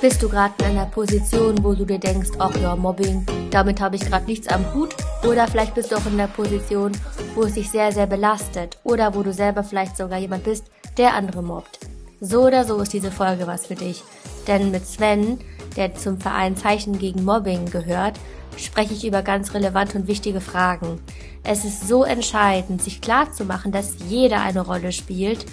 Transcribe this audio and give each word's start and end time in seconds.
Bist 0.00 0.22
du 0.22 0.28
gerade 0.28 0.54
in 0.60 0.66
einer 0.66 0.86
Position, 0.86 1.62
wo 1.64 1.74
du 1.74 1.84
dir 1.84 1.98
denkst, 1.98 2.30
ach 2.38 2.54
ja, 2.62 2.76
Mobbing, 2.76 3.26
damit 3.50 3.80
habe 3.80 3.96
ich 3.96 4.02
gerade 4.02 4.26
nichts 4.26 4.46
am 4.46 4.72
Hut? 4.72 4.94
Oder 5.24 5.48
vielleicht 5.48 5.74
bist 5.74 5.90
du 5.90 5.96
auch 5.96 6.06
in 6.06 6.16
der 6.16 6.28
Position, 6.28 6.92
wo 7.34 7.42
es 7.42 7.54
dich 7.54 7.68
sehr, 7.68 7.90
sehr 7.90 8.06
belastet. 8.06 8.78
Oder 8.84 9.14
wo 9.14 9.24
du 9.24 9.32
selber 9.32 9.64
vielleicht 9.64 9.96
sogar 9.96 10.18
jemand 10.18 10.44
bist, 10.44 10.66
der 10.96 11.14
andere 11.14 11.42
mobbt. 11.42 11.80
So 12.20 12.46
oder 12.46 12.64
so 12.64 12.78
ist 12.80 12.92
diese 12.92 13.10
Folge 13.10 13.48
was 13.48 13.66
für 13.66 13.74
dich. 13.74 14.04
Denn 14.46 14.70
mit 14.70 14.86
Sven, 14.86 15.40
der 15.76 15.94
zum 15.94 16.20
Verein 16.20 16.56
Zeichen 16.56 16.98
gegen 16.98 17.24
Mobbing 17.24 17.66
gehört, 17.70 18.18
spreche 18.56 18.94
ich 18.94 19.04
über 19.04 19.22
ganz 19.22 19.52
relevante 19.52 19.98
und 19.98 20.06
wichtige 20.06 20.40
Fragen. 20.40 21.00
Es 21.42 21.64
ist 21.64 21.88
so 21.88 22.04
entscheidend, 22.04 22.82
sich 22.82 23.00
klarzumachen, 23.00 23.72
dass 23.72 23.96
jeder 24.08 24.42
eine 24.42 24.60
Rolle 24.60 24.92
spielt, 24.92 25.44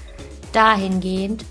dahingehend, 0.54 1.46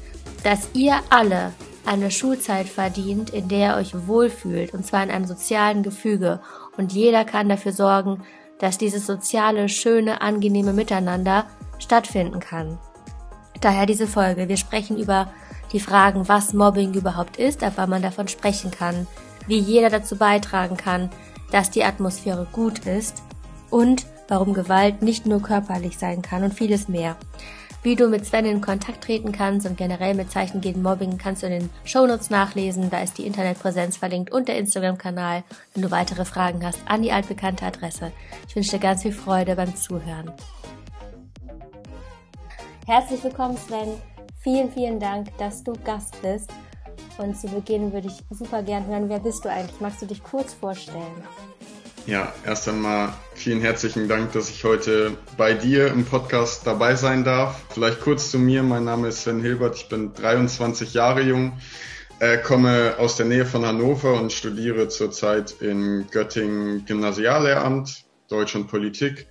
dass 0.44 0.68
ihr 0.74 1.00
alle 1.10 1.52
eine 1.86 2.10
Schulzeit 2.10 2.68
verdient, 2.68 3.30
in 3.30 3.48
der 3.48 3.72
ihr 3.72 3.76
euch 3.76 4.06
wohlfühlt, 4.06 4.72
und 4.72 4.86
zwar 4.86 5.02
in 5.02 5.10
einem 5.10 5.26
sozialen 5.26 5.82
Gefüge. 5.82 6.40
Und 6.76 6.92
jeder 6.92 7.24
kann 7.24 7.48
dafür 7.48 7.72
sorgen, 7.72 8.22
dass 8.58 8.78
dieses 8.78 9.06
soziale, 9.06 9.68
schöne, 9.68 10.20
angenehme 10.20 10.72
Miteinander 10.72 11.46
stattfinden 11.78 12.40
kann. 12.40 12.78
Daher 13.60 13.86
diese 13.86 14.06
Folge. 14.06 14.48
Wir 14.48 14.56
sprechen 14.56 14.98
über 14.98 15.32
die 15.72 15.80
Fragen, 15.80 16.28
was 16.28 16.52
Mobbing 16.52 16.94
überhaupt 16.94 17.36
ist, 17.36 17.64
ab 17.64 17.74
wann 17.76 17.90
man 17.90 18.02
davon 18.02 18.28
sprechen 18.28 18.70
kann, 18.70 19.06
wie 19.46 19.58
jeder 19.58 19.90
dazu 19.90 20.16
beitragen 20.16 20.76
kann, 20.76 21.10
dass 21.50 21.70
die 21.70 21.84
Atmosphäre 21.84 22.46
gut 22.52 22.80
ist 22.80 23.22
und 23.70 24.06
warum 24.28 24.54
Gewalt 24.54 25.02
nicht 25.02 25.26
nur 25.26 25.42
körperlich 25.42 25.98
sein 25.98 26.22
kann 26.22 26.44
und 26.44 26.54
vieles 26.54 26.88
mehr. 26.88 27.16
Wie 27.84 27.96
du 27.96 28.08
mit 28.08 28.24
Sven 28.24 28.46
in 28.46 28.62
Kontakt 28.62 29.04
treten 29.04 29.30
kannst 29.30 29.66
und 29.66 29.76
generell 29.76 30.14
mit 30.14 30.32
Zeichen 30.32 30.62
gegen 30.62 30.80
Mobbing 30.80 31.18
kannst 31.18 31.42
du 31.42 31.48
in 31.48 31.52
den 31.52 31.70
Shownotes 31.84 32.30
nachlesen. 32.30 32.88
Da 32.88 33.02
ist 33.02 33.18
die 33.18 33.26
Internetpräsenz 33.26 33.98
verlinkt 33.98 34.32
und 34.32 34.48
der 34.48 34.56
Instagram-Kanal, 34.56 35.44
wenn 35.74 35.82
du 35.82 35.90
weitere 35.90 36.24
Fragen 36.24 36.64
hast, 36.64 36.78
an 36.86 37.02
die 37.02 37.12
altbekannte 37.12 37.66
Adresse. 37.66 38.10
Ich 38.48 38.56
wünsche 38.56 38.70
dir 38.70 38.78
ganz 38.78 39.02
viel 39.02 39.12
Freude 39.12 39.54
beim 39.54 39.76
Zuhören. 39.76 40.32
Herzlich 42.86 43.22
willkommen, 43.22 43.58
Sven. 43.58 44.00
Vielen, 44.38 44.72
vielen 44.72 44.98
Dank, 44.98 45.36
dass 45.36 45.62
du 45.62 45.74
Gast 45.84 46.16
bist. 46.22 46.50
Und 47.18 47.38
zu 47.38 47.48
Beginn 47.48 47.92
würde 47.92 48.08
ich 48.08 48.24
super 48.30 48.62
gern 48.62 48.86
hören, 48.86 49.10
wer 49.10 49.20
bist 49.20 49.44
du 49.44 49.50
eigentlich? 49.50 49.78
Magst 49.82 50.00
du 50.00 50.06
dich 50.06 50.22
kurz 50.22 50.54
vorstellen? 50.54 51.22
Ja, 52.06 52.34
erst 52.44 52.68
einmal 52.68 53.14
vielen 53.34 53.62
herzlichen 53.62 54.08
Dank, 54.08 54.32
dass 54.32 54.50
ich 54.50 54.64
heute 54.64 55.16
bei 55.38 55.54
dir 55.54 55.86
im 55.86 56.04
Podcast 56.04 56.66
dabei 56.66 56.96
sein 56.96 57.24
darf. 57.24 57.62
Vielleicht 57.70 58.02
kurz 58.02 58.30
zu 58.30 58.38
mir. 58.38 58.62
Mein 58.62 58.84
Name 58.84 59.08
ist 59.08 59.22
Sven 59.22 59.40
Hilbert. 59.40 59.76
Ich 59.76 59.88
bin 59.88 60.12
23 60.12 60.92
Jahre 60.92 61.22
jung, 61.22 61.58
äh, 62.18 62.36
komme 62.36 62.96
aus 62.98 63.16
der 63.16 63.24
Nähe 63.24 63.46
von 63.46 63.64
Hannover 63.64 64.20
und 64.20 64.34
studiere 64.34 64.88
zurzeit 64.88 65.52
in 65.62 66.06
Göttingen 66.10 66.84
Gymnasiallehramt, 66.84 68.04
Deutsch 68.28 68.54
und 68.54 68.66
Politik. 68.66 69.26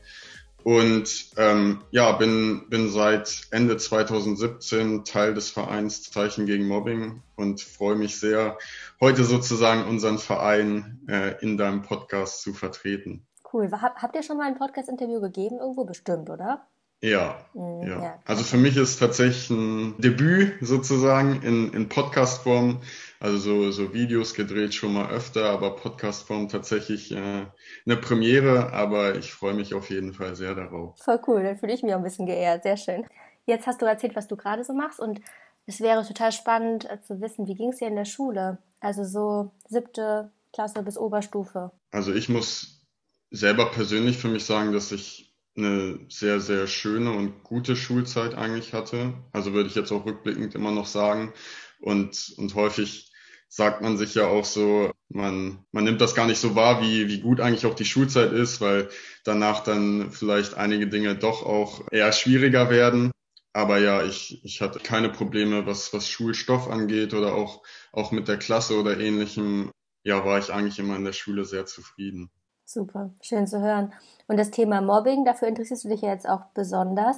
Und 0.63 1.31
ähm, 1.37 1.81
ja, 1.91 2.13
bin, 2.13 2.69
bin 2.69 2.89
seit 2.89 3.47
Ende 3.51 3.77
2017 3.77 5.03
Teil 5.03 5.33
des 5.33 5.49
Vereins 5.49 6.09
Zeichen 6.09 6.45
gegen 6.45 6.67
Mobbing 6.67 7.21
und 7.35 7.61
freue 7.61 7.95
mich 7.95 8.19
sehr, 8.19 8.57
heute 9.01 9.25
sozusagen 9.25 9.87
unseren 9.87 10.19
Verein 10.19 11.01
äh, 11.09 11.41
in 11.41 11.57
deinem 11.57 11.81
Podcast 11.81 12.41
zu 12.41 12.53
vertreten. 12.53 13.25
Cool. 13.51 13.69
Habt 13.71 14.15
ihr 14.15 14.23
schon 14.23 14.37
mal 14.37 14.47
ein 14.47 14.57
Podcast-Interview 14.57 15.19
gegeben? 15.21 15.59
Irgendwo 15.59 15.83
bestimmt, 15.83 16.29
oder? 16.29 16.65
Ja, 17.03 17.35
mhm, 17.53 17.83
ja. 17.85 18.01
ja. 18.01 18.19
Also 18.23 18.43
für 18.43 18.57
mich 18.57 18.77
ist 18.77 18.97
tatsächlich 18.97 19.49
ein 19.49 19.95
Debüt 19.99 20.53
sozusagen 20.61 21.41
in, 21.43 21.73
in 21.73 21.89
Podcast-Form. 21.89 22.79
Also 23.23 23.37
so, 23.37 23.71
so 23.71 23.93
Videos 23.93 24.33
gedreht 24.33 24.73
schon 24.73 24.91
mal 24.91 25.09
öfter, 25.09 25.45
aber 25.45 25.77
Podcast-Form 25.77 26.49
tatsächlich 26.49 27.13
äh, 27.13 27.45
eine 27.85 27.95
Premiere. 27.95 28.73
Aber 28.73 29.15
ich 29.15 29.31
freue 29.31 29.53
mich 29.53 29.73
auf 29.73 29.89
jeden 29.89 30.13
Fall 30.13 30.35
sehr 30.35 30.55
darauf. 30.55 30.99
Voll 31.01 31.21
cool, 31.27 31.41
dann 31.41 31.57
fühle 31.57 31.73
ich 31.73 31.83
mich 31.83 31.93
auch 31.93 31.99
ein 31.99 32.03
bisschen 32.03 32.25
geehrt. 32.25 32.63
Sehr 32.63 32.75
schön. 32.75 33.05
Jetzt 33.45 33.65
hast 33.65 33.81
du 33.81 33.85
erzählt, 33.85 34.17
was 34.17 34.27
du 34.27 34.35
gerade 34.35 34.65
so 34.65 34.73
machst 34.73 34.99
und 34.99 35.21
es 35.65 35.79
wäre 35.79 36.05
total 36.05 36.33
spannend 36.33 36.83
äh, 36.91 36.99
zu 36.99 37.21
wissen, 37.21 37.47
wie 37.47 37.55
ging 37.55 37.69
es 37.69 37.77
dir 37.77 37.87
in 37.87 37.95
der 37.95 38.03
Schule? 38.03 38.57
Also 38.81 39.05
so 39.05 39.53
siebte 39.69 40.29
Klasse 40.51 40.83
bis 40.83 40.97
Oberstufe. 40.97 41.71
Also 41.91 42.13
ich 42.13 42.27
muss 42.27 42.85
selber 43.31 43.71
persönlich 43.71 44.17
für 44.17 44.27
mich 44.27 44.43
sagen, 44.43 44.73
dass 44.73 44.91
ich 44.91 45.33
eine 45.55 45.97
sehr, 46.09 46.41
sehr 46.41 46.67
schöne 46.67 47.13
und 47.13 47.41
gute 47.43 47.77
Schulzeit 47.77 48.35
eigentlich 48.35 48.73
hatte. 48.73 49.13
Also 49.31 49.53
würde 49.53 49.69
ich 49.69 49.75
jetzt 49.75 49.93
auch 49.93 50.05
rückblickend 50.05 50.55
immer 50.55 50.71
noch 50.71 50.87
sagen. 50.87 51.31
Und, 51.79 52.33
und 52.37 52.55
häufig 52.55 53.11
sagt 53.55 53.83
man 53.83 53.97
sich 53.97 54.15
ja 54.15 54.25
auch 54.25 54.45
so, 54.45 54.89
man, 55.09 55.63
man 55.71 55.83
nimmt 55.83 56.01
das 56.01 56.15
gar 56.15 56.25
nicht 56.25 56.39
so 56.39 56.55
wahr, 56.55 56.81
wie, 56.81 57.07
wie 57.07 57.19
gut 57.19 57.39
eigentlich 57.39 57.67
auch 57.67 57.75
die 57.75 57.85
Schulzeit 57.85 58.31
ist, 58.31 58.61
weil 58.61 58.89
danach 59.25 59.63
dann 59.63 60.09
vielleicht 60.09 60.55
einige 60.55 60.87
Dinge 60.87 61.15
doch 61.15 61.45
auch 61.45 61.83
eher 61.91 62.11
schwieriger 62.13 62.71
werden. 62.71 63.11
Aber 63.53 63.77
ja, 63.77 64.03
ich, 64.03 64.43
ich 64.43 64.59
hatte 64.61 64.79
keine 64.79 65.09
Probleme, 65.09 65.67
was, 65.67 65.93
was 65.93 66.09
Schulstoff 66.09 66.67
angeht 66.67 67.13
oder 67.13 67.35
auch, 67.35 67.61
auch 67.91 68.11
mit 68.11 68.27
der 68.27 68.37
Klasse 68.37 68.79
oder 68.79 68.99
ähnlichem. 68.99 69.69
Ja, 70.03 70.25
war 70.25 70.39
ich 70.39 70.51
eigentlich 70.51 70.79
immer 70.79 70.95
in 70.95 71.05
der 71.05 71.13
Schule 71.13 71.45
sehr 71.45 71.67
zufrieden. 71.67 72.31
Super, 72.65 73.13
schön 73.21 73.45
zu 73.45 73.61
hören. 73.61 73.93
Und 74.25 74.37
das 74.37 74.49
Thema 74.49 74.81
Mobbing, 74.81 75.25
dafür 75.25 75.47
interessierst 75.47 75.83
du 75.83 75.89
dich 75.89 76.01
ja 76.01 76.09
jetzt 76.09 76.27
auch 76.27 76.45
besonders. 76.55 77.17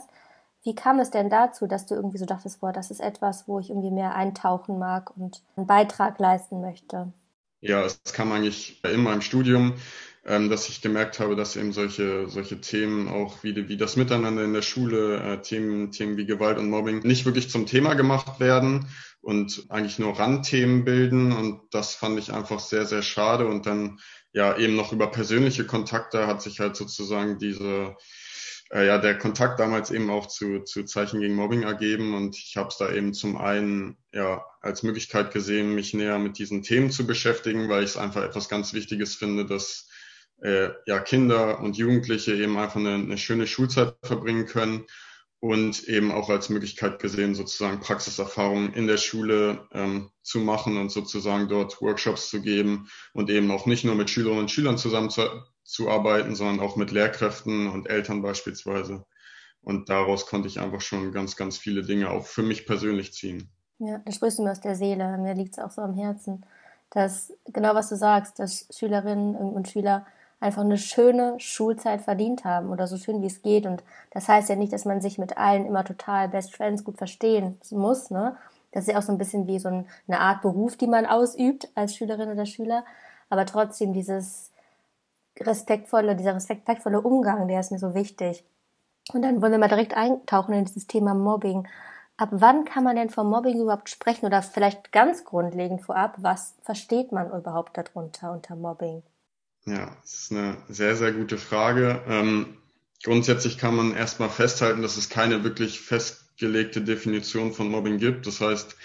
Wie 0.66 0.74
kam 0.74 1.00
es 1.00 1.12
denn 1.12 1.30
dazu, 1.30 1.68
dass 1.68 1.86
du 1.86 1.94
irgendwie 1.94 2.18
so 2.18 2.26
dachtest, 2.26 2.60
boah, 2.60 2.74
das 2.74 2.90
ist 2.90 3.00
etwas, 3.00 3.48
wo 3.48 3.60
ich 3.60 3.70
irgendwie 3.70 3.92
mehr 3.92 4.16
eintauchen 4.16 4.80
mag 4.80 5.16
und 5.16 5.44
einen 5.56 5.68
Beitrag 5.68 6.18
leisten 6.18 6.60
möchte? 6.60 7.14
Ja, 7.62 7.84
es 7.84 8.02
kam 8.14 8.32
eigentlich 8.32 8.84
immer 8.84 9.14
im 9.14 9.22
Studium, 9.22 9.76
ähm, 10.26 10.50
dass 10.50 10.68
ich 10.68 10.82
gemerkt 10.82 11.20
habe, 11.20 11.36
dass 11.36 11.56
eben 11.56 11.72
solche, 11.72 12.28
solche 12.30 12.60
Themen 12.62 13.08
auch 13.08 13.44
wie, 13.44 13.70
wie 13.70 13.78
das 13.78 13.96
Miteinander 13.96 14.44
in 14.44 14.54
der 14.54 14.64
Schule, 14.64 15.18
äh, 15.18 15.42
Themen, 15.44 15.92
Themen 15.92 16.18
wie 16.18 16.26
Gewalt 16.26 16.58
und 16.58 16.72
Mobbing 16.72 17.02
nicht 17.04 17.26
wirklich 17.26 17.52
zum 17.52 17.68
Thema 17.68 17.94
gemacht 17.94 18.40
werden 18.40 18.88
und 19.22 19.68
eigentlich 19.70 20.00
nur 20.00 20.18
Randthemen 20.18 20.84
bilden. 20.84 21.32
Und 21.32 21.62
das 21.72 21.94
fand 21.94 22.18
ich 22.18 22.34
einfach 22.34 22.60
sehr, 22.60 22.88
sehr 22.88 23.04
schade. 23.04 23.46
Und 23.46 23.68
dann 23.68 24.00
ja 24.34 24.58
eben 24.58 24.76
noch 24.76 24.92
über 24.92 25.12
persönliche 25.12 25.68
Kontakte 25.68 26.26
hat 26.26 26.42
sich 26.42 26.60
halt 26.60 26.76
sozusagen 26.76 27.38
diese 27.38 27.96
äh, 28.72 28.86
ja 28.86 28.98
der 28.98 29.18
Kontakt 29.18 29.60
damals 29.60 29.92
eben 29.92 30.10
auch 30.10 30.28
zu, 30.28 30.62
zu 30.64 30.84
Zeichen 30.84 31.22
gegen 31.22 31.36
Mobbing 31.36 31.64
ergeben. 31.64 32.14
Und 32.16 32.38
ich 32.38 32.58
habe 32.58 32.70
es 32.70 32.78
da 32.78 32.92
eben 32.92 33.14
zum 33.14 33.38
einen 33.38 33.98
ja 34.12 34.44
als 34.62 34.84
Möglichkeit 34.84 35.32
gesehen, 35.32 35.76
mich 35.76 35.94
näher 35.94 36.20
mit 36.20 36.38
diesen 36.38 36.64
Themen 36.64 36.92
zu 36.92 37.06
beschäftigen, 37.06 37.70
weil 37.70 37.84
ich 37.84 37.92
es 37.92 37.98
einfach 37.98 38.24
etwas 38.24 38.50
ganz 38.50 38.74
Wichtiges 38.74 39.16
finde, 39.16 39.46
dass 39.46 39.88
äh, 40.42 40.70
ja 40.86 41.00
Kinder 41.00 41.60
und 41.60 41.78
Jugendliche 41.78 42.36
eben 42.36 42.58
einfach 42.58 42.78
eine, 42.78 42.96
eine 42.96 43.18
schöne 43.18 43.48
Schulzeit 43.48 43.96
verbringen 44.04 44.46
können. 44.46 44.86
Und 45.42 45.84
eben 45.84 46.12
auch 46.12 46.30
als 46.30 46.50
Möglichkeit 46.50 46.98
gesehen, 46.98 47.36
sozusagen 47.36 47.80
Praxiserfahrungen 47.80 48.74
in 48.74 48.88
der 48.88 48.98
Schule 48.98 49.68
ähm, 49.74 50.10
zu 50.24 50.40
machen 50.40 50.78
und 50.78 50.92
sozusagen 50.92 51.50
dort 51.50 51.82
Workshops 51.82 52.32
zu 52.32 52.42
geben 52.42 52.90
und 53.14 53.30
eben 53.30 53.52
auch 53.52 53.68
nicht 53.68 53.84
nur 53.84 53.94
mit 53.94 54.10
Schülerinnen 54.10 54.44
und 54.44 54.50
Schülern 54.50 54.80
zusammenzuarbeiten, 55.66 56.36
sondern 56.36 56.60
auch 56.60 56.76
mit 56.76 56.92
Lehrkräften 56.92 57.70
und 57.70 57.90
Eltern 57.90 58.22
beispielsweise. 58.22 59.04
Und 59.62 59.90
daraus 59.90 60.28
konnte 60.28 60.48
ich 60.48 60.60
einfach 60.60 60.82
schon 60.82 61.12
ganz, 61.12 61.36
ganz 61.36 61.58
viele 61.58 61.84
Dinge 61.84 62.12
auch 62.12 62.26
für 62.26 62.44
mich 62.44 62.68
persönlich 62.68 63.14
ziehen. 63.14 63.50
Ja, 63.80 63.98
da 63.98 64.12
sprichst 64.12 64.38
du 64.38 64.44
mir 64.44 64.52
aus 64.52 64.62
der 64.62 64.76
Seele. 64.76 65.18
Mir 65.18 65.34
liegt 65.34 65.54
es 65.54 65.60
auch 65.60 65.72
so 65.72 65.82
am 65.82 65.96
Herzen, 65.96 66.46
dass 66.92 67.34
genau 67.52 67.74
was 67.74 67.90
du 67.90 67.98
sagst, 67.98 68.40
dass 68.40 68.68
Schülerinnen 68.72 69.36
und 69.36 69.68
Schüler 69.68 70.06
einfach 70.40 70.62
eine 70.62 70.78
schöne 70.78 71.40
Schulzeit 71.40 72.02
verdient 72.02 72.46
haben 72.46 72.70
oder 72.70 72.86
so 72.86 72.98
schön 72.98 73.22
wie 73.22 73.28
es 73.28 73.42
geht. 73.42 73.66
Und 73.66 73.84
das 74.12 74.28
heißt 74.28 74.50
ja 74.50 74.56
nicht, 74.56 74.72
dass 74.72 74.86
man 74.86 75.02
sich 75.02 75.18
mit 75.18 75.38
allen 75.38 75.66
immer 75.66 75.84
total 75.84 76.30
Best 76.30 76.56
Friends 76.56 76.84
gut 76.84 76.98
verstehen 76.98 77.60
muss. 77.72 78.12
Ne? 78.12 78.38
Das 78.72 78.84
ist 78.86 78.94
ja 78.94 79.00
auch 79.00 79.04
so 79.04 79.12
ein 79.12 79.18
bisschen 79.18 79.48
wie 79.48 79.58
so 79.58 79.70
eine 79.70 80.20
Art 80.20 80.44
Beruf, 80.44 80.78
die 80.78 80.88
man 80.88 81.08
ausübt 81.08 81.70
als 81.74 81.96
Schülerin 81.96 82.30
oder 82.30 82.46
Schüler. 82.46 82.86
Aber 83.30 83.48
trotzdem 83.48 83.94
dieses 83.94 84.52
respektvolle, 85.40 86.16
dieser 86.16 86.36
respektvolle 86.36 87.02
Umgang, 87.02 87.48
der 87.48 87.60
ist 87.60 87.72
mir 87.72 87.80
so 87.80 87.94
wichtig. 87.94 88.44
Und 89.14 89.22
dann 89.22 89.42
wollen 89.42 89.52
wir 89.52 89.60
mal 89.60 89.68
direkt 89.68 89.96
eintauchen 89.96 90.54
in 90.54 90.66
dieses 90.66 90.88
Thema 90.88 91.14
Mobbing. 91.14 91.68
Ab 92.18 92.30
wann 92.32 92.66
kann 92.66 92.84
man 92.84 92.96
denn 92.96 93.10
vom 93.10 93.30
Mobbing 93.30 93.62
überhaupt 93.62 93.90
sprechen? 93.90 94.26
Oder 94.26 94.42
vielleicht 94.42 94.92
ganz 94.92 95.26
grundlegend 95.26 95.82
vorab, 95.82 96.16
was 96.20 96.56
versteht 96.64 97.12
man 97.12 97.28
überhaupt 97.28 97.78
darunter 97.78 98.32
unter 98.32 98.56
Mobbing? 98.56 99.04
Ja, 99.66 99.96
das 100.02 100.14
ist 100.14 100.32
eine 100.32 100.58
sehr, 100.70 100.96
sehr 100.96 101.12
gute 101.12 101.38
Frage. 101.38 102.02
Ähm, 102.08 102.58
grundsätzlich 103.04 103.58
kann 103.58 103.76
man 103.76 103.96
erstmal 103.96 104.30
festhalten, 104.30 104.82
dass 104.82 104.98
es 104.98 105.10
keine 105.10 105.44
wirklich 105.44 105.82
festgelegte 105.82 106.82
Definition 106.82 107.52
von 107.52 107.70
Mobbing 107.70 107.98
gibt. 107.98 108.28
Das 108.28 108.42
heißt, 108.42 108.76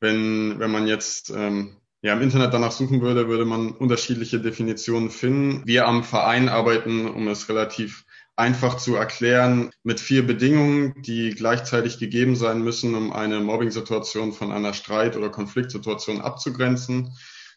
wenn, 0.00 0.58
wenn 0.58 0.70
man 0.70 0.86
jetzt 0.86 1.30
ähm, 1.30 1.76
ja, 2.02 2.12
im 2.14 2.20
Internet 2.20 2.52
danach 2.52 2.72
suchen 2.72 3.00
würde, 3.00 3.28
würde 3.28 3.44
man 3.44 3.70
unterschiedliche 3.70 4.40
Definitionen 4.40 5.08
finden. 5.08 5.62
Wir 5.66 5.86
am 5.86 6.02
Verein 6.02 6.48
arbeiten, 6.48 7.08
um 7.08 7.28
es 7.28 7.48
relativ 7.48 8.04
einfach 8.34 8.76
zu 8.76 8.96
erklären 8.96 9.70
mit 9.84 10.00
vier 10.00 10.26
Bedingungen, 10.26 11.00
die 11.02 11.30
gleichzeitig 11.30 11.98
gegeben 11.98 12.34
sein 12.34 12.62
müssen, 12.62 12.96
um 12.96 13.12
eine 13.12 13.38
Mobbing-Situation 13.40 14.32
von 14.32 14.50
einer 14.50 14.74
Streit- 14.74 15.16
oder 15.16 15.28
Konfliktsituation 15.28 16.20
abzugrenzen. 16.20 17.12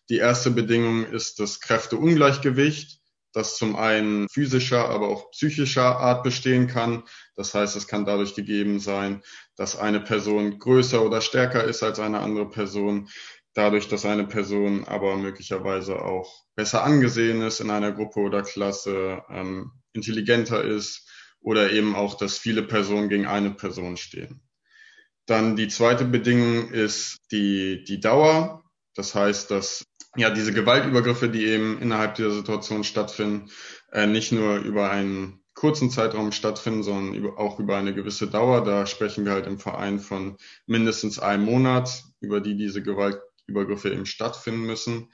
Die 0.10 0.18
erste 0.18 0.52
Bedingung 0.52 1.06
ist 1.06 1.40
das 1.40 1.60
Kräfteungleichgewicht, 1.60 3.00
das 3.34 3.58
zum 3.58 3.76
einen 3.76 4.30
physischer, 4.30 4.90
aber 4.90 5.10
auch 5.10 5.32
psychischer 5.32 5.98
Art 5.98 6.24
bestehen 6.24 6.68
kann. 6.68 7.04
Das 7.36 7.54
heißt, 7.54 7.76
es 7.76 7.88
kann 7.88 8.06
dadurch 8.06 8.36
gegeben 8.36 8.80
sein, 8.80 9.24
dass 9.56 9.78
eine 9.78 10.00
Person 10.00 10.60
größer 10.60 11.04
oder 11.04 11.22
stärker 11.22 11.64
ist 11.64 11.84
als 11.84 12.00
eine 12.00 12.20
andere 12.20 12.50
Person, 12.50 13.10
dadurch, 13.56 13.88
dass 13.88 14.06
eine 14.06 14.28
Person 14.28 14.84
aber 14.86 15.18
möglicherweise 15.18 16.02
auch 16.02 16.46
besser 16.56 16.84
angesehen 16.84 17.42
ist 17.42 17.62
in 17.62 17.72
einer 17.72 17.92
Gruppe 17.92 18.20
oder 18.20 18.44
Klasse, 18.44 19.24
ähm, 19.30 19.72
intelligenter 19.94 20.64
ist 20.64 21.10
oder 21.40 21.72
eben 21.72 21.96
auch, 21.96 22.16
dass 22.16 22.38
viele 22.38 22.64
Personen 22.64 23.10
gegen 23.10 23.26
eine 23.26 23.52
Person 23.52 23.98
stehen. 23.98 24.42
Dann 25.26 25.56
die 25.56 25.70
zweite 25.70 26.06
Bedingung 26.06 26.70
ist 26.70 27.18
die, 27.32 27.84
die 27.84 28.00
Dauer. 28.00 28.64
Das 28.94 29.16
heißt, 29.16 29.50
dass 29.50 29.86
ja 30.16 30.30
diese 30.30 30.54
Gewaltübergriffe, 30.54 31.30
die 31.30 31.46
eben 31.46 31.82
innerhalb 31.82 32.16
dieser 32.16 32.32
Situation 32.32 32.84
stattfinden, 32.84 33.50
äh, 33.92 34.06
nicht 34.06 34.32
nur 34.32 34.58
über 34.58 34.92
einen 34.92 35.44
kurzen 35.54 35.90
Zeitraum 35.90 36.32
stattfinden, 36.32 36.84
sondern 36.84 37.16
über, 37.16 37.40
auch 37.40 37.60
über 37.60 37.78
eine 37.78 37.94
gewisse 37.94 38.28
Dauer. 38.28 38.64
Da 38.64 38.86
sprechen 38.86 39.26
wir 39.26 39.32
halt 39.32 39.48
im 39.48 39.58
Verein 39.58 40.00
von 40.00 40.38
mindestens 40.68 41.20
einem 41.20 41.46
Monat, 41.46 42.04
über 42.20 42.42
die 42.42 42.58
diese 42.58 42.84
Gewaltübergriffe 43.48 43.92
eben 43.92 44.06
stattfinden 44.06 44.66
müssen. 44.66 45.12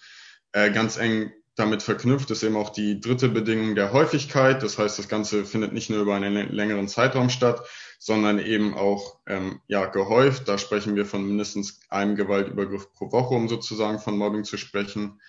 Äh, 0.51 0.71
ganz 0.71 0.97
eng 0.97 1.31
damit 1.55 1.83
verknüpft 1.83 2.31
ist 2.31 2.43
eben 2.43 2.55
auch 2.55 2.69
die 2.69 3.01
dritte 3.01 3.27
Bedingung 3.27 3.75
der 3.75 3.91
Häufigkeit. 3.91 4.63
Das 4.63 4.77
heißt, 4.77 4.97
das 4.97 5.09
Ganze 5.09 5.43
findet 5.45 5.73
nicht 5.73 5.89
nur 5.89 6.01
über 6.01 6.15
einen 6.15 6.49
längeren 6.49 6.87
Zeitraum 6.87 7.29
statt, 7.29 7.67
sondern 7.99 8.39
eben 8.39 8.73
auch 8.73 9.19
ähm, 9.27 9.59
ja, 9.67 9.85
gehäuft. 9.85 10.47
Da 10.47 10.57
sprechen 10.57 10.95
wir 10.95 11.05
von 11.05 11.27
mindestens 11.27 11.81
einem 11.89 12.15
Gewaltübergriff 12.15 12.93
pro 12.93 13.11
Woche, 13.11 13.35
um 13.35 13.49
sozusagen 13.49 13.99
von 13.99 14.17
Mobbing 14.17 14.45
zu 14.45 14.57
sprechen. 14.57 15.19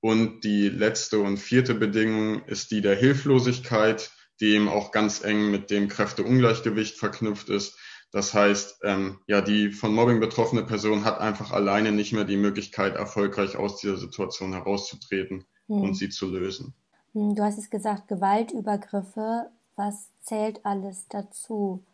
Und 0.00 0.40
die 0.44 0.68
letzte 0.68 1.20
und 1.20 1.36
vierte 1.36 1.74
Bedingung 1.74 2.44
ist 2.46 2.72
die 2.72 2.80
der 2.80 2.96
Hilflosigkeit, 2.96 4.10
die 4.40 4.54
eben 4.54 4.68
auch 4.68 4.90
ganz 4.90 5.22
eng 5.22 5.50
mit 5.50 5.70
dem 5.70 5.88
Kräfteungleichgewicht 5.88 6.98
verknüpft 6.98 7.48
ist. 7.48 7.78
Das 8.12 8.34
heißt, 8.34 8.80
ähm, 8.82 9.20
ja, 9.26 9.40
die 9.40 9.70
von 9.70 9.94
Mobbing 9.94 10.18
betroffene 10.18 10.64
Person 10.64 11.04
hat 11.04 11.20
einfach 11.20 11.52
alleine 11.52 11.92
nicht 11.92 12.12
mehr 12.12 12.24
die 12.24 12.36
Möglichkeit, 12.36 12.96
erfolgreich 12.96 13.56
aus 13.56 13.76
dieser 13.76 13.96
Situation 13.96 14.52
herauszutreten 14.52 15.44
hm. 15.66 15.82
und 15.82 15.94
sie 15.94 16.08
zu 16.08 16.26
lösen. 16.26 16.74
Hm, 17.12 17.34
du 17.34 17.42
hast 17.42 17.58
es 17.58 17.70
gesagt, 17.70 18.08
Gewaltübergriffe. 18.08 19.50
Was 19.76 20.10
zählt 20.22 20.64
alles 20.66 21.06
dazu? 21.08 21.84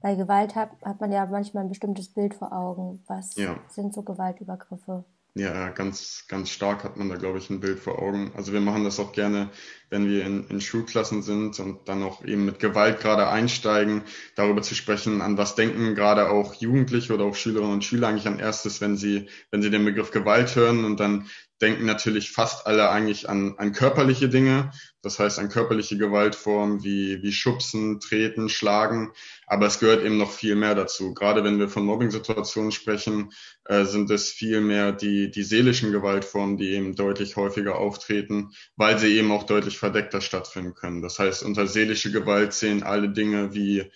Bei 0.00 0.14
Gewalt 0.14 0.54
hat, 0.54 0.70
hat 0.82 1.00
man 1.00 1.12
ja 1.12 1.26
manchmal 1.26 1.64
ein 1.64 1.68
bestimmtes 1.68 2.08
Bild 2.08 2.34
vor 2.34 2.52
Augen. 2.52 3.02
Was 3.06 3.36
ja. 3.36 3.58
sind 3.68 3.92
so 3.92 4.02
Gewaltübergriffe? 4.02 5.04
Ja, 5.34 5.68
ganz, 5.68 6.24
ganz 6.26 6.50
stark 6.50 6.82
hat 6.82 6.96
man 6.96 7.08
da, 7.08 7.14
glaube 7.14 7.38
ich, 7.38 7.48
ein 7.50 7.60
Bild 7.60 7.78
vor 7.78 8.00
Augen. 8.02 8.32
Also 8.34 8.52
wir 8.52 8.60
machen 8.60 8.82
das 8.82 8.98
auch 8.98 9.12
gerne, 9.12 9.48
wenn 9.88 10.08
wir 10.08 10.24
in, 10.24 10.44
in 10.48 10.60
Schulklassen 10.60 11.22
sind 11.22 11.58
und 11.60 11.88
dann 11.88 12.02
auch 12.02 12.24
eben 12.24 12.44
mit 12.46 12.58
Gewalt 12.58 13.00
gerade 13.00 13.28
einsteigen, 13.28 14.02
darüber 14.34 14.60
zu 14.62 14.74
sprechen, 14.74 15.20
an 15.22 15.38
was 15.38 15.54
denken 15.54 15.94
gerade 15.94 16.30
auch 16.30 16.54
Jugendliche 16.54 17.14
oder 17.14 17.24
auch 17.26 17.36
Schülerinnen 17.36 17.74
und 17.74 17.84
Schüler 17.84 18.08
eigentlich 18.08 18.26
an 18.26 18.40
erstes, 18.40 18.80
wenn 18.80 18.96
sie, 18.96 19.28
wenn 19.52 19.62
sie 19.62 19.70
den 19.70 19.84
Begriff 19.84 20.10
Gewalt 20.10 20.56
hören 20.56 20.84
und 20.84 20.98
dann 20.98 21.26
denken 21.60 21.84
natürlich 21.84 22.32
fast 22.32 22.66
alle 22.66 22.90
eigentlich 22.90 23.28
an, 23.28 23.54
an 23.58 23.72
körperliche 23.72 24.28
Dinge. 24.28 24.70
Das 25.02 25.18
heißt 25.18 25.38
an 25.38 25.48
körperliche 25.48 25.96
Gewaltformen 25.96 26.84
wie, 26.84 27.22
wie 27.22 27.32
Schubsen, 27.32 28.00
Treten, 28.00 28.48
Schlagen. 28.48 29.12
Aber 29.46 29.66
es 29.66 29.78
gehört 29.78 30.04
eben 30.04 30.18
noch 30.18 30.30
viel 30.30 30.56
mehr 30.56 30.74
dazu. 30.74 31.14
Gerade 31.14 31.44
wenn 31.44 31.58
wir 31.58 31.68
von 31.68 31.84
Mobbing-Situationen 31.84 32.72
sprechen, 32.72 33.32
äh, 33.64 33.84
sind 33.84 34.10
es 34.10 34.30
viel 34.30 34.60
mehr 34.60 34.92
die, 34.92 35.30
die 35.30 35.42
seelischen 35.42 35.92
Gewaltformen, 35.92 36.56
die 36.56 36.70
eben 36.70 36.94
deutlich 36.96 37.36
häufiger 37.36 37.76
auftreten, 37.76 38.50
weil 38.76 38.98
sie 38.98 39.16
eben 39.16 39.32
auch 39.32 39.44
deutlich 39.44 39.78
verdeckter 39.78 40.20
stattfinden 40.20 40.74
können. 40.74 41.02
Das 41.02 41.18
heißt, 41.18 41.42
unter 41.42 41.66
seelische 41.66 42.10
Gewalt 42.12 42.52
zählen 42.52 42.82
alle 42.82 43.10
Dinge 43.10 43.54
wie 43.54 43.90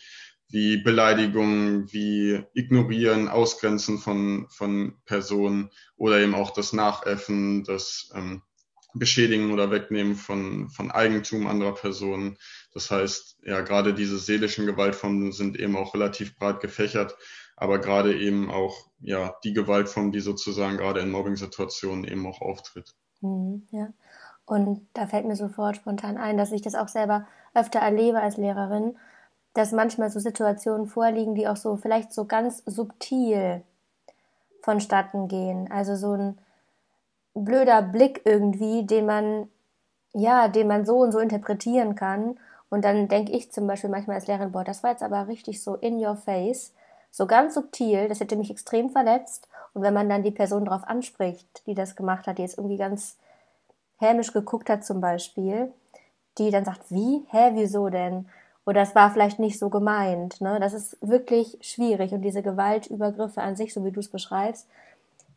wie 0.48 0.76
Beleidigungen, 0.76 1.92
wie 1.92 2.42
Ignorieren, 2.54 3.28
Ausgrenzen 3.28 3.98
von, 3.98 4.46
von 4.50 4.94
Personen 5.04 5.70
oder 5.96 6.20
eben 6.20 6.34
auch 6.34 6.50
das 6.50 6.72
Nachäffen, 6.72 7.64
das 7.64 8.10
ähm, 8.14 8.42
Beschädigen 8.94 9.52
oder 9.52 9.70
Wegnehmen 9.70 10.14
von, 10.14 10.68
von 10.68 10.90
Eigentum 10.90 11.46
anderer 11.46 11.74
Personen. 11.74 12.38
Das 12.72 12.90
heißt, 12.90 13.38
ja, 13.44 13.60
gerade 13.62 13.92
diese 13.92 14.18
seelischen 14.18 14.66
Gewaltformen 14.66 15.32
sind 15.32 15.58
eben 15.58 15.76
auch 15.76 15.94
relativ 15.94 16.36
breit 16.36 16.60
gefächert, 16.60 17.16
aber 17.56 17.80
gerade 17.80 18.16
eben 18.16 18.50
auch, 18.50 18.90
ja, 19.00 19.34
die 19.42 19.52
Gewaltform, 19.52 20.12
die 20.12 20.20
sozusagen 20.20 20.76
gerade 20.76 21.00
in 21.00 21.10
Mobbing-Situationen 21.10 22.04
eben 22.04 22.26
auch 22.26 22.40
auftritt. 22.40 22.94
Mhm, 23.20 23.66
ja. 23.72 23.92
Und 24.46 24.86
da 24.92 25.06
fällt 25.06 25.26
mir 25.26 25.36
sofort 25.36 25.76
spontan 25.76 26.16
ein, 26.16 26.36
dass 26.36 26.52
ich 26.52 26.62
das 26.62 26.74
auch 26.74 26.88
selber 26.88 27.26
öfter 27.54 27.80
erlebe 27.80 28.20
als 28.20 28.36
Lehrerin, 28.36 28.96
dass 29.54 29.72
manchmal 29.72 30.10
so 30.10 30.20
Situationen 30.20 30.86
vorliegen, 30.86 31.34
die 31.34 31.48
auch 31.48 31.56
so 31.56 31.76
vielleicht 31.76 32.12
so 32.12 32.24
ganz 32.24 32.62
subtil 32.66 33.62
vonstatten 34.62 35.28
gehen. 35.28 35.70
Also 35.70 35.94
so 35.96 36.12
ein 36.12 36.38
blöder 37.34 37.82
Blick 37.82 38.22
irgendwie, 38.24 38.84
den 38.84 39.06
man, 39.06 39.48
ja, 40.12 40.48
den 40.48 40.66
man 40.66 40.84
so 40.84 40.98
und 40.98 41.12
so 41.12 41.18
interpretieren 41.18 41.94
kann. 41.94 42.38
Und 42.68 42.84
dann 42.84 43.08
denke 43.08 43.32
ich 43.32 43.52
zum 43.52 43.66
Beispiel 43.66 43.90
manchmal 43.90 44.16
als 44.16 44.26
Lehrerin, 44.26 44.52
boah, 44.52 44.64
das 44.64 44.82
war 44.82 44.90
jetzt 44.90 45.02
aber 45.02 45.28
richtig 45.28 45.62
so 45.62 45.76
in 45.76 46.04
your 46.04 46.16
face, 46.16 46.72
so 47.10 47.26
ganz 47.26 47.54
subtil, 47.54 48.08
das 48.08 48.18
hätte 48.18 48.34
mich 48.34 48.50
extrem 48.50 48.90
verletzt. 48.90 49.48
Und 49.72 49.82
wenn 49.82 49.94
man 49.94 50.08
dann 50.08 50.24
die 50.24 50.32
Person 50.32 50.64
darauf 50.64 50.82
anspricht, 50.84 51.64
die 51.66 51.74
das 51.74 51.94
gemacht 51.94 52.26
hat, 52.26 52.38
die 52.38 52.42
jetzt 52.42 52.58
irgendwie 52.58 52.76
ganz 52.76 53.16
hämisch 53.98 54.32
geguckt 54.32 54.68
hat 54.68 54.84
zum 54.84 55.00
Beispiel, 55.00 55.72
die 56.38 56.50
dann 56.50 56.64
sagt, 56.64 56.90
wie? 56.90 57.24
Hä, 57.30 57.52
wieso 57.54 57.88
denn? 57.88 58.28
Oder 58.66 58.82
es 58.82 58.94
war 58.94 59.12
vielleicht 59.12 59.38
nicht 59.38 59.58
so 59.58 59.70
gemeint. 59.70 60.40
Ne? 60.40 60.58
Das 60.60 60.72
ist 60.72 60.96
wirklich 61.00 61.58
schwierig 61.60 62.12
und 62.12 62.22
diese 62.22 62.42
Gewaltübergriffe 62.42 63.42
an 63.42 63.56
sich, 63.56 63.74
so 63.74 63.84
wie 63.84 63.92
du 63.92 64.00
es 64.00 64.08
beschreibst, 64.08 64.68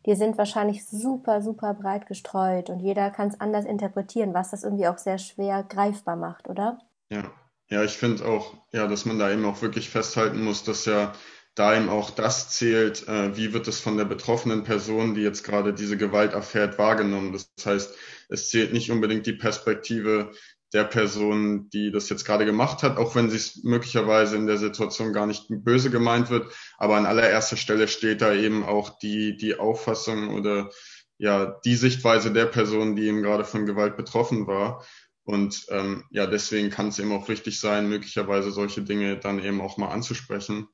die 0.05 0.15
sind 0.15 0.37
wahrscheinlich 0.37 0.87
super, 0.87 1.41
super 1.41 1.73
breit 1.73 2.07
gestreut 2.07 2.69
und 2.69 2.79
jeder 2.79 3.09
kann 3.11 3.27
es 3.27 3.41
anders 3.41 3.65
interpretieren, 3.65 4.33
was 4.33 4.51
das 4.51 4.63
irgendwie 4.63 4.87
auch 4.87 4.97
sehr 4.97 5.17
schwer 5.17 5.63
greifbar 5.63 6.15
macht, 6.15 6.47
oder? 6.47 6.79
Ja, 7.09 7.29
ja, 7.69 7.83
ich 7.83 7.97
finde 7.97 8.25
auch, 8.25 8.53
ja, 8.71 8.87
dass 8.87 9.05
man 9.05 9.19
da 9.19 9.29
eben 9.29 9.43
auch 9.45 9.61
wirklich 9.61 9.89
festhalten 9.89 10.43
muss, 10.43 10.63
dass 10.63 10.85
ja 10.85 11.13
da 11.55 11.75
eben 11.75 11.89
auch 11.89 12.11
das 12.11 12.49
zählt, 12.49 13.07
äh, 13.07 13.35
wie 13.35 13.51
wird 13.51 13.67
es 13.67 13.79
von 13.79 13.97
der 13.97 14.05
betroffenen 14.05 14.63
Person, 14.63 15.15
die 15.15 15.21
jetzt 15.21 15.43
gerade 15.43 15.73
diese 15.73 15.97
Gewalt 15.97 16.33
erfährt, 16.33 16.77
wahrgenommen. 16.77 17.33
Das 17.33 17.49
heißt, 17.65 17.95
es 18.29 18.49
zählt 18.49 18.73
nicht 18.73 18.91
unbedingt 18.91 19.25
die 19.25 19.33
Perspektive 19.33 20.31
der 20.73 20.83
Person, 20.83 21.69
die 21.69 21.91
das 21.91 22.09
jetzt 22.09 22.25
gerade 22.25 22.45
gemacht 22.45 22.83
hat, 22.83 22.97
auch 22.97 23.15
wenn 23.15 23.29
sie 23.29 23.37
es 23.37 23.63
möglicherweise 23.63 24.35
in 24.35 24.47
der 24.47 24.57
Situation 24.57 25.13
gar 25.13 25.25
nicht 25.25 25.45
böse 25.49 25.89
gemeint 25.89 26.29
wird. 26.29 26.51
Aber 26.77 26.97
an 26.97 27.05
allererster 27.05 27.55
Stelle 27.57 27.87
steht 27.87 28.21
da 28.21 28.33
eben 28.33 28.63
auch 28.63 28.99
die, 28.99 29.37
die 29.37 29.57
Auffassung 29.57 30.33
oder 30.35 30.69
ja, 31.17 31.59
die 31.65 31.75
Sichtweise 31.75 32.31
der 32.31 32.45
Person, 32.45 32.95
die 32.95 33.07
eben 33.07 33.23
gerade 33.23 33.45
von 33.45 33.65
Gewalt 33.65 33.97
betroffen 33.97 34.45
war. 34.45 34.85
Und 35.23 35.65
ähm, 35.69 36.05
ja, 36.09 36.25
deswegen 36.25 36.69
kann 36.69 36.89
es 36.89 36.99
eben 36.99 37.11
auch 37.11 37.27
wichtig 37.27 37.59
sein, 37.59 37.89
möglicherweise 37.89 38.51
solche 38.51 38.81
Dinge 38.81 39.17
dann 39.17 39.43
eben 39.43 39.61
auch 39.61 39.77
mal 39.77 39.89
anzusprechen. 39.89 40.67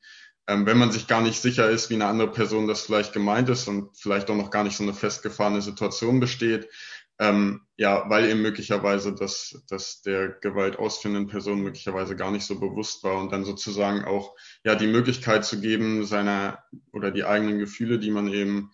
Ähm, 0.47 0.65
wenn 0.65 0.77
man 0.77 0.91
sich 0.91 1.07
gar 1.07 1.21
nicht 1.21 1.41
sicher 1.41 1.69
ist, 1.69 1.89
wie 1.89 1.95
eine 1.95 2.07
andere 2.07 2.31
Person 2.31 2.67
das 2.67 2.81
vielleicht 2.81 3.13
gemeint 3.13 3.49
ist 3.49 3.67
und 3.67 3.97
vielleicht 3.97 4.29
auch 4.29 4.35
noch 4.35 4.51
gar 4.51 4.63
nicht 4.63 4.75
so 4.75 4.83
eine 4.83 4.93
festgefahrene 4.93 5.61
Situation 5.61 6.19
besteht, 6.19 6.67
ähm, 7.19 7.61
ja, 7.77 8.09
weil 8.09 8.29
eben 8.29 8.41
möglicherweise 8.41 9.13
das, 9.13 9.63
das 9.69 10.01
der 10.01 10.29
Gewalt 10.29 10.77
ausführenden 10.77 11.27
Person 11.27 11.61
möglicherweise 11.61 12.15
gar 12.15 12.31
nicht 12.31 12.45
so 12.45 12.59
bewusst 12.59 13.03
war 13.03 13.19
und 13.19 13.31
dann 13.31 13.45
sozusagen 13.45 14.05
auch 14.05 14.35
ja 14.63 14.75
die 14.75 14.87
Möglichkeit 14.87 15.45
zu 15.45 15.59
geben, 15.59 16.05
seiner 16.05 16.63
oder 16.91 17.11
die 17.11 17.23
eigenen 17.23 17.59
Gefühle, 17.59 17.99
die 17.99 18.11
man 18.11 18.27
eben 18.27 18.71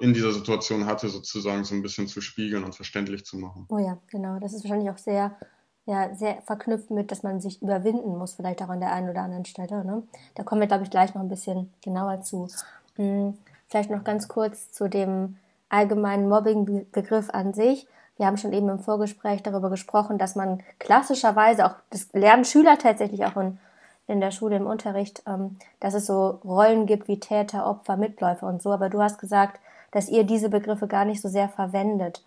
in 0.00 0.14
dieser 0.14 0.32
Situation 0.32 0.86
hatte, 0.86 1.08
sozusagen 1.08 1.64
so 1.64 1.74
ein 1.74 1.82
bisschen 1.82 2.06
zu 2.06 2.20
spiegeln 2.20 2.64
und 2.64 2.74
verständlich 2.74 3.24
zu 3.24 3.36
machen. 3.36 3.66
Oh 3.68 3.78
ja, 3.78 3.98
genau. 4.08 4.38
Das 4.38 4.52
ist 4.52 4.64
wahrscheinlich 4.64 4.90
auch 4.90 4.98
sehr, 4.98 5.36
ja, 5.86 6.14
sehr 6.14 6.40
verknüpft 6.42 6.90
mit, 6.90 7.10
dass 7.10 7.22
man 7.22 7.40
sich 7.40 7.60
überwinden 7.62 8.16
muss, 8.16 8.34
vielleicht 8.34 8.62
auch 8.62 8.68
an 8.68 8.80
der 8.80 8.92
einen 8.92 9.10
oder 9.10 9.22
anderen 9.22 9.44
Stelle. 9.44 9.84
Ne? 9.84 10.04
Da 10.34 10.44
kommen 10.44 10.60
wir, 10.60 10.68
glaube 10.68 10.84
ich, 10.84 10.90
gleich 10.90 11.14
noch 11.14 11.22
ein 11.22 11.28
bisschen 11.28 11.72
genauer 11.82 12.22
zu. 12.22 12.48
Hm, 12.96 13.36
vielleicht 13.68 13.90
noch 13.90 14.04
ganz 14.04 14.28
kurz 14.28 14.70
zu 14.70 14.88
dem 14.88 15.36
allgemeinen 15.72 16.28
Mobbing-Begriff 16.28 17.30
an 17.30 17.54
sich. 17.54 17.86
Wir 18.16 18.26
haben 18.26 18.36
schon 18.36 18.52
eben 18.52 18.68
im 18.68 18.78
Vorgespräch 18.78 19.42
darüber 19.42 19.70
gesprochen, 19.70 20.18
dass 20.18 20.36
man 20.36 20.62
klassischerweise 20.78 21.66
auch, 21.66 21.74
das 21.90 22.12
lernen 22.12 22.44
Schüler 22.44 22.78
tatsächlich 22.78 23.24
auch 23.24 23.36
in, 23.36 23.58
in 24.06 24.20
der 24.20 24.30
Schule 24.30 24.56
im 24.56 24.66
Unterricht, 24.66 25.22
ähm, 25.26 25.56
dass 25.80 25.94
es 25.94 26.06
so 26.06 26.40
Rollen 26.44 26.86
gibt 26.86 27.08
wie 27.08 27.18
Täter, 27.18 27.66
Opfer, 27.66 27.96
Mitläufer 27.96 28.46
und 28.46 28.60
so. 28.60 28.70
Aber 28.70 28.90
du 28.90 29.00
hast 29.00 29.18
gesagt, 29.18 29.60
dass 29.92 30.08
ihr 30.08 30.24
diese 30.24 30.50
Begriffe 30.50 30.86
gar 30.86 31.04
nicht 31.04 31.22
so 31.22 31.28
sehr 31.28 31.48
verwendet. 31.48 32.22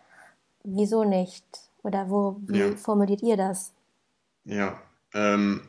Wieso 0.63 1.03
nicht? 1.03 1.45
Oder 1.83 2.09
wo, 2.09 2.37
wie 2.47 2.59
ja. 2.59 2.75
formuliert 2.75 3.21
ihr 3.21 3.37
das? 3.37 3.71
Ja, 4.43 4.79
ähm, 5.13 5.61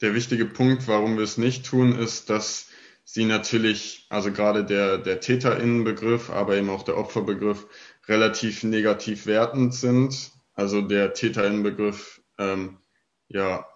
der 0.00 0.14
wichtige 0.14 0.46
Punkt, 0.46 0.88
warum 0.88 1.16
wir 1.16 1.24
es 1.24 1.36
nicht 1.36 1.66
tun, 1.66 1.92
ist, 1.98 2.30
dass 2.30 2.68
sie 3.12 3.24
natürlich, 3.24 4.06
also 4.08 4.30
gerade 4.30 4.64
der, 4.64 4.96
der 4.98 5.18
Täterinnenbegriff, 5.18 6.30
aber 6.30 6.56
eben 6.56 6.70
auch 6.70 6.84
der 6.84 6.96
Opferbegriff 6.96 7.66
relativ 8.06 8.62
negativ 8.62 9.26
wertend 9.26 9.74
sind. 9.74 10.30
Also 10.54 10.80
der 10.80 11.12
Täterinnenbegriff, 11.12 12.22
ähm, 12.38 12.78
ja, 13.26 13.66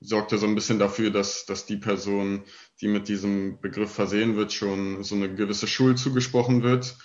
sorgte 0.00 0.38
so 0.38 0.46
ein 0.46 0.54
bisschen 0.54 0.78
dafür, 0.78 1.10
dass, 1.10 1.44
dass 1.44 1.66
die 1.66 1.76
Person, 1.76 2.44
die 2.80 2.88
mit 2.88 3.08
diesem 3.08 3.60
Begriff 3.60 3.92
versehen 3.92 4.36
wird, 4.36 4.50
schon 4.50 5.04
so 5.04 5.14
eine 5.14 5.34
gewisse 5.34 5.66
Schuld 5.66 5.98
zugesprochen 5.98 6.62
wird. 6.62 6.96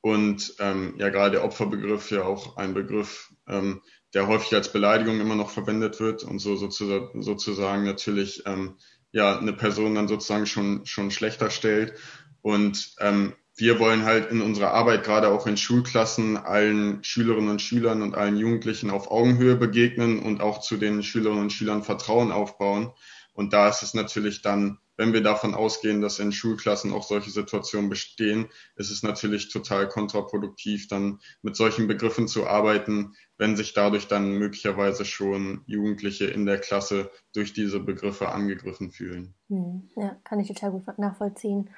Und 0.00 0.54
ähm, 0.58 0.94
ja, 0.98 1.10
gerade 1.10 1.32
der 1.32 1.44
Opferbegriff 1.44 2.10
ja 2.10 2.24
auch 2.24 2.56
ein 2.56 2.74
Begriff, 2.74 3.32
ähm, 3.46 3.82
der 4.14 4.26
häufig 4.26 4.52
als 4.54 4.72
Beleidigung 4.72 5.20
immer 5.20 5.36
noch 5.36 5.50
verwendet 5.50 6.00
wird 6.00 6.24
und 6.24 6.40
so 6.40 6.56
sozusagen, 6.56 7.22
sozusagen 7.22 7.84
natürlich 7.84 8.42
ähm, 8.46 8.78
ja 9.12 9.38
eine 9.38 9.52
Person 9.52 9.94
dann 9.94 10.08
sozusagen 10.08 10.46
schon 10.46 10.86
schon 10.86 11.10
schlechter 11.10 11.50
stellt. 11.50 11.94
Und 12.42 12.94
ähm, 13.00 13.34
wir 13.56 13.78
wollen 13.78 14.04
halt 14.04 14.30
in 14.30 14.40
unserer 14.40 14.72
Arbeit 14.72 15.04
gerade 15.04 15.28
auch 15.28 15.46
in 15.46 15.56
Schulklassen 15.58 16.38
allen 16.38 17.04
Schülerinnen 17.04 17.50
und 17.50 17.60
Schülern 17.62 18.00
und 18.00 18.14
allen 18.14 18.38
Jugendlichen 18.38 18.90
auf 18.90 19.10
Augenhöhe 19.10 19.56
begegnen 19.56 20.20
und 20.20 20.40
auch 20.40 20.60
zu 20.60 20.78
den 20.78 21.02
Schülerinnen 21.02 21.42
und 21.42 21.52
Schülern 21.52 21.82
Vertrauen 21.82 22.32
aufbauen. 22.32 22.92
Und 23.34 23.52
da 23.52 23.68
ist 23.68 23.82
es 23.82 23.92
natürlich 23.92 24.42
dann, 24.42 24.78
wenn 25.00 25.14
wir 25.14 25.22
davon 25.22 25.54
ausgehen, 25.54 26.02
dass 26.02 26.18
in 26.18 26.30
Schulklassen 26.30 26.92
auch 26.92 27.04
solche 27.04 27.30
Situationen 27.30 27.88
bestehen, 27.88 28.50
ist 28.76 28.90
es 28.90 29.02
natürlich 29.02 29.48
total 29.48 29.88
kontraproduktiv, 29.88 30.88
dann 30.88 31.20
mit 31.40 31.56
solchen 31.56 31.88
Begriffen 31.88 32.28
zu 32.28 32.46
arbeiten, 32.46 33.14
wenn 33.38 33.56
sich 33.56 33.72
dadurch 33.72 34.08
dann 34.08 34.32
möglicherweise 34.36 35.06
schon 35.06 35.62
Jugendliche 35.64 36.26
in 36.26 36.44
der 36.44 36.58
Klasse 36.58 37.10
durch 37.32 37.54
diese 37.54 37.80
Begriffe 37.80 38.28
angegriffen 38.28 38.90
fühlen. 38.90 39.32
Hm, 39.48 39.88
ja, 39.96 40.16
kann 40.22 40.38
ich 40.38 40.48
total 40.48 40.72
gut 40.72 40.98
nachvollziehen. 40.98 41.70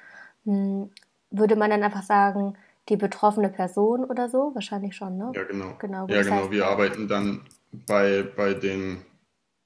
Hm, 0.43 0.89
würde 1.31 1.55
man 1.55 1.69
dann 1.69 1.81
einfach 1.81 2.03
sagen, 2.03 2.57
die 2.89 2.97
betroffene 2.97 3.47
Person 3.47 4.03
oder 4.03 4.27
so? 4.27 4.51
Wahrscheinlich 4.53 4.97
schon, 4.97 5.17
ne? 5.17 5.31
Ja, 5.33 5.43
genau. 5.43 5.77
genau 5.79 6.07
ja, 6.07 6.23
genau. 6.23 6.51
Wir 6.51 6.67
arbeiten 6.67 7.07
dann 7.07 7.45
bei, 7.87 8.23
bei 8.35 8.53
den, 8.53 9.05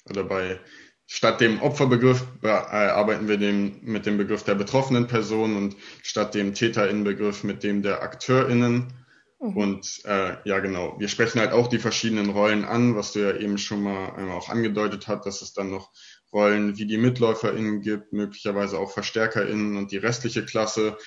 oder 0.07 0.25
bei, 0.25 0.59
statt 1.07 1.39
dem 1.39 1.61
Opferbegriff 1.61 2.25
äh, 2.43 2.49
arbeiten 2.49 3.27
wir 3.27 3.37
dem, 3.37 3.79
mit 3.81 4.05
dem 4.05 4.17
Begriff 4.17 4.43
der 4.43 4.55
betroffenen 4.55 5.07
Person 5.07 5.55
und 5.55 5.75
statt 6.03 6.35
dem 6.35 6.53
TäterInnenbegriff 6.53 7.43
mit 7.43 7.63
dem 7.63 7.81
der 7.81 8.03
AkteurInnen. 8.03 8.93
Mhm. 9.39 9.57
Und 9.57 10.01
äh, 10.05 10.35
ja, 10.43 10.59
genau, 10.59 10.99
wir 10.99 11.07
sprechen 11.07 11.39
halt 11.39 11.53
auch 11.53 11.67
die 11.67 11.79
verschiedenen 11.79 12.29
Rollen 12.29 12.65
an, 12.65 12.95
was 12.95 13.13
du 13.13 13.19
ja 13.19 13.35
eben 13.37 13.57
schon 13.57 13.83
mal 13.83 14.13
einmal 14.15 14.37
auch 14.37 14.49
angedeutet 14.49 15.07
hast, 15.07 15.25
dass 15.25 15.41
es 15.41 15.53
dann 15.53 15.71
noch 15.71 15.91
Rollen 16.33 16.77
wie 16.77 16.85
die 16.85 16.97
MitläuferInnen 16.97 17.81
gibt, 17.81 18.11
möglicherweise 18.11 18.77
auch 18.77 18.91
VerstärkerInnen 18.91 19.77
und 19.77 19.91
die 19.93 19.97
restliche 19.97 20.43
Klasse 20.43 20.97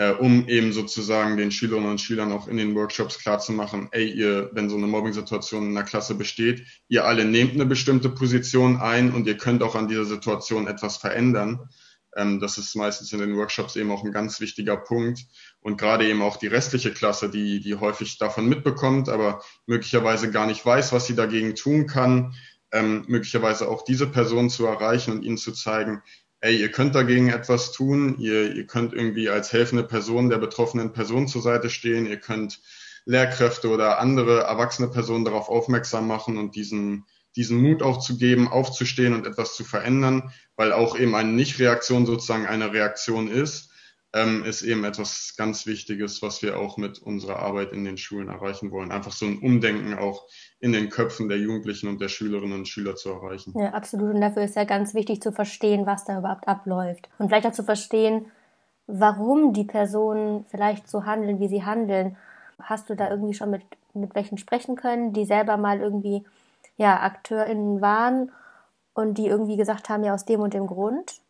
äh, 0.00 0.12
um 0.12 0.48
eben 0.48 0.72
sozusagen 0.72 1.36
den 1.36 1.50
Schülerinnen 1.50 1.90
und 1.90 2.00
Schülern 2.00 2.32
auch 2.32 2.48
in 2.48 2.56
den 2.56 2.74
Workshops 2.74 3.18
klarzumachen, 3.18 3.88
ey, 3.92 4.10
ihr, 4.10 4.48
wenn 4.54 4.70
so 4.70 4.76
eine 4.76 4.86
Mobbing-Situation 4.86 5.66
in 5.66 5.74
der 5.74 5.84
Klasse 5.84 6.14
besteht, 6.14 6.64
ihr 6.88 7.04
alle 7.04 7.26
nehmt 7.26 7.52
eine 7.52 7.66
bestimmte 7.66 8.08
Position 8.08 8.78
ein 8.78 9.12
und 9.12 9.26
ihr 9.26 9.36
könnt 9.36 9.62
auch 9.62 9.74
an 9.74 9.88
dieser 9.88 10.06
Situation 10.06 10.68
etwas 10.68 10.96
verändern. 10.96 11.68
Ähm, 12.16 12.40
das 12.40 12.56
ist 12.56 12.74
meistens 12.76 13.12
in 13.12 13.18
den 13.18 13.36
Workshops 13.36 13.76
eben 13.76 13.92
auch 13.92 14.02
ein 14.02 14.10
ganz 14.10 14.40
wichtiger 14.40 14.78
Punkt. 14.78 15.26
Und 15.60 15.76
gerade 15.76 16.08
eben 16.08 16.22
auch 16.22 16.38
die 16.38 16.46
restliche 16.46 16.92
Klasse, 16.92 17.28
die, 17.28 17.60
die 17.60 17.74
häufig 17.74 18.16
davon 18.16 18.48
mitbekommt, 18.48 19.10
aber 19.10 19.42
möglicherweise 19.66 20.30
gar 20.30 20.46
nicht 20.46 20.64
weiß, 20.64 20.94
was 20.94 21.08
sie 21.08 21.14
dagegen 21.14 21.54
tun 21.54 21.86
kann, 21.86 22.34
ähm, 22.72 23.04
möglicherweise 23.06 23.68
auch 23.68 23.84
diese 23.84 24.06
Person 24.06 24.48
zu 24.48 24.64
erreichen 24.64 25.12
und 25.12 25.24
ihnen 25.24 25.36
zu 25.36 25.52
zeigen, 25.52 26.00
ey, 26.40 26.56
ihr 26.56 26.70
könnt 26.70 26.94
dagegen 26.94 27.28
etwas 27.28 27.72
tun, 27.72 28.16
ihr, 28.18 28.54
ihr 28.54 28.66
könnt 28.66 28.92
irgendwie 28.92 29.28
als 29.28 29.52
helfende 29.52 29.84
Person 29.84 30.30
der 30.30 30.38
betroffenen 30.38 30.92
Person 30.92 31.28
zur 31.28 31.42
Seite 31.42 31.70
stehen, 31.70 32.06
ihr 32.06 32.18
könnt 32.18 32.60
Lehrkräfte 33.04 33.68
oder 33.68 33.98
andere 33.98 34.42
erwachsene 34.42 34.88
Personen 34.88 35.24
darauf 35.24 35.48
aufmerksam 35.48 36.06
machen 36.06 36.38
und 36.38 36.54
diesen, 36.54 37.06
diesen 37.36 37.60
Mut 37.60 37.82
auch 37.82 37.98
zu 37.98 38.16
geben, 38.18 38.48
aufzustehen 38.48 39.14
und 39.14 39.26
etwas 39.26 39.54
zu 39.54 39.64
verändern, 39.64 40.32
weil 40.56 40.72
auch 40.72 40.98
eben 40.98 41.14
eine 41.14 41.32
Nichtreaktion 41.32 42.06
sozusagen 42.06 42.46
eine 42.46 42.72
Reaktion 42.72 43.28
ist, 43.28 43.69
ähm, 44.12 44.44
ist 44.44 44.62
eben 44.62 44.84
etwas 44.84 45.34
ganz 45.36 45.66
Wichtiges, 45.66 46.20
was 46.20 46.42
wir 46.42 46.58
auch 46.58 46.76
mit 46.76 46.98
unserer 46.98 47.38
Arbeit 47.38 47.72
in 47.72 47.84
den 47.84 47.96
Schulen 47.96 48.28
erreichen 48.28 48.72
wollen. 48.72 48.90
Einfach 48.90 49.12
so 49.12 49.26
ein 49.26 49.38
Umdenken 49.38 49.94
auch 49.94 50.26
in 50.58 50.72
den 50.72 50.90
Köpfen 50.90 51.28
der 51.28 51.38
Jugendlichen 51.38 51.88
und 51.88 52.00
der 52.00 52.08
Schülerinnen 52.08 52.58
und 52.58 52.68
Schüler 52.68 52.96
zu 52.96 53.10
erreichen. 53.10 53.54
Ja, 53.56 53.70
absolut. 53.70 54.14
Und 54.14 54.20
dafür 54.20 54.42
ist 54.42 54.56
ja 54.56 54.64
ganz 54.64 54.94
wichtig 54.94 55.22
zu 55.22 55.30
verstehen, 55.30 55.86
was 55.86 56.04
da 56.04 56.18
überhaupt 56.18 56.48
abläuft. 56.48 57.08
Und 57.18 57.28
vielleicht 57.28 57.46
auch 57.46 57.52
zu 57.52 57.62
verstehen, 57.62 58.26
warum 58.86 59.52
die 59.52 59.64
Personen 59.64 60.44
vielleicht 60.50 60.88
so 60.88 61.04
handeln, 61.04 61.38
wie 61.38 61.48
sie 61.48 61.64
handeln. 61.64 62.16
Hast 62.60 62.90
du 62.90 62.96
da 62.96 63.10
irgendwie 63.10 63.34
schon 63.34 63.50
mit, 63.50 63.62
mit 63.94 64.14
welchen 64.16 64.38
sprechen 64.38 64.74
können, 64.74 65.12
die 65.12 65.24
selber 65.24 65.56
mal 65.56 65.80
irgendwie 65.80 66.24
ja, 66.76 67.00
AkteurInnen 67.00 67.80
waren 67.80 68.32
und 68.92 69.18
die 69.18 69.26
irgendwie 69.26 69.56
gesagt 69.56 69.88
haben, 69.88 70.02
ja, 70.02 70.14
aus 70.14 70.24
dem 70.24 70.40
und 70.40 70.52
dem 70.52 70.66
Grund? 70.66 71.20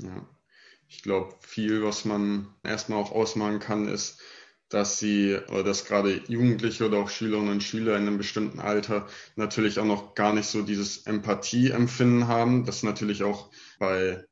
Ja, 0.00 0.26
ich 0.92 1.02
glaube, 1.02 1.34
viel, 1.40 1.82
was 1.82 2.04
man 2.04 2.48
erstmal 2.62 2.98
auch 2.98 3.12
ausmachen 3.12 3.60
kann, 3.60 3.88
ist, 3.88 4.20
dass 4.68 4.98
sie 4.98 5.38
oder 5.48 5.64
dass 5.64 5.86
gerade 5.86 6.20
Jugendliche 6.28 6.86
oder 6.86 6.98
auch 6.98 7.08
Schülerinnen 7.08 7.50
und 7.50 7.62
Schüler 7.62 7.96
in 7.96 8.06
einem 8.06 8.18
bestimmten 8.18 8.60
Alter 8.60 9.08
natürlich 9.34 9.78
auch 9.78 9.86
noch 9.86 10.14
gar 10.14 10.34
nicht 10.34 10.46
so 10.46 10.62
dieses 10.62 11.06
Empathieempfinden 11.06 12.28
haben. 12.28 12.66
Das 12.66 12.76
ist 12.76 12.82
natürlich 12.82 13.22
auch 13.24 13.50
bei, 13.78 14.22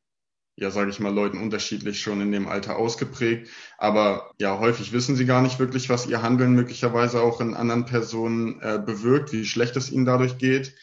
ja, 0.57 0.71
sage 0.71 0.91
ich 0.91 1.01
mal, 1.01 1.13
Leuten 1.15 1.39
unterschiedlich 1.39 2.01
schon 2.01 2.21
in 2.21 2.31
dem 2.31 2.47
Alter 2.47 2.77
ausgeprägt. 2.77 3.49
Aber 3.79 4.31
ja, 4.39 4.59
häufig 4.59 4.93
wissen 4.93 5.17
sie 5.17 5.25
gar 5.25 5.41
nicht 5.41 5.59
wirklich, 5.59 5.89
was 5.89 6.07
ihr 6.07 6.23
Handeln 6.23 6.55
möglicherweise 6.55 7.23
auch 7.23 7.41
in 7.41 7.55
anderen 7.55 7.87
Personen 7.87 8.61
äh, 8.61 8.79
bewirkt, 8.85 9.33
wie 9.33 9.47
schlecht 9.47 9.77
es 9.77 9.91
ihnen 9.91 10.05
dadurch 10.05 10.37
geht. 10.37 10.75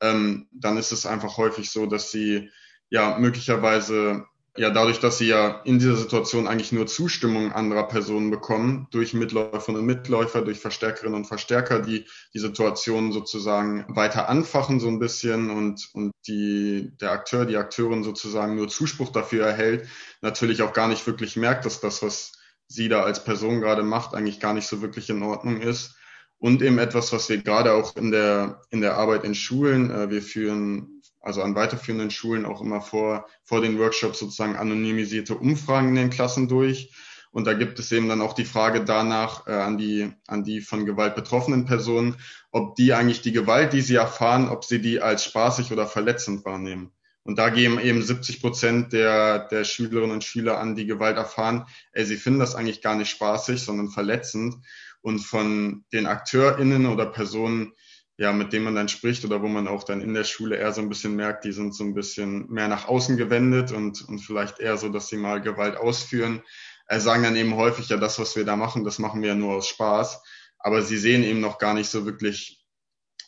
Ähm, 0.00 0.48
dann 0.52 0.76
ist 0.76 0.92
es 0.92 1.04
einfach 1.04 1.36
häufig 1.36 1.70
so, 1.70 1.86
dass 1.86 2.12
sie 2.12 2.50
ja 2.90 3.18
möglicherweise 3.18 4.24
ja, 4.56 4.70
dadurch, 4.70 5.00
dass 5.00 5.18
sie 5.18 5.28
ja 5.28 5.60
in 5.64 5.78
dieser 5.78 5.96
Situation 5.96 6.46
eigentlich 6.46 6.72
nur 6.72 6.86
Zustimmung 6.86 7.52
anderer 7.52 7.88
Personen 7.88 8.30
bekommen, 8.30 8.88
durch 8.90 9.14
Mitläuferinnen 9.14 9.80
und 9.80 9.86
Mitläufer, 9.86 10.42
durch 10.42 10.58
Verstärkerinnen 10.58 11.14
und 11.14 11.26
Verstärker, 11.26 11.80
die 11.80 12.06
die 12.34 12.38
Situation 12.38 13.12
sozusagen 13.12 13.84
weiter 13.88 14.28
anfachen 14.28 14.80
so 14.80 14.88
ein 14.88 14.98
bisschen 14.98 15.50
und, 15.50 15.88
und 15.92 16.12
die, 16.26 16.92
der 17.00 17.12
Akteur, 17.12 17.44
die 17.44 17.56
Akteurin 17.56 18.02
sozusagen 18.02 18.56
nur 18.56 18.68
Zuspruch 18.68 19.12
dafür 19.12 19.46
erhält, 19.46 19.88
natürlich 20.22 20.62
auch 20.62 20.72
gar 20.72 20.88
nicht 20.88 21.06
wirklich 21.06 21.36
merkt, 21.36 21.66
dass 21.66 21.80
das, 21.80 22.02
was 22.02 22.32
sie 22.68 22.88
da 22.88 23.02
als 23.02 23.24
Person 23.24 23.60
gerade 23.60 23.82
macht, 23.82 24.14
eigentlich 24.14 24.40
gar 24.40 24.54
nicht 24.54 24.66
so 24.66 24.82
wirklich 24.82 25.10
in 25.10 25.22
Ordnung 25.22 25.60
ist. 25.60 25.96
Und 26.38 26.62
eben 26.62 26.78
etwas, 26.78 27.12
was 27.12 27.28
wir 27.28 27.38
gerade 27.38 27.72
auch 27.72 27.96
in 27.96 28.10
der, 28.10 28.60
in 28.70 28.82
der 28.82 28.96
Arbeit 28.96 29.24
in 29.24 29.34
Schulen, 29.34 29.90
äh, 29.90 30.10
wir 30.10 30.20
führen 30.20 30.95
also 31.26 31.42
an 31.42 31.56
weiterführenden 31.56 32.12
Schulen 32.12 32.46
auch 32.46 32.60
immer 32.60 32.80
vor, 32.80 33.26
vor 33.42 33.60
den 33.60 33.80
Workshops 33.80 34.20
sozusagen 34.20 34.54
anonymisierte 34.54 35.34
Umfragen 35.34 35.88
in 35.88 35.96
den 35.96 36.10
Klassen 36.10 36.46
durch. 36.46 36.92
Und 37.32 37.46
da 37.46 37.52
gibt 37.52 37.80
es 37.80 37.90
eben 37.90 38.08
dann 38.08 38.22
auch 38.22 38.32
die 38.32 38.44
Frage 38.44 38.84
danach 38.84 39.46
äh, 39.48 39.50
an, 39.50 39.76
die, 39.76 40.12
an 40.28 40.44
die 40.44 40.60
von 40.60 40.86
Gewalt 40.86 41.16
betroffenen 41.16 41.64
Personen, 41.64 42.16
ob 42.52 42.76
die 42.76 42.94
eigentlich 42.94 43.22
die 43.22 43.32
Gewalt, 43.32 43.72
die 43.72 43.80
sie 43.80 43.96
erfahren, 43.96 44.48
ob 44.48 44.64
sie 44.64 44.80
die 44.80 45.02
als 45.02 45.24
spaßig 45.24 45.72
oder 45.72 45.88
verletzend 45.88 46.44
wahrnehmen. 46.44 46.92
Und 47.24 47.40
da 47.40 47.48
geben 47.48 47.80
eben 47.80 48.02
70 48.02 48.40
Prozent 48.40 48.92
der, 48.92 49.48
der 49.48 49.64
Schülerinnen 49.64 50.12
und 50.12 50.22
Schüler 50.22 50.58
an, 50.58 50.76
die 50.76 50.86
Gewalt 50.86 51.16
erfahren, 51.16 51.66
ey, 51.90 52.04
sie 52.04 52.16
finden 52.16 52.38
das 52.38 52.54
eigentlich 52.54 52.82
gar 52.82 52.94
nicht 52.94 53.10
spaßig, 53.10 53.60
sondern 53.60 53.88
verletzend. 53.88 54.54
Und 55.02 55.18
von 55.18 55.84
den 55.92 56.06
AkteurInnen 56.06 56.86
oder 56.86 57.06
Personen, 57.06 57.72
ja, 58.18 58.32
mit 58.32 58.52
dem 58.52 58.64
man 58.64 58.74
dann 58.74 58.88
spricht 58.88 59.24
oder 59.24 59.42
wo 59.42 59.48
man 59.48 59.68
auch 59.68 59.84
dann 59.84 60.00
in 60.00 60.14
der 60.14 60.24
Schule 60.24 60.56
eher 60.56 60.72
so 60.72 60.80
ein 60.80 60.88
bisschen 60.88 61.16
merkt, 61.16 61.44
die 61.44 61.52
sind 61.52 61.74
so 61.74 61.84
ein 61.84 61.94
bisschen 61.94 62.50
mehr 62.50 62.68
nach 62.68 62.88
außen 62.88 63.16
gewendet 63.16 63.72
und, 63.72 64.08
und 64.08 64.20
vielleicht 64.20 64.58
eher 64.58 64.78
so, 64.78 64.88
dass 64.88 65.08
sie 65.08 65.18
mal 65.18 65.42
Gewalt 65.42 65.76
ausführen, 65.76 66.42
äh, 66.88 66.98
sagen 66.98 67.24
dann 67.24 67.36
eben 67.36 67.56
häufig, 67.56 67.88
ja, 67.88 67.98
das, 67.98 68.18
was 68.18 68.36
wir 68.36 68.44
da 68.44 68.56
machen, 68.56 68.84
das 68.84 68.98
machen 68.98 69.20
wir 69.20 69.30
ja 69.30 69.34
nur 69.34 69.54
aus 69.54 69.68
Spaß. 69.68 70.22
Aber 70.58 70.82
sie 70.82 70.96
sehen 70.96 71.22
eben 71.22 71.40
noch 71.40 71.58
gar 71.58 71.74
nicht 71.74 71.90
so 71.90 72.06
wirklich 72.06 72.66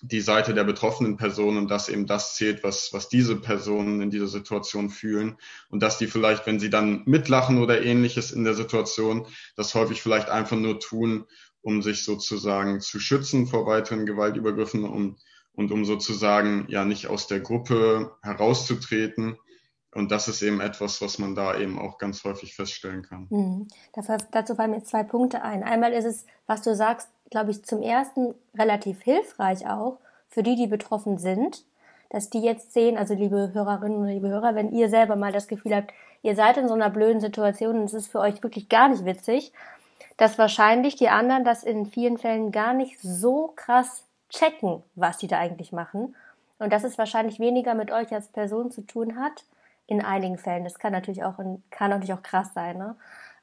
die 0.00 0.20
Seite 0.20 0.54
der 0.54 0.64
betroffenen 0.64 1.16
Person 1.16 1.56
und 1.56 1.70
dass 1.70 1.88
eben 1.88 2.06
das 2.06 2.36
zählt, 2.36 2.62
was, 2.62 2.92
was 2.92 3.08
diese 3.08 3.36
Personen 3.36 4.00
in 4.00 4.10
dieser 4.10 4.28
Situation 4.28 4.90
fühlen 4.90 5.36
und 5.70 5.82
dass 5.82 5.98
die 5.98 6.06
vielleicht, 6.06 6.46
wenn 6.46 6.60
sie 6.60 6.70
dann 6.70 7.02
mitlachen 7.04 7.60
oder 7.60 7.82
ähnliches 7.82 8.30
in 8.30 8.44
der 8.44 8.54
Situation, 8.54 9.26
das 9.56 9.74
häufig 9.74 10.00
vielleicht 10.00 10.28
einfach 10.28 10.56
nur 10.56 10.78
tun, 10.78 11.24
um 11.62 11.82
sich 11.82 12.04
sozusagen 12.04 12.80
zu 12.80 13.00
schützen 13.00 13.46
vor 13.46 13.66
weiteren 13.66 14.06
Gewaltübergriffen 14.06 14.84
um, 14.84 15.16
und 15.54 15.72
um 15.72 15.84
sozusagen 15.84 16.66
ja 16.68 16.84
nicht 16.84 17.08
aus 17.08 17.26
der 17.26 17.40
Gruppe 17.40 18.12
herauszutreten. 18.22 19.36
Und 19.94 20.12
das 20.12 20.28
ist 20.28 20.42
eben 20.42 20.60
etwas, 20.60 21.00
was 21.00 21.18
man 21.18 21.34
da 21.34 21.58
eben 21.58 21.78
auch 21.78 21.98
ganz 21.98 22.22
häufig 22.24 22.54
feststellen 22.54 23.02
kann. 23.02 23.26
Mhm. 23.30 23.68
Dafür, 23.94 24.18
dazu 24.30 24.54
fallen 24.54 24.70
mir 24.70 24.84
zwei 24.84 25.02
Punkte 25.02 25.42
ein. 25.42 25.62
Einmal 25.62 25.92
ist 25.92 26.04
es, 26.04 26.26
was 26.46 26.62
du 26.62 26.76
sagst, 26.76 27.08
glaube 27.30 27.50
ich, 27.50 27.64
zum 27.64 27.82
ersten 27.82 28.34
relativ 28.56 29.02
hilfreich 29.02 29.66
auch 29.66 29.98
für 30.28 30.42
die, 30.42 30.56
die 30.56 30.66
betroffen 30.66 31.18
sind, 31.18 31.64
dass 32.10 32.30
die 32.30 32.40
jetzt 32.40 32.72
sehen, 32.72 32.96
also 32.96 33.14
liebe 33.14 33.52
Hörerinnen 33.52 33.98
und 33.98 34.08
liebe 34.08 34.28
Hörer, 34.28 34.54
wenn 34.54 34.72
ihr 34.72 34.88
selber 34.88 35.16
mal 35.16 35.32
das 35.32 35.48
Gefühl 35.48 35.74
habt, 35.74 35.92
ihr 36.22 36.34
seid 36.34 36.56
in 36.56 36.68
so 36.68 36.74
einer 36.74 36.90
blöden 36.90 37.20
Situation 37.20 37.78
und 37.78 37.84
es 37.84 37.94
ist 37.94 38.08
für 38.08 38.20
euch 38.20 38.42
wirklich 38.42 38.68
gar 38.68 38.88
nicht 38.88 39.04
witzig, 39.04 39.52
dass 40.18 40.36
wahrscheinlich 40.36 40.96
die 40.96 41.08
anderen 41.08 41.44
das 41.44 41.64
in 41.64 41.86
vielen 41.86 42.18
Fällen 42.18 42.52
gar 42.52 42.74
nicht 42.74 43.00
so 43.00 43.52
krass 43.56 44.04
checken, 44.28 44.82
was 44.94 45.16
die 45.16 45.28
da 45.28 45.38
eigentlich 45.38 45.72
machen. 45.72 46.14
Und 46.58 46.72
dass 46.72 46.84
es 46.84 46.98
wahrscheinlich 46.98 47.38
weniger 47.38 47.74
mit 47.74 47.90
euch 47.90 48.12
als 48.12 48.28
Person 48.28 48.70
zu 48.70 48.82
tun 48.82 49.16
hat, 49.16 49.44
in 49.86 50.04
einigen 50.04 50.36
Fällen. 50.36 50.64
Das 50.64 50.78
kann 50.78 50.92
natürlich 50.92 51.24
auch, 51.24 51.38
kann 51.70 51.90
natürlich 51.90 52.12
auch 52.12 52.22
krass 52.22 52.52
sein, 52.52 52.76
ne? 52.76 52.96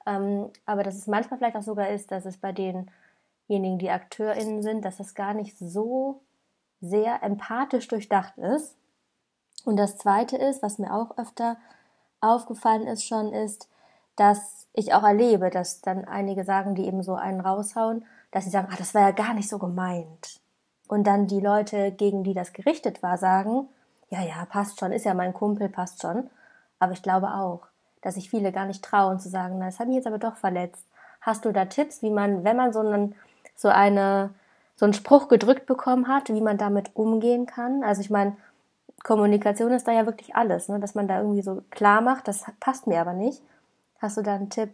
Ähm, 0.05 0.51
aber 0.65 0.84
dass 0.84 0.96
es 0.96 1.08
manchmal 1.08 1.39
vielleicht 1.39 1.55
auch 1.55 1.63
sogar 1.63 1.89
ist, 1.89 2.12
dass 2.12 2.25
es 2.25 2.38
bei 2.38 2.51
denjenigen, 2.51 3.79
die 3.79 3.89
AkteurInnen 3.89 4.62
sind, 4.62 4.86
dass 4.86 4.98
das 4.98 5.15
gar 5.15 5.34
nicht 5.34 5.58
so 5.58 6.22
sehr 6.82 7.24
empathisch 7.24 7.88
durchdacht 7.88 8.38
ist. 8.38 8.75
Und 9.63 9.77
das 9.77 9.98
zweite 9.98 10.38
ist, 10.38 10.62
was 10.62 10.77
mir 10.77 10.94
auch 10.94 11.17
öfter 11.17 11.58
aufgefallen 12.22 12.86
ist 12.86 13.05
schon, 13.05 13.34
ist, 13.34 13.67
dass 14.15 14.67
ich 14.74 14.93
auch 14.93 15.03
erlebe, 15.03 15.50
dass 15.50 15.81
dann 15.81 16.05
einige 16.05 16.43
sagen, 16.43 16.75
die 16.75 16.86
eben 16.86 17.03
so 17.03 17.15
einen 17.15 17.41
raushauen, 17.41 18.05
dass 18.31 18.43
sie 18.43 18.50
sagen, 18.50 18.67
ah, 18.72 18.75
das 18.77 18.93
war 18.93 19.01
ja 19.01 19.12
gar 19.12 19.34
nicht 19.34 19.50
so 19.50 19.57
gemeint. 19.57 20.39
Und 20.88 21.07
dann 21.07 21.27
die 21.27 21.39
Leute, 21.39 21.91
gegen 21.91 22.24
die 22.24 22.34
das 22.34 22.53
gerichtet 22.53 23.01
war, 23.01 23.17
sagen, 23.17 23.67
ja, 24.10 24.22
ja, 24.22 24.45
passt 24.45 24.79
schon, 24.79 24.91
ist 24.91 25.05
ja 25.05 25.13
mein 25.13 25.34
Kumpel, 25.34 25.69
passt 25.69 26.01
schon. 26.01 26.29
Aber 26.79 26.91
ich 26.91 27.01
glaube 27.01 27.27
auch, 27.29 27.62
dass 28.01 28.15
sich 28.15 28.29
viele 28.29 28.51
gar 28.51 28.65
nicht 28.65 28.84
trauen 28.84 29.19
zu 29.19 29.29
sagen, 29.29 29.57
na, 29.57 29.65
das 29.65 29.79
hat 29.79 29.88
mich 29.88 29.95
jetzt 29.95 30.07
aber 30.07 30.19
doch 30.19 30.38
verletzt. 30.38 30.86
Hast 31.22 31.45
du 31.45 31.51
da 31.51 31.65
Tipps, 31.65 32.03
wie 32.03 32.12
man, 32.12 32.43
wenn 32.43 32.55
man 32.55 32.72
so 32.72 32.79
einen, 32.79 33.15
so 33.55 33.69
eine, 33.69 34.29
so 34.75 34.86
einen 34.86 34.93
Spruch 34.93 35.27
gedrückt 35.27 35.65
bekommen 35.65 36.07
hat, 36.07 36.29
wie 36.29 36.41
man 36.41 36.57
damit 36.57 36.95
umgehen 36.95 37.48
kann? 37.48 37.84
Also 37.84 38.01
ich 38.01 38.12
meine, 38.12 38.38
Kommunikation 39.03 39.72
ist 39.72 39.88
da 39.88 39.91
ja 39.91 40.05
wirklich 40.05 40.36
alles, 40.36 40.67
ne? 40.67 40.79
dass 40.79 40.93
man 40.95 41.07
da 41.07 41.19
irgendwie 41.19 41.41
so 41.41 41.63
klar 41.72 42.01
macht, 42.01 42.27
das 42.27 42.43
passt 42.60 42.86
mir 42.86 43.01
aber 43.01 43.13
nicht. 43.13 43.41
Hast 43.99 44.17
du 44.17 44.21
da 44.21 44.35
einen 44.35 44.49
Tipp? 44.49 44.73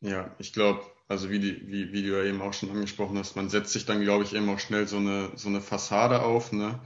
Ja, 0.00 0.34
ich 0.38 0.52
glaube, 0.52 0.82
also 1.08 1.30
wie, 1.30 1.38
die, 1.38 1.66
wie, 1.68 1.92
wie 1.92 2.02
du 2.02 2.16
ja 2.18 2.24
eben 2.24 2.42
auch 2.42 2.52
schon 2.52 2.70
angesprochen 2.70 3.18
hast, 3.18 3.36
man 3.36 3.48
setzt 3.48 3.72
sich 3.72 3.86
dann, 3.86 4.00
glaube 4.02 4.24
ich, 4.24 4.34
eben 4.34 4.48
auch 4.48 4.58
schnell 4.58 4.86
so 4.86 4.96
eine, 4.98 5.32
so 5.36 5.48
eine 5.48 5.60
Fassade 5.60 6.22
auf, 6.22 6.52
ne? 6.52 6.80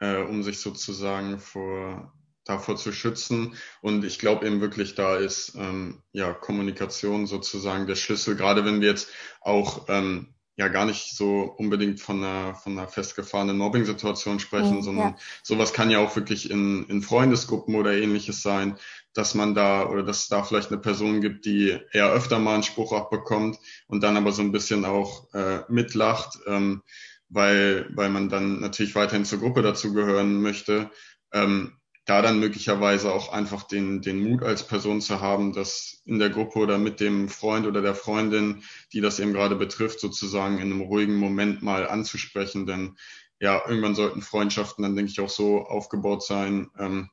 Äh, 0.00 0.22
um 0.22 0.42
sich 0.42 0.60
sozusagen 0.60 1.38
vor, 1.38 2.12
davor 2.44 2.76
zu 2.76 2.92
schützen. 2.92 3.54
Und 3.80 4.04
ich 4.04 4.18
glaube 4.18 4.46
eben 4.46 4.60
wirklich, 4.60 4.94
da 4.94 5.16
ist 5.16 5.54
ähm, 5.56 6.02
ja 6.12 6.32
Kommunikation 6.32 7.26
sozusagen 7.26 7.86
der 7.86 7.96
Schlüssel, 7.96 8.36
gerade 8.36 8.64
wenn 8.64 8.80
wir 8.80 8.88
jetzt 8.88 9.10
auch 9.40 9.86
ähm, 9.88 10.33
ja 10.56 10.68
gar 10.68 10.86
nicht 10.86 11.16
so 11.16 11.42
unbedingt 11.42 12.00
von 12.00 12.22
einer, 12.22 12.54
von 12.54 12.78
einer 12.78 12.86
festgefahrenen 12.86 13.58
Mobbing-Situation 13.58 14.38
sprechen, 14.38 14.76
mhm, 14.76 14.82
sondern 14.82 15.08
ja. 15.10 15.16
sowas 15.42 15.72
kann 15.72 15.90
ja 15.90 15.98
auch 15.98 16.14
wirklich 16.14 16.50
in, 16.50 16.86
in 16.88 17.02
Freundesgruppen 17.02 17.74
oder 17.74 17.92
ähnliches 17.92 18.42
sein, 18.42 18.76
dass 19.12 19.34
man 19.34 19.54
da 19.54 19.88
oder 19.88 20.02
dass 20.02 20.22
es 20.22 20.28
da 20.28 20.42
vielleicht 20.44 20.70
eine 20.70 20.80
Person 20.80 21.20
gibt, 21.20 21.44
die 21.44 21.78
eher 21.92 22.12
öfter 22.12 22.38
mal 22.38 22.54
einen 22.54 22.62
Spruch 22.62 22.92
abbekommt 22.92 23.58
und 23.88 24.02
dann 24.02 24.16
aber 24.16 24.32
so 24.32 24.42
ein 24.42 24.52
bisschen 24.52 24.84
auch 24.84 25.32
äh, 25.34 25.60
mitlacht, 25.68 26.38
ähm, 26.46 26.82
weil, 27.28 27.88
weil 27.94 28.10
man 28.10 28.28
dann 28.28 28.60
natürlich 28.60 28.94
weiterhin 28.94 29.24
zur 29.24 29.40
Gruppe 29.40 29.62
dazugehören 29.62 30.40
möchte. 30.40 30.90
Ähm, 31.32 31.78
da 32.04 32.20
dann 32.20 32.38
möglicherweise 32.38 33.12
auch 33.12 33.32
einfach 33.32 33.62
den, 33.62 34.02
den 34.02 34.22
Mut 34.22 34.42
als 34.42 34.66
Person 34.66 35.00
zu 35.00 35.20
haben, 35.20 35.54
das 35.54 36.02
in 36.04 36.18
der 36.18 36.30
Gruppe 36.30 36.58
oder 36.58 36.76
mit 36.76 37.00
dem 37.00 37.28
Freund 37.28 37.66
oder 37.66 37.80
der 37.80 37.94
Freundin, 37.94 38.62
die 38.92 39.00
das 39.00 39.20
eben 39.20 39.32
gerade 39.32 39.56
betrifft, 39.56 40.00
sozusagen 40.00 40.58
in 40.58 40.72
einem 40.72 40.82
ruhigen 40.82 41.16
Moment 41.16 41.62
mal 41.62 41.88
anzusprechen. 41.88 42.66
Denn 42.66 42.96
ja, 43.40 43.62
irgendwann 43.66 43.94
sollten 43.94 44.20
Freundschaften 44.20 44.82
dann, 44.82 44.96
denke 44.96 45.10
ich, 45.10 45.20
auch 45.20 45.30
so 45.30 45.64
aufgebaut 45.66 46.22
sein, 46.22 46.70
ähm, 46.78 47.08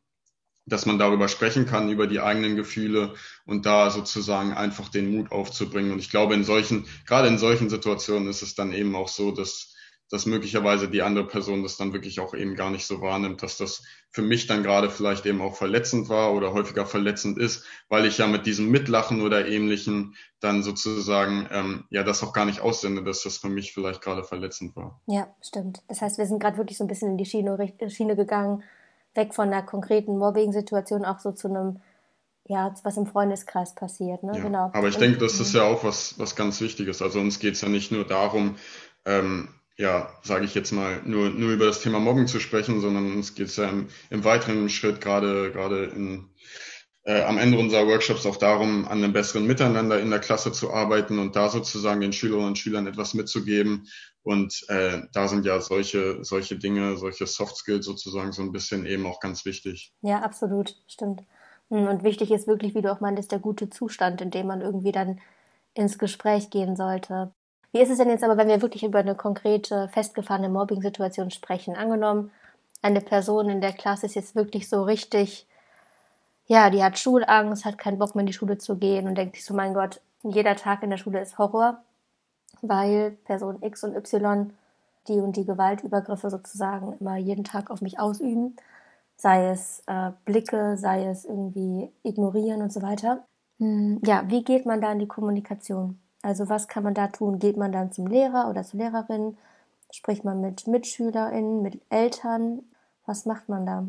dass 0.65 0.85
man 0.85 0.99
darüber 0.99 1.27
sprechen 1.27 1.65
kann, 1.65 1.89
über 1.89 2.05
die 2.05 2.19
eigenen 2.19 2.55
Gefühle 2.55 3.15
und 3.45 3.65
da 3.65 3.89
sozusagen 3.89 4.53
einfach 4.53 4.89
den 4.89 5.11
Mut 5.11 5.31
aufzubringen. 5.31 5.91
Und 5.91 5.99
ich 5.99 6.09
glaube, 6.09 6.33
in 6.33 6.43
solchen, 6.43 6.85
gerade 7.05 7.29
in 7.29 7.37
solchen 7.37 7.69
Situationen 7.69 8.29
ist 8.29 8.41
es 8.41 8.55
dann 8.55 8.73
eben 8.73 8.95
auch 8.95 9.07
so, 9.07 9.31
dass 9.31 9.73
dass 10.11 10.25
möglicherweise 10.25 10.89
die 10.89 11.01
andere 11.01 11.25
Person 11.25 11.63
das 11.63 11.77
dann 11.77 11.93
wirklich 11.93 12.19
auch 12.19 12.33
eben 12.33 12.55
gar 12.55 12.69
nicht 12.69 12.85
so 12.85 13.01
wahrnimmt, 13.01 13.41
dass 13.41 13.57
das 13.57 13.83
für 14.09 14.21
mich 14.21 14.45
dann 14.45 14.61
gerade 14.61 14.89
vielleicht 14.89 15.25
eben 15.25 15.41
auch 15.41 15.55
verletzend 15.55 16.09
war 16.09 16.33
oder 16.33 16.53
häufiger 16.53 16.85
verletzend 16.85 17.37
ist, 17.37 17.65
weil 17.87 18.05
ich 18.05 18.17
ja 18.17 18.27
mit 18.27 18.45
diesem 18.45 18.69
Mitlachen 18.69 19.21
oder 19.21 19.47
ähnlichen 19.47 20.15
dann 20.41 20.63
sozusagen 20.63 21.47
ähm, 21.51 21.85
ja 21.89 22.03
das 22.03 22.21
auch 22.23 22.33
gar 22.33 22.45
nicht 22.45 22.59
aussende, 22.59 23.03
dass 23.03 23.23
das 23.23 23.37
für 23.37 23.49
mich 23.49 23.73
vielleicht 23.73 24.01
gerade 24.01 24.25
verletzend 24.25 24.75
war. 24.75 24.99
Ja, 25.07 25.33
stimmt. 25.41 25.81
Das 25.87 26.01
heißt, 26.01 26.17
wir 26.17 26.25
sind 26.25 26.39
gerade 26.39 26.57
wirklich 26.57 26.77
so 26.77 26.83
ein 26.83 26.87
bisschen 26.87 27.11
in 27.11 27.17
die 27.17 27.25
Schiene, 27.25 27.57
Schiene 27.87 28.17
gegangen, 28.17 28.63
weg 29.15 29.33
von 29.33 29.47
einer 29.47 29.63
konkreten 29.63 30.17
Mobbing-Situation 30.17 31.05
auch 31.05 31.19
so 31.19 31.31
zu 31.31 31.47
einem 31.47 31.79
ja, 32.45 32.73
was 32.83 32.97
im 32.97 33.05
Freundeskreis 33.05 33.75
passiert, 33.75 34.23
ne? 34.23 34.33
Ja, 34.35 34.43
genau. 34.43 34.71
Aber 34.73 34.87
ich 34.87 34.97
denke, 34.97 35.19
das 35.19 35.39
ist 35.39 35.53
ja 35.53 35.63
auch 35.63 35.83
was, 35.83 36.19
was 36.19 36.35
ganz 36.35 36.59
Wichtiges. 36.59 37.01
Also 37.01 37.19
uns 37.19 37.39
geht 37.39 37.53
es 37.53 37.61
ja 37.61 37.69
nicht 37.69 37.91
nur 37.91 38.05
darum, 38.05 38.57
ähm, 39.05 39.49
ja, 39.81 40.07
sage 40.21 40.45
ich 40.45 40.53
jetzt 40.53 40.71
mal, 40.71 41.01
nur, 41.05 41.31
nur 41.31 41.51
über 41.51 41.65
das 41.65 41.81
Thema 41.81 41.99
Mobbing 41.99 42.27
zu 42.27 42.39
sprechen, 42.39 42.81
sondern 42.81 43.13
uns 43.15 43.33
geht 43.33 43.47
es 43.47 43.55
ja 43.57 43.67
im, 43.67 43.87
im, 44.11 44.23
weiteren 44.23 44.69
Schritt 44.69 45.01
gerade 45.01 45.51
gerade 45.51 45.85
in, 45.85 46.29
äh, 47.03 47.23
am 47.23 47.39
Ende 47.39 47.57
unserer 47.57 47.87
Workshops 47.87 48.27
auch 48.27 48.37
darum, 48.37 48.85
an 48.87 49.03
einem 49.03 49.11
besseren 49.11 49.47
Miteinander 49.47 49.99
in 49.99 50.11
der 50.11 50.19
Klasse 50.19 50.51
zu 50.51 50.71
arbeiten 50.71 51.17
und 51.17 51.35
da 51.35 51.49
sozusagen 51.49 51.99
den 51.99 52.13
Schülerinnen 52.13 52.49
und 52.49 52.59
Schülern 52.59 52.85
etwas 52.85 53.15
mitzugeben. 53.15 53.87
Und 54.21 54.63
äh, 54.67 55.01
da 55.13 55.27
sind 55.27 55.47
ja 55.47 55.59
solche, 55.59 56.23
solche 56.23 56.59
Dinge, 56.59 56.95
solche 56.97 57.25
Soft 57.25 57.55
Skills 57.57 57.87
sozusagen 57.87 58.33
so 58.33 58.43
ein 58.43 58.51
bisschen 58.51 58.85
eben 58.85 59.07
auch 59.07 59.19
ganz 59.19 59.45
wichtig. 59.45 59.93
Ja, 60.03 60.19
absolut, 60.19 60.75
stimmt. 60.85 61.23
Hm, 61.71 61.87
und 61.87 62.03
wichtig 62.03 62.29
ist 62.29 62.47
wirklich, 62.47 62.75
wie 62.75 62.83
du 62.83 62.91
auch 62.91 62.99
meintest, 62.99 63.31
der 63.31 63.39
gute 63.39 63.71
Zustand, 63.71 64.21
in 64.21 64.29
dem 64.29 64.45
man 64.45 64.61
irgendwie 64.61 64.91
dann 64.91 65.19
ins 65.73 65.97
Gespräch 65.97 66.51
gehen 66.51 66.75
sollte. 66.75 67.33
Wie 67.71 67.79
ist 67.79 67.89
es 67.89 67.97
denn 67.97 68.09
jetzt 68.09 68.23
aber, 68.23 68.37
wenn 68.37 68.49
wir 68.49 68.61
wirklich 68.61 68.83
über 68.83 68.99
eine 68.99 69.15
konkrete, 69.15 69.87
festgefahrene 69.89 70.49
Mobbing-Situation 70.49 71.31
sprechen? 71.31 71.75
Angenommen, 71.75 72.31
eine 72.81 73.01
Person 73.01 73.49
in 73.49 73.61
der 73.61 73.73
Klasse 73.73 74.07
ist 74.07 74.15
jetzt 74.15 74.35
wirklich 74.35 74.67
so 74.69 74.83
richtig, 74.83 75.47
ja, 76.47 76.69
die 76.69 76.83
hat 76.83 76.99
Schulangst, 76.99 77.65
hat 77.65 77.77
keinen 77.77 77.99
Bock 77.99 78.15
mehr 78.15 78.21
in 78.21 78.27
die 78.27 78.33
Schule 78.33 78.57
zu 78.57 78.77
gehen 78.77 79.07
und 79.07 79.15
denkt 79.15 79.35
sich 79.35 79.45
so, 79.45 79.53
mein 79.53 79.73
Gott, 79.73 80.01
jeder 80.23 80.55
Tag 80.55 80.83
in 80.83 80.89
der 80.89 80.97
Schule 80.97 81.21
ist 81.21 81.37
Horror, 81.37 81.81
weil 82.61 83.11
Person 83.25 83.61
X 83.63 83.83
und 83.83 83.95
Y 83.95 84.53
die 85.07 85.19
und 85.19 85.35
die 85.37 85.45
Gewaltübergriffe 85.45 86.29
sozusagen 86.29 86.93
immer 86.99 87.17
jeden 87.17 87.43
Tag 87.43 87.71
auf 87.71 87.81
mich 87.81 87.99
ausüben, 87.99 88.55
sei 89.17 89.49
es 89.49 89.83
äh, 89.87 90.11
Blicke, 90.25 90.77
sei 90.77 91.05
es 91.07 91.25
irgendwie 91.25 91.91
ignorieren 92.03 92.61
und 92.61 92.73
so 92.73 92.81
weiter. 92.81 93.25
Hm, 93.59 94.01
ja, 94.05 94.23
wie 94.29 94.43
geht 94.43 94.65
man 94.65 94.81
da 94.81 94.91
in 94.91 94.99
die 94.99 95.07
Kommunikation? 95.07 96.00
Also 96.21 96.49
was 96.49 96.67
kann 96.67 96.83
man 96.83 96.93
da 96.93 97.07
tun? 97.07 97.39
Geht 97.39 97.57
man 97.57 97.71
dann 97.71 97.91
zum 97.91 98.07
Lehrer 98.07 98.49
oder 98.49 98.63
zur 98.63 98.79
Lehrerin? 98.79 99.37
Spricht 99.91 100.23
man 100.23 100.41
mit 100.41 100.67
MitschülerInnen, 100.67 101.61
mit 101.61 101.81
Eltern? 101.89 102.63
Was 103.05 103.25
macht 103.25 103.49
man 103.49 103.65
da? 103.65 103.87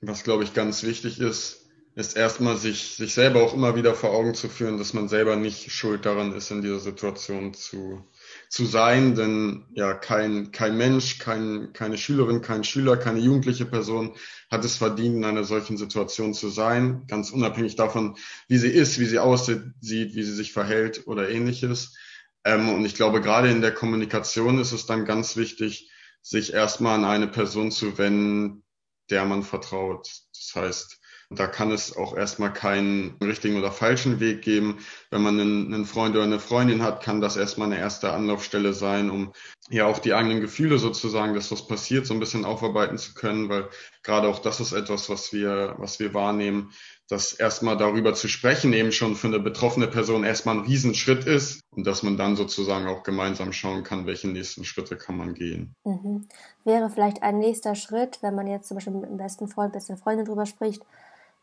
Was, 0.00 0.24
glaube 0.24 0.44
ich, 0.44 0.54
ganz 0.54 0.82
wichtig 0.82 1.20
ist, 1.20 1.66
ist 1.94 2.16
erstmal 2.16 2.56
sich, 2.56 2.96
sich 2.96 3.14
selber 3.14 3.42
auch 3.42 3.54
immer 3.54 3.76
wieder 3.76 3.94
vor 3.94 4.10
Augen 4.10 4.34
zu 4.34 4.48
führen, 4.48 4.78
dass 4.78 4.94
man 4.94 5.08
selber 5.08 5.36
nicht 5.36 5.70
schuld 5.70 6.06
daran 6.06 6.32
ist, 6.32 6.50
in 6.50 6.62
dieser 6.62 6.80
Situation 6.80 7.54
zu, 7.54 8.04
zu 8.52 8.66
sein, 8.66 9.14
denn 9.14 9.64
ja, 9.72 9.94
kein, 9.94 10.52
kein 10.52 10.76
Mensch, 10.76 11.18
kein, 11.18 11.72
keine 11.72 11.96
Schülerin, 11.96 12.42
kein 12.42 12.64
Schüler, 12.64 12.98
keine 12.98 13.18
jugendliche 13.18 13.64
Person 13.64 14.14
hat 14.50 14.62
es 14.62 14.76
verdient, 14.76 15.16
in 15.16 15.24
einer 15.24 15.44
solchen 15.44 15.78
Situation 15.78 16.34
zu 16.34 16.50
sein, 16.50 17.06
ganz 17.08 17.30
unabhängig 17.30 17.76
davon, 17.76 18.18
wie 18.48 18.58
sie 18.58 18.68
ist, 18.68 18.98
wie 18.98 19.06
sie 19.06 19.18
aussieht, 19.18 19.62
wie 19.80 20.22
sie 20.22 20.34
sich 20.34 20.52
verhält 20.52 21.06
oder 21.06 21.30
ähnliches. 21.30 21.96
Ähm, 22.44 22.68
und 22.68 22.84
ich 22.84 22.94
glaube, 22.94 23.22
gerade 23.22 23.50
in 23.50 23.62
der 23.62 23.72
Kommunikation 23.72 24.58
ist 24.58 24.72
es 24.72 24.84
dann 24.84 25.06
ganz 25.06 25.36
wichtig, 25.38 25.90
sich 26.20 26.52
erstmal 26.52 26.96
an 26.96 27.06
eine 27.06 27.28
Person 27.28 27.70
zu 27.70 27.96
wenden, 27.96 28.64
der 29.08 29.24
man 29.24 29.44
vertraut. 29.44 30.10
Das 30.36 30.52
heißt, 30.54 31.00
da 31.38 31.46
kann 31.46 31.70
es 31.70 31.96
auch 31.96 32.16
erstmal 32.16 32.52
keinen 32.52 33.16
richtigen 33.22 33.58
oder 33.58 33.70
falschen 33.70 34.20
Weg 34.20 34.42
geben. 34.42 34.78
Wenn 35.10 35.22
man 35.22 35.40
einen, 35.40 35.84
Freund 35.84 36.14
oder 36.14 36.24
eine 36.24 36.40
Freundin 36.40 36.82
hat, 36.82 37.02
kann 37.02 37.20
das 37.20 37.36
erstmal 37.36 37.66
eine 37.66 37.78
erste 37.78 38.12
Anlaufstelle 38.12 38.72
sein, 38.72 39.10
um 39.10 39.32
ja 39.70 39.86
auch 39.86 39.98
die 39.98 40.14
eigenen 40.14 40.40
Gefühle 40.40 40.78
sozusagen, 40.78 41.34
dass 41.34 41.52
was 41.52 41.66
passiert, 41.66 42.06
so 42.06 42.14
ein 42.14 42.20
bisschen 42.20 42.44
aufarbeiten 42.44 42.98
zu 42.98 43.14
können, 43.14 43.48
weil 43.48 43.68
gerade 44.02 44.28
auch 44.28 44.38
das 44.38 44.60
ist 44.60 44.72
etwas, 44.72 45.08
was 45.08 45.32
wir, 45.32 45.74
was 45.78 45.98
wir 45.98 46.14
wahrnehmen, 46.14 46.72
dass 47.08 47.32
erstmal 47.32 47.76
darüber 47.76 48.14
zu 48.14 48.26
sprechen 48.26 48.72
eben 48.72 48.90
schon 48.90 49.16
für 49.16 49.26
eine 49.26 49.38
betroffene 49.38 49.86
Person 49.86 50.24
erstmal 50.24 50.56
ein 50.56 50.64
Riesenschritt 50.64 51.26
ist 51.26 51.60
und 51.70 51.86
dass 51.86 52.02
man 52.02 52.16
dann 52.16 52.36
sozusagen 52.36 52.86
auch 52.86 53.02
gemeinsam 53.02 53.52
schauen 53.52 53.82
kann, 53.82 54.06
welche 54.06 54.28
nächsten 54.28 54.64
Schritte 54.64 54.96
kann 54.96 55.16
man 55.16 55.34
gehen. 55.34 55.74
Mhm. 55.84 56.26
Wäre 56.64 56.88
vielleicht 56.90 57.22
ein 57.22 57.38
nächster 57.38 57.74
Schritt, 57.74 58.18
wenn 58.22 58.34
man 58.34 58.46
jetzt 58.46 58.68
zum 58.68 58.76
Beispiel 58.76 58.94
mit 58.94 59.10
dem 59.10 59.18
besten 59.18 59.46
Freund, 59.48 59.72
besten 59.72 59.98
Freundin 59.98 60.24
drüber 60.24 60.46
spricht, 60.46 60.82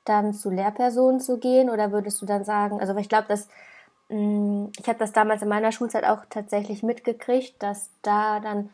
dann 0.05 0.33
zu 0.33 0.49
Lehrpersonen 0.49 1.19
zu 1.19 1.37
gehen 1.37 1.69
oder 1.69 1.91
würdest 1.91 2.21
du 2.21 2.25
dann 2.25 2.43
sagen, 2.43 2.79
also 2.79 2.95
ich 2.95 3.09
glaube, 3.09 3.27
dass 3.27 3.47
mm, 4.09 4.67
ich 4.79 4.87
habe 4.87 4.99
das 4.99 5.11
damals 5.11 5.41
in 5.41 5.49
meiner 5.49 5.71
Schulzeit 5.71 6.05
auch 6.05 6.25
tatsächlich 6.29 6.83
mitgekriegt, 6.83 7.61
dass 7.61 7.89
da 8.01 8.39
dann 8.39 8.69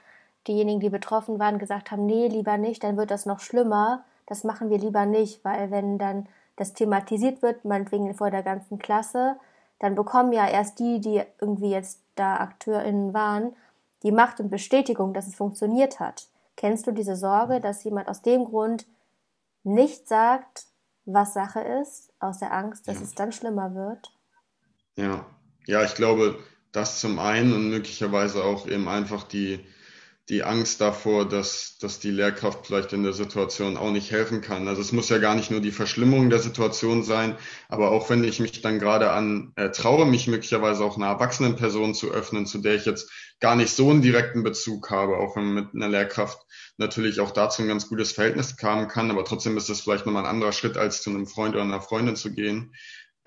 diejenigen, 0.48 0.80
die 0.80 0.90
betroffen 0.90 1.40
waren, 1.40 1.60
gesagt 1.60 1.92
haben, 1.92 2.06
nee, 2.06 2.28
lieber 2.28 2.58
nicht, 2.58 2.84
dann 2.84 2.98
wird 2.98 3.12
das 3.12 3.26
noch 3.26 3.40
schlimmer. 3.40 4.04
Das 4.28 4.44
machen 4.44 4.70
wir 4.70 4.78
lieber 4.78 5.06
nicht, 5.06 5.44
weil 5.44 5.72
wenn 5.72 5.98
dann 5.98 6.28
das 6.56 6.74
thematisiert 6.74 7.42
wird, 7.42 7.66
meinetwegen 7.66 8.14
vor 8.16 8.32
der 8.32 8.44
ganzen 8.44 8.80
Klasse, 8.80 9.36
dann 9.80 9.96
bekommen 9.96 10.32
ja 10.32 10.48
erst 10.48 10.80
die, 10.80 11.02
die 11.02 11.22
irgendwie 11.42 11.72
jetzt 11.72 12.00
da 12.16 12.38
AkteurInnen 12.38 13.14
waren, 13.14 13.56
die 14.04 14.12
Macht 14.12 14.40
und 14.40 14.50
Bestätigung, 14.50 15.14
dass 15.14 15.28
es 15.28 15.36
funktioniert 15.36 16.00
hat. 16.00 16.28
Kennst 16.56 16.88
du 16.88 16.92
diese 16.92 17.16
Sorge, 17.16 17.60
dass 17.60 17.84
jemand 17.84 18.08
aus 18.08 18.22
dem 18.22 18.46
Grund 18.46 18.86
nicht 19.64 20.08
sagt, 20.08 20.66
was 21.06 21.34
Sache 21.34 21.60
ist, 21.60 22.12
aus 22.20 22.40
der 22.40 22.54
Angst, 22.54 22.88
dass 22.88 22.98
ja. 22.98 23.04
es 23.04 23.14
dann 23.14 23.32
schlimmer 23.32 23.76
wird? 23.76 24.12
Ja, 24.96 25.26
ja, 25.66 25.84
ich 25.84 25.96
glaube, 25.96 26.40
das 26.72 27.00
zum 27.00 27.20
einen 27.20 27.54
und 27.54 27.70
möglicherweise 27.70 28.44
auch 28.44 28.68
eben 28.68 28.88
einfach 28.88 29.24
die, 29.24 29.66
die 30.30 30.44
Angst 30.44 30.82
davor, 30.82 31.30
dass, 31.30 31.78
dass 31.80 32.00
die 32.00 32.10
Lehrkraft 32.10 32.66
vielleicht 32.66 32.94
in 32.94 33.04
der 33.04 33.14
Situation 33.14 33.78
auch 33.78 33.92
nicht 33.92 34.10
helfen 34.10 34.42
kann. 34.42 34.68
Also 34.68 34.82
es 34.82 34.92
muss 34.92 35.10
ja 35.10 35.20
gar 35.20 35.36
nicht 35.36 35.52
nur 35.52 35.62
die 35.62 35.72
Verschlimmerung 35.72 36.32
der 36.32 36.40
Situation 36.40 37.04
sein, 37.04 37.38
aber 37.70 37.92
auch 37.92 38.10
wenn 38.10 38.24
ich 38.24 38.40
mich 38.40 38.62
dann 38.62 38.80
gerade 38.80 39.12
an 39.12 39.54
äh, 39.56 39.70
traue, 39.70 40.08
mich 40.08 40.28
möglicherweise 40.28 40.84
auch 40.84 40.98
einer 40.98 41.08
erwachsenen 41.08 41.56
Person 41.56 41.94
zu 41.94 42.12
öffnen, 42.12 42.48
zu 42.48 42.58
der 42.58 42.74
ich 42.74 42.86
jetzt 42.86 43.12
gar 43.40 43.56
nicht 43.56 43.70
so 43.70 43.92
einen 43.92 44.02
direkten 44.02 44.42
Bezug 44.42 44.90
habe, 44.90 45.18
auch 45.18 45.36
wenn 45.36 45.54
mit 45.54 45.76
einer 45.76 45.90
Lehrkraft 45.90 46.40
natürlich 46.78 47.20
auch 47.20 47.32
dazu 47.32 47.62
ein 47.62 47.68
ganz 47.68 47.88
gutes 47.88 48.12
Verhältnis 48.12 48.56
haben 48.64 48.88
kann, 48.88 49.12
aber 49.12 49.26
trotzdem 49.26 49.58
ist 49.58 49.70
das 49.70 49.82
vielleicht 49.82 50.08
nochmal 50.08 50.24
ein 50.24 50.30
anderer 50.30 50.54
Schritt, 50.54 50.76
als 50.76 51.04
zu 51.04 51.12
einem 51.12 51.28
Freund 51.28 51.54
oder 51.54 51.64
einer 51.64 51.82
Freundin 51.82 52.16
zu 52.16 52.34
gehen. 52.34 52.74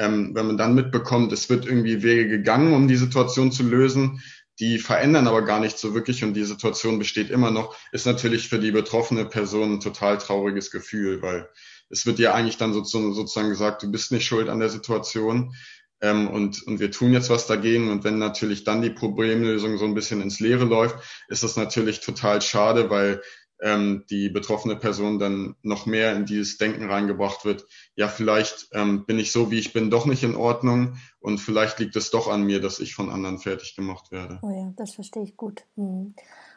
Ähm, 0.01 0.33
wenn 0.35 0.47
man 0.47 0.57
dann 0.57 0.75
mitbekommt, 0.75 1.33
es 1.33 1.51
wird 1.51 1.67
irgendwie 1.67 2.03
Wege 2.03 2.29
gegangen, 2.29 2.73
um 2.73 2.87
die 2.89 2.97
Situation 2.97 3.51
zu 3.51 3.65
lösen, 3.65 4.23
die 4.61 4.79
verändern 4.79 5.29
aber 5.29 5.43
gar 5.43 5.61
nicht 5.61 5.79
so 5.79 5.95
wirklich 5.95 6.25
und 6.25 6.35
die 6.35 6.45
Situation 6.45 6.99
besteht 6.99 7.31
immer 7.31 7.51
noch, 7.51 7.77
ist 7.93 8.07
natürlich 8.07 8.49
für 8.49 8.59
die 8.59 8.73
betroffene 8.73 9.25
Person 9.25 9.75
ein 9.75 9.81
total 9.81 10.19
trauriges 10.19 10.71
Gefühl, 10.71 11.23
weil 11.23 11.49
es 11.91 12.07
wird 12.07 12.19
ja 12.19 12.35
eigentlich 12.35 12.57
dann 12.57 12.73
sozusagen 12.73 13.49
gesagt, 13.51 13.83
du 13.83 13.91
bist 13.91 14.13
nicht 14.13 14.27
schuld 14.27 14.49
an 14.49 14.61
der 14.61 14.69
Situation 14.69 15.55
ähm, 16.01 16.29
und, 16.29 16.63
und 16.67 16.81
wir 16.81 16.91
tun 16.91 17.13
jetzt 17.13 17.31
was 17.31 17.47
dagegen. 17.47 17.91
Und 17.91 18.05
wenn 18.05 18.19
natürlich 18.19 18.65
dann 18.65 18.83
die 18.83 18.91
Problemlösung 18.91 19.79
so 19.79 19.85
ein 19.85 19.95
bisschen 19.95 20.21
ins 20.21 20.41
Leere 20.41 20.65
läuft, 20.65 20.97
ist 21.29 21.43
das 21.43 21.57
natürlich 21.57 22.01
total 22.01 22.43
schade, 22.43 22.91
weil 22.91 23.23
ähm, 23.61 24.05
die 24.11 24.29
betroffene 24.29 24.77
Person 24.77 25.19
dann 25.19 25.57
noch 25.63 25.87
mehr 25.87 26.15
in 26.15 26.27
dieses 26.27 26.59
Denken 26.59 26.91
reingebracht 26.91 27.45
wird, 27.45 27.67
ja, 27.95 28.09
vielleicht 28.09 28.69
ähm, 28.73 29.05
bin 29.07 29.19
ich 29.19 29.33
so, 29.33 29.51
wie 29.51 29.59
ich 29.59 29.73
bin, 29.73 29.91
doch 29.91 30.07
nicht 30.07 30.23
in 30.23 30.37
Ordnung 30.37 30.97
und 31.21 31.39
vielleicht 31.39 31.79
liegt 31.79 31.97
es 31.97 32.11
doch 32.11 32.29
an 32.29 32.45
mir, 32.45 32.61
dass 32.61 32.81
ich 32.81 32.95
von 32.95 33.11
anderen 33.11 33.39
fertig 33.39 33.75
gemacht 33.77 34.13
werde. 34.13 34.39
Oh 34.43 34.51
ja, 34.51 34.73
das 34.77 34.95
verstehe 34.95 35.25
ich 35.25 35.37
gut. 35.37 35.65
Hm. 35.77 36.15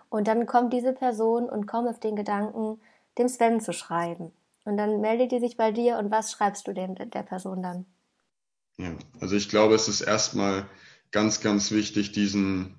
Und 0.09 0.27
dann 0.27 0.45
kommt 0.45 0.73
diese 0.73 0.93
Person 0.93 1.49
und 1.49 1.67
kommt 1.67 1.87
auf 1.87 1.99
den 1.99 2.15
Gedanken, 2.15 2.79
dem 3.17 3.29
Sven 3.29 3.61
zu 3.61 3.73
schreiben. 3.73 4.31
Und 4.65 4.77
dann 4.77 5.01
meldet 5.01 5.31
die 5.31 5.39
sich 5.39 5.57
bei 5.57 5.71
dir 5.71 5.97
und 5.97 6.11
was 6.11 6.31
schreibst 6.31 6.67
du 6.67 6.73
dem 6.73 6.95
der 6.95 7.23
Person 7.23 7.63
dann? 7.63 7.85
Ja, 8.77 8.93
also 9.19 9.35
ich 9.35 9.49
glaube, 9.49 9.75
es 9.75 9.87
ist 9.87 10.01
erstmal 10.01 10.65
ganz, 11.11 11.41
ganz 11.41 11.71
wichtig, 11.71 12.11
diesen, 12.11 12.75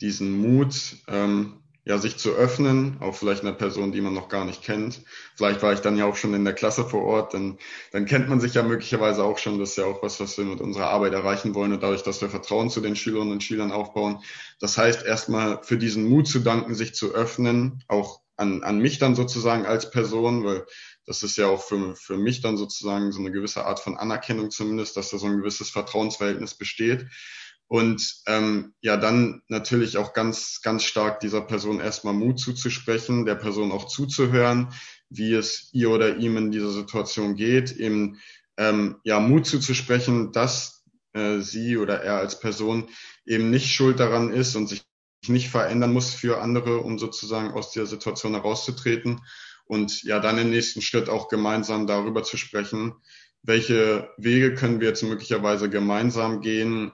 diesen 0.00 0.32
Mut, 0.38 0.96
ähm, 1.08 1.59
ja, 1.90 1.98
sich 1.98 2.18
zu 2.18 2.30
öffnen, 2.30 2.98
auch 3.00 3.16
vielleicht 3.16 3.42
einer 3.42 3.52
Person, 3.52 3.90
die 3.90 4.00
man 4.00 4.14
noch 4.14 4.28
gar 4.28 4.44
nicht 4.44 4.62
kennt. 4.62 5.02
Vielleicht 5.34 5.60
war 5.60 5.72
ich 5.72 5.80
dann 5.80 5.96
ja 5.96 6.04
auch 6.04 6.14
schon 6.14 6.34
in 6.34 6.44
der 6.44 6.54
Klasse 6.54 6.84
vor 6.84 7.02
Ort, 7.02 7.34
dann, 7.34 7.58
dann 7.90 8.06
kennt 8.06 8.28
man 8.28 8.38
sich 8.38 8.54
ja 8.54 8.62
möglicherweise 8.62 9.24
auch 9.24 9.38
schon. 9.38 9.58
Das 9.58 9.70
ist 9.70 9.76
ja 9.78 9.86
auch 9.86 10.00
was, 10.00 10.20
was 10.20 10.38
wir 10.38 10.44
mit 10.44 10.60
unserer 10.60 10.88
Arbeit 10.88 11.14
erreichen 11.14 11.52
wollen 11.52 11.72
und 11.72 11.82
dadurch, 11.82 12.04
dass 12.04 12.20
wir 12.20 12.30
Vertrauen 12.30 12.70
zu 12.70 12.80
den 12.80 12.94
Schülerinnen 12.94 13.32
und 13.32 13.42
Schülern 13.42 13.72
aufbauen. 13.72 14.22
Das 14.60 14.78
heißt, 14.78 15.04
erstmal 15.04 15.64
für 15.64 15.78
diesen 15.78 16.08
Mut 16.08 16.28
zu 16.28 16.38
danken, 16.38 16.76
sich 16.76 16.94
zu 16.94 17.12
öffnen, 17.12 17.82
auch 17.88 18.20
an, 18.36 18.62
an 18.62 18.78
mich 18.78 19.00
dann 19.00 19.16
sozusagen 19.16 19.66
als 19.66 19.90
Person, 19.90 20.44
weil 20.44 20.66
das 21.06 21.24
ist 21.24 21.36
ja 21.38 21.48
auch 21.48 21.60
für, 21.60 21.96
für 21.96 22.16
mich 22.16 22.40
dann 22.40 22.56
sozusagen 22.56 23.10
so 23.10 23.18
eine 23.18 23.32
gewisse 23.32 23.66
Art 23.66 23.80
von 23.80 23.96
Anerkennung 23.96 24.52
zumindest, 24.52 24.96
dass 24.96 25.10
da 25.10 25.18
so 25.18 25.26
ein 25.26 25.38
gewisses 25.38 25.70
Vertrauensverhältnis 25.70 26.54
besteht. 26.54 27.06
Und 27.70 28.22
ähm, 28.26 28.74
ja, 28.80 28.96
dann 28.96 29.42
natürlich 29.46 29.96
auch 29.96 30.12
ganz, 30.12 30.60
ganz 30.60 30.82
stark 30.82 31.20
dieser 31.20 31.40
Person 31.40 31.78
erstmal 31.78 32.14
Mut 32.14 32.40
zuzusprechen, 32.40 33.26
der 33.26 33.36
Person 33.36 33.70
auch 33.70 33.86
zuzuhören, 33.86 34.72
wie 35.08 35.34
es 35.34 35.68
ihr 35.72 35.90
oder 35.90 36.16
ihm 36.16 36.36
in 36.36 36.50
dieser 36.50 36.72
Situation 36.72 37.36
geht, 37.36 37.70
eben 37.70 38.18
ähm, 38.56 38.96
ja 39.04 39.20
Mut 39.20 39.46
zuzusprechen, 39.46 40.32
dass 40.32 40.82
äh, 41.12 41.38
sie 41.38 41.76
oder 41.76 42.02
er 42.02 42.16
als 42.16 42.40
Person 42.40 42.88
eben 43.24 43.50
nicht 43.50 43.72
schuld 43.72 44.00
daran 44.00 44.32
ist 44.32 44.56
und 44.56 44.66
sich 44.66 44.82
nicht 45.28 45.48
verändern 45.48 45.92
muss 45.92 46.12
für 46.12 46.40
andere, 46.42 46.78
um 46.78 46.98
sozusagen 46.98 47.52
aus 47.52 47.70
dieser 47.70 47.86
Situation 47.86 48.34
herauszutreten. 48.34 49.20
Und 49.64 50.02
ja, 50.02 50.18
dann 50.18 50.38
im 50.38 50.50
nächsten 50.50 50.82
Schritt 50.82 51.08
auch 51.08 51.28
gemeinsam 51.28 51.86
darüber 51.86 52.24
zu 52.24 52.36
sprechen, 52.36 52.94
welche 53.42 54.10
Wege 54.16 54.56
können 54.56 54.80
wir 54.80 54.88
jetzt 54.88 55.04
möglicherweise 55.04 55.70
gemeinsam 55.70 56.40
gehen, 56.40 56.90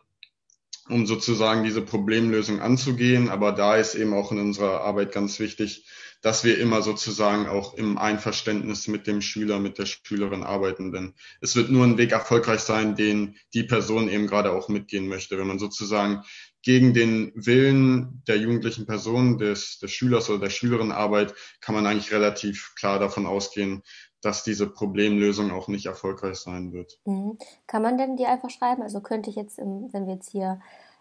um 0.88 1.07
sozusagen 1.07 1.64
diese 1.64 1.83
Problemlösung 1.83 2.61
anzugehen. 2.61 3.29
Aber 3.29 3.53
da 3.53 3.77
ist 3.77 3.94
eben 3.94 4.14
auch 4.14 4.33
in 4.33 4.38
unserer 4.38 4.83
Arbeit 4.83 5.12
ganz 5.12 5.38
wichtig, 5.38 5.87
dass 6.22 6.44
wir 6.44 6.59
immer 6.59 6.83
sozusagen 6.83 7.46
auch 7.46 7.75
im 7.75 7.99
Einverständnis 7.99 8.88
mit 8.88 9.07
dem 9.07 9.20
Schüler, 9.20 9.61
mit 9.61 9.79
der 9.79 9.87
Schülerin 9.87 10.42
arbeiten. 10.42 10.92
Denn 10.92 11.14
es 11.40 11.57
wird 11.57 11.70
nur 11.70 11.85
ein 11.85 11.99
Weg 11.99 12.12
erfolgreich 12.12 12.61
sein, 12.61 12.96
den 12.96 13.37
die 13.55 13.62
Person 13.62 14.09
eben 14.09 14.27
gerade 14.27 14.53
auch 14.53 14.68
mitgehen 14.68 15.09
möchte. 15.09 15.38
Wenn 15.38 15.46
man 15.46 15.59
sozusagen 15.59 16.22
gegen 16.62 16.94
den 16.94 17.31
Willen 17.37 18.22
der 18.27 18.38
jugendlichen 18.38 18.87
Person, 18.87 19.38
des, 19.38 19.79
des 19.79 19.92
Schülers 19.92 20.29
oder 20.29 20.40
der 20.40 20.51
Schülerin 20.51 20.90
arbeitet, 20.90 21.37
kann 21.61 21.77
man 21.77 21.87
eigentlich 21.87 22.12
relativ 22.12 22.72
klar 22.77 22.99
davon 22.99 23.27
ausgehen, 23.27 23.83
dass 24.27 24.43
diese 24.43 24.67
Problemlösung 24.67 25.53
auch 25.53 25.69
nicht 25.69 25.87
erfolgreich 25.87 26.39
sein 26.39 26.73
wird. 26.73 26.99
Mhm. 27.05 27.39
Kann 27.69 27.83
man 27.83 27.97
denn 27.97 28.17
dir 28.17 28.29
einfach 28.29 28.51
schreiben? 28.51 28.83
Also 28.83 29.01
könnte 29.01 29.31
ich 29.31 29.37
jetzt, 29.37 29.57
im, 29.61 29.93
wenn 29.93 30.07
wir 30.07 30.15
jetzt 30.15 30.33
hier 30.33 30.61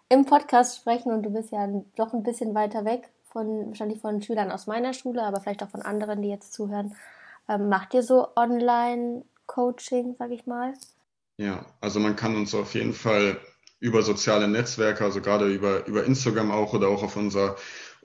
im 0.09 0.25
Podcast 0.25 0.77
sprechen 0.77 1.11
und 1.11 1.23
du 1.23 1.31
bist 1.31 1.51
ja 1.51 1.67
doch 1.95 2.13
ein 2.13 2.21
bisschen 2.21 2.53
weiter 2.53 2.85
weg 2.85 3.09
von 3.23 3.69
wahrscheinlich 3.69 3.99
von 3.99 4.21
Schülern 4.21 4.51
aus 4.51 4.67
meiner 4.67 4.93
Schule, 4.93 5.23
aber 5.23 5.41
vielleicht 5.41 5.63
auch 5.63 5.71
von 5.71 5.81
anderen, 5.81 6.21
die 6.21 6.29
jetzt 6.29 6.53
zuhören, 6.53 6.95
ähm, 7.49 7.67
macht 7.67 7.95
ihr 7.95 8.03
so 8.03 8.27
Online-Coaching, 8.35 10.15
sag 10.19 10.29
ich 10.29 10.45
mal? 10.45 10.75
Ja, 11.37 11.65
also 11.81 11.99
man 11.99 12.15
kann 12.15 12.35
uns 12.35 12.53
auf 12.53 12.75
jeden 12.75 12.93
Fall 12.93 13.39
über 13.79 14.03
soziale 14.03 14.47
Netzwerke, 14.47 15.03
also 15.03 15.19
gerade 15.19 15.47
über, 15.47 15.87
über 15.87 16.03
Instagram 16.03 16.51
auch 16.51 16.73
oder 16.73 16.89
auch 16.89 17.01
auf 17.01 17.17
unserer 17.17 17.55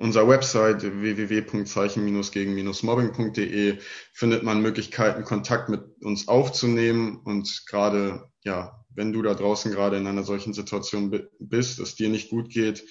unserer 0.01 0.29
Website 0.29 0.83
www.zeichen-gegen-mobbing.de 0.83 3.79
findet 4.15 4.43
man 4.43 4.63
Möglichkeiten, 4.63 5.25
Kontakt 5.25 5.69
mit 5.69 5.83
uns 6.03 6.27
aufzunehmen. 6.27 7.21
Und 7.23 7.67
gerade, 7.67 8.31
ja, 8.43 8.83
wenn 8.89 9.13
du 9.13 9.21
da 9.21 9.35
draußen 9.35 9.71
gerade 9.71 9.99
in 9.99 10.07
einer 10.07 10.25
solchen 10.25 10.55
Situation 10.55 11.29
bist, 11.39 11.81
es 11.81 11.97
dir 11.97 12.09
nicht 12.09 12.31
gut 12.31 12.49
geht, 12.49 12.83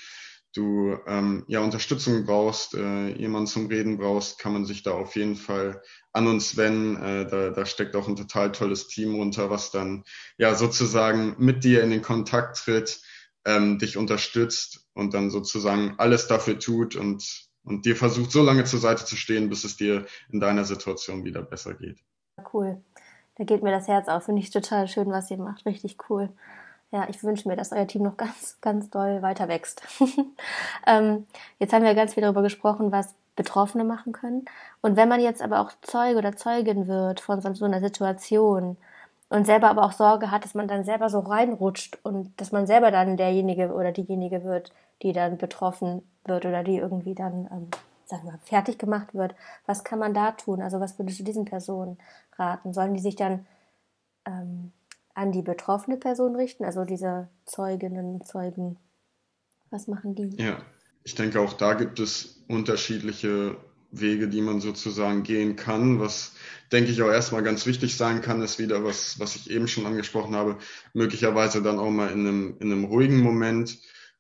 du 0.54 1.00
ähm, 1.08 1.46
ja 1.48 1.62
Unterstützung 1.62 2.26
brauchst, 2.26 2.76
äh, 2.76 3.08
jemanden 3.18 3.48
zum 3.48 3.66
Reden 3.68 3.98
brauchst, 3.98 4.38
kann 4.38 4.54
man 4.54 4.66
sich 4.66 4.84
da 4.84 4.92
auf 4.92 5.16
jeden 5.16 5.36
Fall 5.36 5.82
an 6.14 6.28
uns 6.28 6.58
wenden. 6.58 7.02
Äh, 7.02 7.28
da, 7.28 7.50
da 7.50 7.66
steckt 7.66 7.96
auch 7.96 8.08
ein 8.08 8.18
total 8.18 8.52
tolles 8.52 8.88
Team 8.88 9.16
runter, 9.16 9.50
was 9.50 9.72
dann 9.72 10.04
ja 10.38 10.54
sozusagen 10.54 11.36
mit 11.40 11.64
dir 11.64 11.82
in 11.82 11.90
den 11.90 12.04
Kontakt 12.04 12.58
tritt, 12.58 13.02
ähm, 13.46 13.80
dich 13.80 13.98
unterstützt 13.98 14.89
und 15.00 15.14
dann 15.14 15.30
sozusagen 15.30 15.96
alles 15.98 16.28
dafür 16.28 16.60
tut 16.60 16.96
und, 16.96 17.50
und 17.64 17.86
dir 17.86 17.96
versucht, 17.96 18.32
so 18.32 18.44
lange 18.44 18.66
zur 18.66 18.80
Seite 18.80 19.06
zu 19.06 19.16
stehen, 19.16 19.50
bis 19.50 19.64
es 19.64 19.78
dir 19.78 20.06
in 20.32 20.40
deiner 20.40 20.66
Situation 20.66 21.24
wieder 21.24 21.42
besser 21.42 21.74
geht. 21.74 22.00
Cool. 22.54 22.82
Da 23.36 23.46
geht 23.46 23.64
mir 23.64 23.72
das 23.72 23.88
Herz 23.88 24.08
auf. 24.08 24.26
Finde 24.26 24.42
ich 24.42 24.50
total 24.50 24.88
schön, 24.88 25.10
was 25.10 25.32
ihr 25.32 25.38
macht. 25.38 25.66
Richtig 25.66 25.98
cool. 26.10 26.30
Ja, 26.92 27.08
ich 27.08 27.24
wünsche 27.24 27.48
mir, 27.48 27.56
dass 27.56 27.72
euer 27.72 27.88
Team 27.88 28.04
noch 28.04 28.18
ganz, 28.18 28.58
ganz 28.62 28.90
doll 28.90 29.22
weiter 29.22 29.48
wächst. 29.48 29.82
ähm, 30.88 31.26
jetzt 31.60 31.72
haben 31.72 31.86
wir 31.86 31.94
ganz 31.96 32.16
viel 32.16 32.22
darüber 32.22 32.42
gesprochen, 32.42 32.92
was 32.92 33.16
Betroffene 33.36 33.86
machen 33.86 34.12
können. 34.12 34.46
Und 34.82 34.98
wenn 34.98 35.08
man 35.08 35.22
jetzt 35.22 35.42
aber 35.42 35.62
auch 35.62 35.72
Zeuge 35.82 36.18
oder 36.18 36.36
Zeugin 36.36 36.88
wird 36.88 37.22
von 37.22 37.42
so 37.42 37.64
einer 37.64 37.80
Situation, 37.80 38.76
und 39.30 39.46
selber 39.46 39.70
aber 39.70 39.84
auch 39.84 39.92
Sorge 39.92 40.32
hat, 40.32 40.44
dass 40.44 40.56
man 40.56 40.68
dann 40.68 40.84
selber 40.84 41.10
so 41.10 41.20
reinrutscht 41.20 42.00
und 42.04 42.40
dass 42.42 42.52
man 42.52 42.66
selber 42.66 42.92
dann 42.92 43.16
derjenige 43.16 43.72
oder 43.74 43.92
diejenige 43.92 44.44
wird, 44.44 44.74
die 45.04 45.14
dann 45.14 45.38
betroffen 45.38 46.02
wird 46.26 46.46
oder 46.46 46.64
die 46.64 46.78
irgendwie 46.78 47.16
dann, 47.16 47.48
ähm, 47.52 47.68
sagen 48.06 48.26
wir, 48.26 48.40
fertig 48.44 48.80
gemacht 48.80 49.14
wird. 49.14 49.36
Was 49.66 49.84
kann 49.84 50.00
man 50.00 50.14
da 50.14 50.32
tun? 50.32 50.62
Also 50.62 50.80
was 50.80 50.98
würdest 50.98 51.20
du 51.20 51.24
diesen 51.24 51.46
Personen 51.46 51.98
raten? 52.38 52.74
Sollen 52.74 52.96
die 52.96 53.00
sich 53.00 53.16
dann 53.16 53.46
ähm, 54.26 54.72
an 55.14 55.32
die 55.32 55.44
betroffene 55.44 55.98
Person 55.98 56.36
richten, 56.36 56.66
also 56.66 56.84
diese 56.84 57.28
Zeuginnen, 57.46 58.24
Zeugen? 58.24 58.78
Was 59.70 59.88
machen 59.88 60.16
die? 60.16 60.30
Ja, 60.42 60.58
ich 61.04 61.14
denke 61.14 61.40
auch 61.40 61.54
da 61.54 61.76
gibt 61.76 62.00
es 62.00 62.44
unterschiedliche 62.48 63.58
Wege, 63.92 64.28
die 64.28 64.42
man 64.42 64.62
sozusagen 64.62 65.24
gehen 65.24 65.56
kann. 65.56 66.00
Was, 66.00 66.34
denke 66.72 66.92
ich, 66.92 67.02
auch 67.02 67.10
erstmal 67.10 67.44
ganz 67.44 67.66
wichtig 67.66 67.96
sein 67.96 68.22
kann, 68.22 68.42
ist 68.42 68.60
wieder 68.60 68.84
was, 68.84 69.20
was 69.20 69.36
ich 69.36 69.50
eben 69.50 69.68
schon 69.68 69.86
angesprochen 69.86 70.36
habe, 70.36 70.58
möglicherweise 70.94 71.62
dann 71.62 71.80
auch 71.80 71.90
mal 71.90 72.12
in 72.12 72.28
einem, 72.28 72.58
in 72.60 72.72
einem 72.72 72.86
ruhigen 72.86 73.20
Moment 73.20 73.78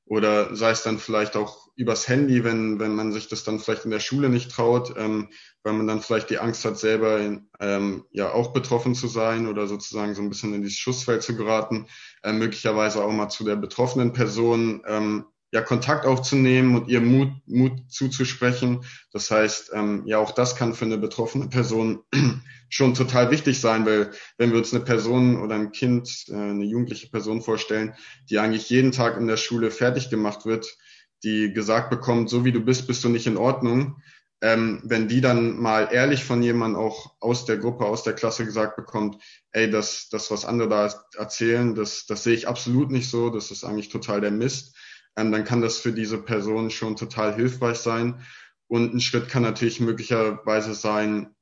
oder 0.09 0.55
sei 0.55 0.71
es 0.71 0.81
dann 0.81 0.97
vielleicht 0.97 1.35
auch 1.35 1.69
übers 1.75 2.07
Handy, 2.07 2.43
wenn, 2.43 2.79
wenn 2.79 2.95
man 2.95 3.13
sich 3.13 3.27
das 3.27 3.43
dann 3.43 3.59
vielleicht 3.59 3.85
in 3.85 3.91
der 3.91 3.99
Schule 3.99 4.29
nicht 4.29 4.51
traut, 4.51 4.95
ähm, 4.97 5.29
weil 5.63 5.73
man 5.73 5.87
dann 5.87 6.01
vielleicht 6.01 6.31
die 6.31 6.39
Angst 6.39 6.65
hat, 6.65 6.79
selber 6.79 7.19
in, 7.19 7.47
ähm, 7.59 8.05
ja 8.11 8.31
auch 8.31 8.51
betroffen 8.51 8.95
zu 8.95 9.07
sein 9.07 9.45
oder 9.45 9.67
sozusagen 9.67 10.15
so 10.15 10.23
ein 10.23 10.29
bisschen 10.29 10.53
in 10.55 10.63
dieses 10.63 10.79
Schussfeld 10.79 11.21
zu 11.21 11.35
geraten, 11.35 11.87
äh, 12.23 12.33
möglicherweise 12.33 13.03
auch 13.03 13.11
mal 13.11 13.29
zu 13.29 13.43
der 13.43 13.55
betroffenen 13.55 14.11
Person 14.11 14.81
ähm, 14.87 15.25
ja 15.51 15.61
Kontakt 15.61 16.05
aufzunehmen 16.05 16.75
und 16.75 16.89
ihr 16.89 17.01
Mut, 17.01 17.31
Mut 17.47 17.71
zuzusprechen. 17.89 18.83
Das 19.11 19.31
heißt, 19.31 19.71
ähm, 19.73 20.03
ja, 20.05 20.19
auch 20.19 20.31
das 20.31 20.55
kann 20.55 20.73
für 20.73 20.85
eine 20.85 20.97
betroffene 20.97 21.47
Person 21.47 22.03
schon 22.69 22.93
total 22.93 23.31
wichtig 23.31 23.59
sein, 23.59 23.85
weil 23.85 24.11
wenn 24.37 24.51
wir 24.51 24.59
uns 24.59 24.73
eine 24.73 24.83
Person 24.83 25.41
oder 25.41 25.55
ein 25.55 25.71
Kind, 25.71 26.25
äh, 26.29 26.35
eine 26.35 26.65
jugendliche 26.65 27.09
Person 27.09 27.41
vorstellen, 27.41 27.95
die 28.29 28.37
eigentlich 28.37 28.69
jeden 28.69 28.91
Tag 28.91 29.17
in 29.17 29.27
der 29.27 29.37
Schule 29.37 29.71
fertig 29.71 30.09
gemacht 30.09 30.45
wird, 30.45 30.77
die 31.23 31.51
gesagt 31.51 31.89
bekommt, 31.89 32.29
so 32.29 32.45
wie 32.45 32.51
du 32.51 32.61
bist, 32.61 32.87
bist 32.87 33.03
du 33.03 33.09
nicht 33.09 33.27
in 33.27 33.37
Ordnung. 33.37 34.01
Ähm, 34.41 34.81
wenn 34.85 35.09
die 35.09 35.19
dann 35.19 35.59
mal 35.59 35.89
ehrlich 35.91 36.23
von 36.23 36.41
jemandem 36.41 36.79
auch 36.79 37.15
aus 37.19 37.43
der 37.43 37.57
Gruppe, 37.57 37.85
aus 37.85 38.03
der 38.03 38.13
Klasse 38.13 38.45
gesagt 38.45 38.77
bekommt, 38.77 39.21
ey, 39.51 39.69
das, 39.69 40.07
das 40.09 40.31
was 40.31 40.45
andere 40.45 40.69
da 40.69 40.93
erzählen, 41.17 41.75
das, 41.75 42.05
das 42.05 42.23
sehe 42.23 42.35
ich 42.35 42.47
absolut 42.47 42.89
nicht 42.89 43.09
so, 43.09 43.31
das 43.31 43.51
ist 43.51 43.65
eigentlich 43.65 43.89
total 43.89 44.21
der 44.21 44.31
Mist 44.31 44.77
ähm, 45.15 45.31
dann 45.31 45.43
kann 45.43 45.61
das 45.61 45.77
für 45.77 45.93
diese 45.93 46.17
Person 46.17 46.69
schon 46.71 46.95
total 46.95 47.35
hilfreich 47.35 47.77
sein. 47.77 48.21
Und 48.67 48.93
ein 48.93 49.01
Schritt 49.01 49.29
kann 49.29 49.43
natürlich 49.43 49.79
möglicherweise 49.79 50.73
sein, 50.73 51.35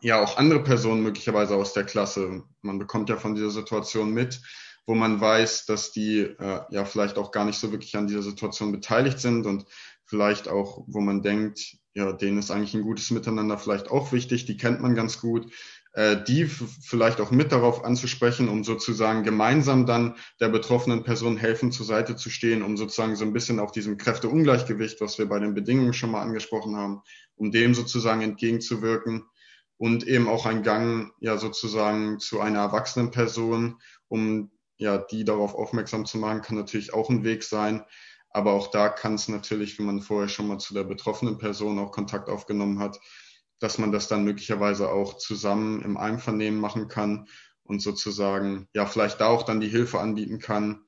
ja, 0.00 0.22
auch 0.22 0.36
andere 0.36 0.62
Personen 0.62 1.02
möglicherweise 1.02 1.56
aus 1.56 1.72
der 1.72 1.84
Klasse. 1.84 2.42
Man 2.62 2.78
bekommt 2.78 3.08
ja 3.08 3.16
von 3.16 3.34
dieser 3.34 3.50
Situation 3.50 4.12
mit, 4.12 4.40
wo 4.86 4.94
man 4.94 5.20
weiß, 5.20 5.66
dass 5.66 5.92
die 5.92 6.20
äh, 6.20 6.60
ja 6.70 6.84
vielleicht 6.84 7.18
auch 7.18 7.30
gar 7.30 7.44
nicht 7.44 7.58
so 7.58 7.72
wirklich 7.72 7.96
an 7.96 8.06
dieser 8.06 8.22
Situation 8.22 8.72
beteiligt 8.72 9.18
sind 9.20 9.46
und 9.46 9.66
vielleicht 10.04 10.48
auch, 10.48 10.84
wo 10.86 11.00
man 11.00 11.22
denkt, 11.22 11.76
ja, 11.94 12.12
denen 12.12 12.38
ist 12.38 12.50
eigentlich 12.50 12.74
ein 12.74 12.82
gutes 12.82 13.10
Miteinander 13.10 13.58
vielleicht 13.58 13.90
auch 13.90 14.12
wichtig, 14.12 14.46
die 14.46 14.56
kennt 14.56 14.80
man 14.80 14.94
ganz 14.94 15.20
gut 15.20 15.52
die 16.28 16.44
vielleicht 16.44 17.20
auch 17.20 17.32
mit 17.32 17.50
darauf 17.50 17.84
anzusprechen, 17.84 18.48
um 18.48 18.62
sozusagen 18.62 19.24
gemeinsam 19.24 19.84
dann 19.84 20.14
der 20.38 20.48
betroffenen 20.48 21.02
Person 21.02 21.36
helfen 21.36 21.72
zur 21.72 21.86
Seite 21.86 22.14
zu 22.14 22.30
stehen, 22.30 22.62
um 22.62 22.76
sozusagen 22.76 23.16
so 23.16 23.24
ein 23.24 23.32
bisschen 23.32 23.58
auch 23.58 23.72
diesem 23.72 23.96
Kräfteungleichgewicht, 23.96 25.00
was 25.00 25.18
wir 25.18 25.26
bei 25.26 25.40
den 25.40 25.54
Bedingungen 25.54 25.94
schon 25.94 26.12
mal 26.12 26.22
angesprochen 26.22 26.76
haben, 26.76 27.02
um 27.34 27.50
dem 27.50 27.74
sozusagen 27.74 28.22
entgegenzuwirken 28.22 29.24
und 29.76 30.06
eben 30.06 30.28
auch 30.28 30.46
ein 30.46 30.62
Gang 30.62 31.12
ja 31.20 31.36
sozusagen 31.36 32.20
zu 32.20 32.40
einer 32.40 32.60
erwachsenen 32.60 33.10
Person, 33.10 33.80
um 34.06 34.50
ja 34.76 34.98
die 34.98 35.24
darauf 35.24 35.54
aufmerksam 35.54 36.06
zu 36.06 36.18
machen, 36.18 36.42
kann 36.42 36.56
natürlich 36.56 36.94
auch 36.94 37.10
ein 37.10 37.24
Weg 37.24 37.42
sein. 37.42 37.82
Aber 38.30 38.52
auch 38.52 38.70
da 38.70 38.88
kann 38.88 39.14
es 39.14 39.26
natürlich, 39.28 39.78
wenn 39.78 39.86
man 39.86 40.00
vorher 40.00 40.28
schon 40.28 40.46
mal 40.46 40.58
zu 40.58 40.74
der 40.74 40.84
betroffenen 40.84 41.38
Person 41.38 41.78
auch 41.78 41.92
Kontakt 41.92 42.28
aufgenommen 42.28 42.78
hat, 42.78 43.00
dass 43.60 43.78
man 43.78 43.92
das 43.92 44.08
dann 44.08 44.24
möglicherweise 44.24 44.90
auch 44.90 45.18
zusammen 45.18 45.82
im 45.82 45.96
Einvernehmen 45.96 46.60
machen 46.60 46.88
kann 46.88 47.28
und 47.62 47.80
sozusagen 47.80 48.68
ja 48.72 48.86
vielleicht 48.86 49.20
da 49.20 49.26
auch 49.26 49.42
dann 49.42 49.60
die 49.60 49.68
Hilfe 49.68 50.00
anbieten 50.00 50.38
kann, 50.38 50.84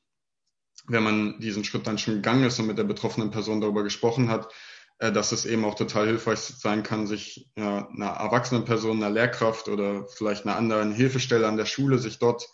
wenn 0.87 1.02
man 1.02 1.40
diesen 1.40 1.64
Schritt 1.64 1.87
dann 1.87 1.98
schon 1.98 2.14
gegangen 2.14 2.44
ist 2.44 2.59
und 2.59 2.66
mit 2.66 2.78
der 2.78 2.85
betroffenen 2.85 3.30
Person 3.30 3.61
darüber 3.61 3.83
gesprochen 3.83 4.28
hat, 4.28 4.52
äh, 4.98 5.12
dass 5.12 5.33
es 5.33 5.44
eben 5.44 5.64
auch 5.64 5.74
total 5.74 6.06
hilfreich 6.06 6.38
sein 6.38 6.83
kann, 6.83 7.06
sich 7.06 7.50
einer 7.56 8.06
erwachsenen 8.06 8.64
Person, 8.64 9.02
einer 9.02 9.12
Lehrkraft 9.12 9.68
oder 9.68 10.06
vielleicht 10.09 10.46
einer 10.46 10.56
anderen 10.56 10.92
Hilfestelle 10.92 11.46
an 11.46 11.56
der 11.56 11.66
Schule, 11.66 11.98
sich 11.98 12.18
dort 12.18 12.48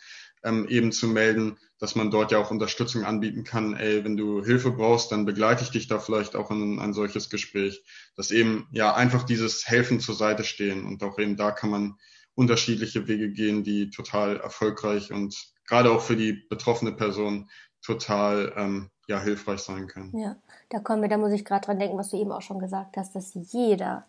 ähm, 0.46 0.66
eben 0.68 0.92
zu 0.92 1.08
melden, 1.08 1.58
dass 1.78 1.94
man 1.94 2.10
dort 2.10 2.32
ja 2.32 2.38
auch 2.38 2.50
Unterstützung 2.50 3.04
anbieten 3.04 3.44
kann. 3.44 3.74
Ey, 3.74 4.04
wenn 4.04 4.16
du 4.16 4.42
Hilfe 4.42 4.70
brauchst, 4.70 5.12
dann 5.12 5.26
begleite 5.26 5.64
ich 5.64 5.70
dich 5.70 5.88
da 5.88 5.98
vielleicht 5.98 6.36
auch 6.36 6.50
in 6.50 6.78
ein 6.78 6.94
solches 6.94 7.28
Gespräch. 7.28 7.82
Dass 8.16 8.30
eben 8.30 8.66
ja 8.70 8.94
einfach 8.94 9.24
dieses 9.24 9.66
Helfen 9.68 10.00
zur 10.00 10.14
Seite 10.14 10.44
stehen 10.44 10.86
und 10.86 11.02
auch 11.02 11.18
eben 11.18 11.36
da 11.36 11.50
kann 11.50 11.70
man 11.70 11.96
unterschiedliche 12.34 13.08
Wege 13.08 13.30
gehen, 13.30 13.64
die 13.64 13.90
total 13.90 14.36
erfolgreich 14.38 15.12
und 15.12 15.34
gerade 15.66 15.90
auch 15.90 16.00
für 16.00 16.16
die 16.16 16.32
betroffene 16.32 16.92
Person 16.92 17.50
total 17.82 18.52
ähm, 18.56 18.90
ja 19.08 19.20
hilfreich 19.20 19.60
sein 19.60 19.86
können. 19.86 20.16
Ja, 20.16 20.36
da 20.68 20.78
kommen 20.80 21.02
wir, 21.02 21.08
da 21.08 21.18
muss 21.18 21.32
ich 21.32 21.44
gerade 21.44 21.66
dran 21.66 21.78
denken, 21.78 21.98
was 21.98 22.10
du 22.10 22.18
eben 22.18 22.32
auch 22.32 22.42
schon 22.42 22.58
gesagt 22.58 22.96
hast, 22.96 23.14
dass 23.14 23.32
jeder 23.34 24.04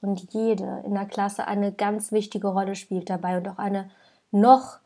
und 0.00 0.32
jede 0.32 0.82
in 0.84 0.94
der 0.94 1.06
Klasse 1.06 1.46
eine 1.46 1.72
ganz 1.72 2.12
wichtige 2.12 2.48
Rolle 2.48 2.74
spielt 2.74 3.08
dabei 3.10 3.36
und 3.36 3.48
auch 3.48 3.58
eine 3.58 3.90
noch 4.32 4.79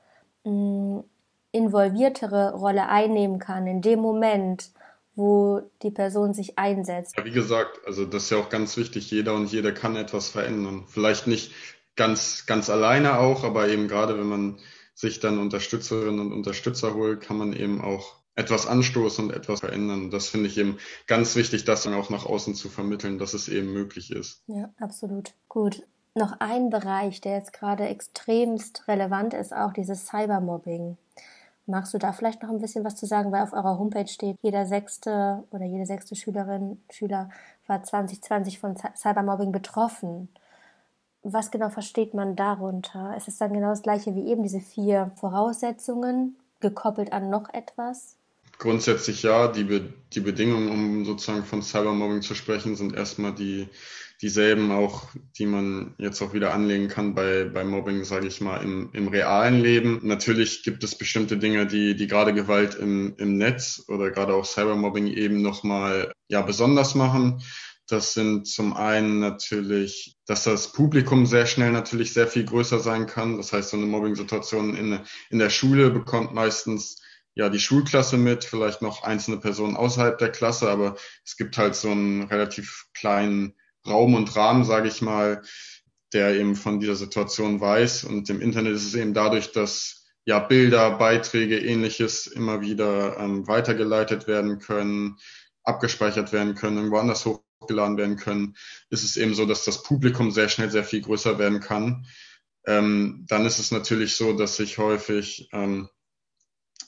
involviertere 0.45 2.55
Rolle 2.55 2.89
einnehmen 2.89 3.39
kann 3.39 3.67
in 3.67 3.81
dem 3.81 4.01
Moment, 4.01 4.71
wo 5.15 5.63
die 5.83 5.91
Person 5.91 6.35
sich 6.35 6.59
einsetzt. 6.59 7.17
Ja, 7.17 7.25
wie 7.25 7.31
gesagt, 7.31 7.81
also 7.87 8.05
das 8.05 8.25
ist 8.25 8.31
ja 8.31 8.39
auch 8.39 8.49
ganz 8.49 8.77
wichtig. 8.77 9.11
Jeder 9.11 9.35
und 9.35 9.53
jede 9.53 9.73
kann 9.73 9.97
etwas 9.97 10.29
verändern. 10.29 10.85
Vielleicht 10.89 11.27
nicht 11.27 11.53
ganz, 11.97 12.47
ganz 12.47 12.69
alleine 12.69 13.19
auch, 13.19 13.45
aber 13.45 13.69
eben 13.69 13.89
gerade 13.89 14.19
wenn 14.19 14.27
man 14.27 14.59
sich 14.95 15.21
dann 15.21 15.39
Unterstützerinnen 15.39 16.21
und 16.21 16.33
Unterstützer 16.33 16.95
holt, 16.95 17.21
kann 17.21 17.37
man 17.37 17.53
eben 17.53 17.81
auch 17.81 18.17
etwas 18.37 18.67
anstoßen 18.67 19.27
und 19.27 19.33
etwas 19.33 19.61
verändern. 19.61 20.11
Das 20.11 20.29
finde 20.29 20.49
ich 20.49 20.59
eben 20.59 20.79
ganz 21.07 21.37
wichtig, 21.37 21.65
das 21.65 21.85
dann 21.85 21.95
auch 21.95 22.11
nach 22.11 22.27
außen 22.27 22.57
zu 22.57 22.69
vermitteln, 22.69 23.19
dass 23.19 23.35
es 23.35 23.49
eben 23.49 23.73
möglich 23.73 24.11
ist. 24.11 24.43
Ja, 24.49 24.73
absolut. 24.81 25.35
Gut 25.49 25.85
noch 26.15 26.37
ein 26.39 26.71
Bereich, 26.71 27.21
der 27.21 27.35
jetzt 27.35 27.53
gerade 27.53 27.89
extremst 27.89 28.87
relevant 28.89 29.35
ist, 29.35 29.55
auch 29.55 29.73
dieses 29.73 30.07
Cybermobbing. 30.07 30.97
Magst 31.67 31.95
du 31.95 31.99
da 31.99 32.13
vielleicht 32.13 32.43
noch 32.43 32.51
ein 32.51 32.61
bisschen 32.61 32.85
was 32.85 32.97
zu 32.97 33.07
sagen, 33.07 33.33
weil 33.33 33.43
auf 33.43 33.53
eurer 33.53 33.79
Homepage 33.79 34.07
steht, 34.07 34.37
jeder 34.43 34.67
sechste 34.67 35.45
oder 35.51 35.65
jede 35.65 35.87
sechste 35.87 36.15
Schülerin, 36.15 36.83
Schüler 36.91 37.31
war 37.67 37.83
2020 37.83 38.59
von 38.59 38.77
Cybermobbing 38.77 39.51
betroffen. 39.51 40.29
Was 41.23 41.51
genau 41.51 41.71
versteht 41.71 42.13
man 42.13 42.37
darunter? 42.37 43.17
Ist 43.17 43.29
es 43.29 43.39
dann 43.39 43.55
genau 43.55 43.71
das 43.71 43.83
gleiche 43.83 44.15
wie 44.15 44.29
eben 44.29 44.43
diese 44.43 44.61
vier 44.61 45.11
Voraussetzungen, 45.17 46.37
gekoppelt 46.61 47.13
an 47.13 47.31
noch 47.31 47.53
etwas? 47.55 48.17
Grundsätzlich 48.59 49.23
ja. 49.23 49.49
Die, 49.49 49.65
Be 49.65 49.93
die 50.13 50.21
Bedingungen, 50.21 50.71
um 50.71 51.05
sozusagen 51.07 51.45
von 51.45 51.63
Cybermobbing 51.63 52.21
zu 52.21 52.35
sprechen, 52.35 52.77
sind 52.77 52.95
erstmal 52.95 53.33
die 53.33 53.69
dieselben 54.25 54.73
auch, 54.73 55.11
die 55.37 55.45
man 55.45 55.95
jetzt 55.99 56.23
auch 56.23 56.33
wieder 56.33 56.55
anlegen 56.55 56.89
kann 56.89 57.15
bei, 57.15 57.45
bei 57.45 57.63
Mobbing, 57.63 58.05
sage 58.05 58.27
ich 58.27 58.41
mal, 58.41 58.57
im, 58.63 58.89
im 58.95 59.09
realen 59.09 59.61
Leben. 59.61 60.01
Natürlich 60.03 60.63
gibt 60.63 60.83
es 60.83 60.97
bestimmte 60.97 61.37
Dinge, 61.37 61.67
die, 61.67 61.95
die 61.95 62.07
gerade 62.07 62.33
Gewalt 62.33 62.75
im, 62.75 63.15
im 63.19 63.37
Netz 63.37 63.85
oder 63.87 64.11
gerade 64.11 64.33
auch 64.33 64.47
Cybermobbing 64.47 65.09
eben 65.09 65.43
nochmal 65.43 66.11
ja, 66.27 66.41
besonders 66.41 66.95
machen. 66.95 67.43
Das 67.87 68.15
sind 68.15 68.49
zum 68.49 68.73
einen 68.73 69.21
natürlich, 69.21 70.17
dass 70.25 70.45
das 70.45 70.73
Publikum 70.73 71.27
sehr 71.27 71.45
schnell 71.45 71.71
natürlich 71.71 72.15
sehr 72.15 72.27
viel 72.27 72.47
größer 72.47 72.81
sein 72.81 73.07
kann. 73.07 73.37
Das 73.37 73.53
heißt, 73.53 73.69
so 73.69 73.77
eine 73.77 73.85
Mobbing-Situation 73.85 74.75
in, 74.75 75.01
in 75.29 75.39
der 75.39 75.51
Schule 75.51 75.91
bekommt 75.91 76.33
meistens 76.33 76.97
ja 77.35 77.51
die 77.51 77.61
Schulklasse 77.61 78.17
mit, 78.17 78.47
vielleicht 78.47 78.81
noch 78.81 79.03
einzelne 79.03 79.37
Personen 79.37 79.77
außerhalb 79.77 80.17
der 80.17 80.31
Klasse, 80.31 80.71
aber 80.71 80.97
es 81.27 81.37
gibt 81.37 81.59
halt 81.59 81.75
so 81.75 81.91
einen 81.91 82.23
relativ 82.23 82.87
kleinen 82.95 83.53
Raum 83.87 84.15
und 84.15 84.35
Rahmen, 84.37 84.65
sage 84.65 84.89
ich 84.89 85.03
mal, 85.03 85.43
der 86.13 86.37
eben 86.37 86.57
von 86.57 86.81
dieser 86.81 86.97
Situation 86.97 87.61
weiß. 87.61 88.05
Und 88.05 88.31
im 88.31 88.41
Internet 88.41 88.75
ist 88.75 88.87
es 88.87 88.95
eben 88.95 89.15
dadurch, 89.15 89.53
dass 89.53 90.07
ja 90.25 90.39
Bilder, 90.39 90.97
Beiträge, 90.97 91.59
ähnliches 91.59 92.27
immer 92.27 92.61
wieder 92.61 93.19
ähm, 93.19 93.47
weitergeleitet 93.47 94.27
werden 94.27 94.59
können, 94.59 95.17
abgespeichert 95.65 96.33
werden 96.33 96.55
können, 96.55 96.77
irgendwo 96.77 96.99
anders 96.99 97.27
hochgeladen 97.27 97.97
werden 97.97 98.17
können, 98.17 98.57
ist 98.91 99.05
es 99.05 99.17
eben 99.17 99.35
so, 99.35 99.45
dass 99.45 99.65
das 99.65 99.83
Publikum 99.83 100.31
sehr 100.31 100.49
schnell 100.49 100.71
sehr 100.71 100.85
viel 100.85 101.03
größer 101.03 101.39
werden 101.39 101.61
kann. 101.61 102.07
Ähm, 102.67 103.25
dann 103.29 103.45
ist 103.45 103.59
es 103.59 103.71
natürlich 103.71 104.15
so, 104.15 104.33
dass 104.33 104.57
sich 104.57 104.79
häufig 104.79 105.49
ähm, 105.53 105.89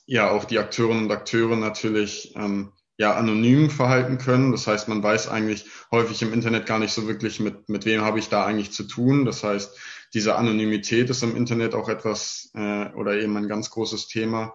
ja 0.06 0.30
auch 0.30 0.44
die 0.44 0.58
Akteurinnen 0.58 1.04
und 1.04 1.12
Akteure 1.12 1.56
natürlich 1.56 2.34
ähm, 2.36 2.72
ja 2.98 3.14
anonym 3.14 3.70
verhalten 3.70 4.18
können. 4.18 4.52
Das 4.52 4.66
heißt, 4.66 4.88
man 4.88 5.02
weiß 5.02 5.28
eigentlich 5.28 5.66
häufig 5.90 6.22
im 6.22 6.32
Internet 6.32 6.66
gar 6.66 6.78
nicht 6.78 6.92
so 6.92 7.06
wirklich, 7.06 7.40
mit, 7.40 7.68
mit 7.68 7.84
wem 7.84 8.02
habe 8.02 8.18
ich 8.18 8.28
da 8.28 8.44
eigentlich 8.44 8.72
zu 8.72 8.84
tun. 8.84 9.24
Das 9.24 9.44
heißt, 9.44 9.78
diese 10.14 10.36
Anonymität 10.36 11.10
ist 11.10 11.22
im 11.22 11.36
Internet 11.36 11.74
auch 11.74 11.88
etwas 11.88 12.50
äh, 12.54 12.86
oder 12.92 13.14
eben 13.20 13.36
ein 13.36 13.48
ganz 13.48 13.70
großes 13.70 14.08
Thema. 14.08 14.54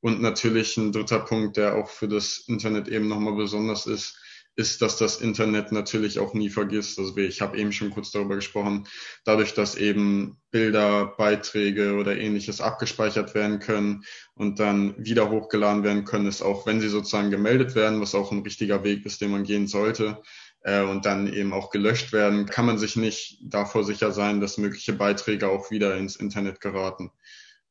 Und 0.00 0.22
natürlich 0.22 0.76
ein 0.76 0.92
dritter 0.92 1.20
Punkt, 1.20 1.56
der 1.56 1.74
auch 1.74 1.88
für 1.88 2.08
das 2.08 2.38
Internet 2.46 2.88
eben 2.88 3.08
nochmal 3.08 3.34
besonders 3.34 3.86
ist, 3.86 4.18
ist, 4.56 4.82
dass 4.82 4.96
das 4.96 5.20
Internet 5.20 5.72
natürlich 5.72 6.18
auch 6.18 6.34
nie 6.34 6.50
vergisst. 6.50 6.98
Also 6.98 7.16
ich 7.16 7.40
habe 7.40 7.56
eben 7.56 7.72
schon 7.72 7.90
kurz 7.90 8.10
darüber 8.10 8.36
gesprochen, 8.36 8.86
dadurch, 9.24 9.54
dass 9.54 9.76
eben 9.76 10.38
Bilder, 10.50 11.14
Beiträge 11.16 11.94
oder 11.94 12.16
ähnliches 12.16 12.60
abgespeichert 12.60 13.34
werden 13.34 13.60
können 13.60 14.02
und 14.34 14.58
dann 14.58 14.94
wieder 14.98 15.30
hochgeladen 15.30 15.84
werden 15.84 16.04
können, 16.04 16.26
ist 16.26 16.42
auch, 16.42 16.66
wenn 16.66 16.80
sie 16.80 16.88
sozusagen 16.88 17.30
gemeldet 17.30 17.74
werden, 17.74 18.00
was 18.00 18.14
auch 18.14 18.32
ein 18.32 18.42
richtiger 18.42 18.84
Weg 18.84 19.06
ist, 19.06 19.20
den 19.20 19.30
man 19.30 19.44
gehen 19.44 19.66
sollte, 19.66 20.20
äh, 20.62 20.82
und 20.82 21.06
dann 21.06 21.32
eben 21.32 21.52
auch 21.52 21.70
gelöscht 21.70 22.12
werden, 22.12 22.46
kann 22.46 22.66
man 22.66 22.78
sich 22.78 22.96
nicht 22.96 23.38
davor 23.42 23.84
sicher 23.84 24.12
sein, 24.12 24.40
dass 24.40 24.58
mögliche 24.58 24.92
Beiträge 24.92 25.48
auch 25.48 25.70
wieder 25.70 25.96
ins 25.96 26.16
Internet 26.16 26.60
geraten. 26.60 27.10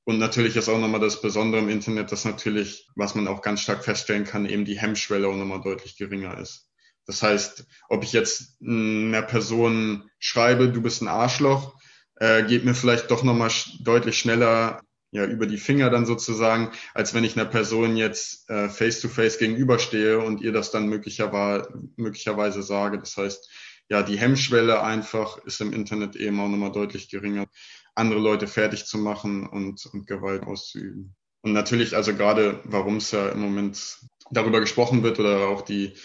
Und 0.06 0.18
natürlich 0.18 0.56
ist 0.56 0.70
auch 0.70 0.80
nochmal 0.80 1.02
das 1.02 1.22
Besondere 1.22 1.62
im 1.62 1.70
Internet, 1.70 2.12
dass 2.12 2.26
natürlich, 2.26 2.88
was 2.96 3.13
man 3.13 3.28
auch 3.28 3.42
ganz 3.42 3.62
stark 3.62 3.84
feststellen 3.84 4.24
kann, 4.24 4.48
eben 4.48 4.65
die 4.65 4.80
Hemmschwelle 4.80 5.28
auch 5.28 5.36
nochmal 5.36 5.62
deutlich 5.62 5.98
geringer 5.98 6.39
ist. 6.39 6.68
Das 7.10 7.24
heißt, 7.24 7.65
ob 7.88 8.04
ich 8.04 8.13
jetzt 8.13 8.62
einer 8.62 9.24
Person 9.24 10.12
schreibe, 10.19 10.69
du 10.69 10.80
bist 10.80 11.02
ein 11.02 11.08
Arschloch, 11.08 11.74
äh, 12.17 12.43
geht 12.43 12.65
mir 12.65 12.76
vielleicht 12.76 13.10
doch 13.10 13.24
nochmal 13.24 13.50
sch 13.50 13.80
deutlich 13.82 14.19
schneller 14.19 14.84
ja, 15.10 15.26
über 15.26 15.48
die 15.48 15.58
Finger 15.58 15.89
dann 15.89 16.06
sozusagen, 16.06 16.72
als 16.93 17.15
wenn 17.15 17.24
ich 17.24 17.36
einer 17.36 17.50
Person 17.50 17.98
jetzt 17.98 18.48
äh, 18.52 18.69
face-to-face 18.69 19.38
-face 19.38 19.39
gegenüberstehe 19.39 20.19
und 20.19 20.41
ihr 20.41 20.52
das 20.52 20.69
dann 20.69 20.88
möglicherweise, 20.88 21.67
möglicherweise 21.95 22.62
sage. 22.62 23.00
Das 23.00 23.17
heißt, 23.17 23.50
ja, 23.89 24.04
die 24.04 24.19
Hemmschwelle 24.19 24.84
einfach 24.84 25.43
ist 25.45 25.62
im 25.62 25.74
Internet 25.74 26.15
eben 26.15 26.39
auch 26.39 26.48
nochmal 26.48 26.72
deutlich 26.72 27.10
geringer 27.10 27.48
andere 27.95 28.19
Leute 28.19 28.45
fertig 28.45 28.86
zu 28.86 29.00
machen 29.00 29.48
und, 29.48 29.84
und 29.88 30.06
Gewalt 30.06 30.43
auszuüben. 30.43 31.15
Und 31.41 31.54
natürlich, 31.54 31.95
also 31.95 32.13
gerade, 32.13 32.60
warum 32.65 32.98
es 32.98 33.10
ja 33.10 33.30
im 33.30 33.39
Moment 33.39 33.98
darüber 34.30 34.60
gesprochen 34.60 35.02
wird 35.02 35.17
oder 35.17 35.48
auch 35.48 35.63
die, 35.63 35.95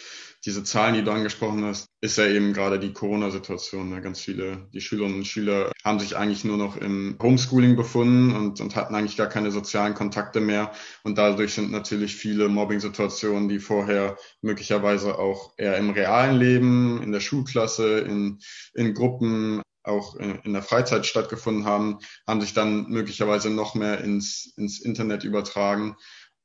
diese 0.44 0.62
Zahlen, 0.62 0.94
die 0.94 1.02
du 1.02 1.10
angesprochen 1.10 1.64
hast, 1.64 1.86
ist 2.00 2.18
ja 2.18 2.26
eben 2.26 2.52
gerade 2.52 2.78
die 2.78 2.92
Corona-Situation. 2.92 3.88
Ne? 3.88 4.02
Ganz 4.02 4.20
viele, 4.20 4.68
die 4.74 4.80
Schülerinnen 4.80 5.18
und 5.18 5.26
Schüler 5.26 5.72
haben 5.82 5.98
sich 5.98 6.16
eigentlich 6.16 6.44
nur 6.44 6.58
noch 6.58 6.76
im 6.76 7.16
Homeschooling 7.22 7.76
befunden 7.76 8.36
und, 8.36 8.60
und 8.60 8.76
hatten 8.76 8.94
eigentlich 8.94 9.16
gar 9.16 9.28
keine 9.28 9.50
sozialen 9.50 9.94
Kontakte 9.94 10.40
mehr. 10.40 10.72
Und 11.02 11.16
dadurch 11.16 11.54
sind 11.54 11.70
natürlich 11.70 12.14
viele 12.14 12.48
Mobbing-Situationen, 12.48 13.48
die 13.48 13.58
vorher 13.58 14.18
möglicherweise 14.42 15.18
auch 15.18 15.54
eher 15.56 15.78
im 15.78 15.90
realen 15.90 16.36
Leben, 16.36 17.02
in 17.02 17.12
der 17.12 17.20
Schulklasse, 17.20 18.00
in, 18.00 18.40
in 18.74 18.92
Gruppen 18.92 19.62
auch 19.84 20.16
in 20.16 20.52
der 20.54 20.62
Freizeit 20.62 21.04
stattgefunden 21.04 21.66
haben, 21.66 21.98
haben 22.26 22.40
sich 22.40 22.54
dann 22.54 22.88
möglicherweise 22.88 23.50
noch 23.50 23.74
mehr 23.74 24.00
ins, 24.00 24.54
ins 24.56 24.80
Internet 24.80 25.24
übertragen. 25.24 25.96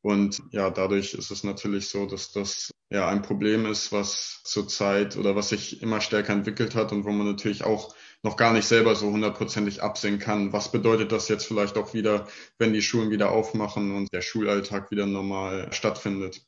Und 0.01 0.41
ja, 0.51 0.69
dadurch 0.69 1.13
ist 1.13 1.29
es 1.29 1.43
natürlich 1.43 1.89
so, 1.89 2.05
dass 2.05 2.31
das 2.31 2.71
ja 2.89 3.07
ein 3.09 3.21
Problem 3.21 3.65
ist, 3.65 3.91
was 3.91 4.41
zurzeit 4.43 5.17
oder 5.17 5.35
was 5.35 5.49
sich 5.49 5.81
immer 5.81 5.99
stärker 5.99 6.33
entwickelt 6.33 6.73
hat 6.73 6.91
und 6.91 7.03
wo 7.03 7.11
man 7.11 7.27
natürlich 7.27 7.63
auch 7.63 7.93
noch 8.23 8.37
gar 8.37 8.53
nicht 8.53 8.65
selber 8.65 8.95
so 8.95 9.11
hundertprozentig 9.11 9.83
absehen 9.83 10.19
kann. 10.19 10.53
Was 10.53 10.71
bedeutet 10.71 11.11
das 11.11 11.27
jetzt 11.27 11.45
vielleicht 11.45 11.77
auch 11.77 11.93
wieder, 11.93 12.27
wenn 12.57 12.73
die 12.73 12.81
Schulen 12.81 13.11
wieder 13.11 13.31
aufmachen 13.31 13.95
und 13.95 14.11
der 14.13 14.21
Schulalltag 14.21 14.89
wieder 14.91 15.05
normal 15.05 15.71
stattfindet? 15.71 16.41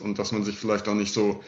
Und 0.00 0.18
dass 0.18 0.32
man 0.32 0.44
sich 0.44 0.58
vielleicht 0.58 0.88
auch 0.88 0.94
nicht 0.94 1.12
so 1.12 1.42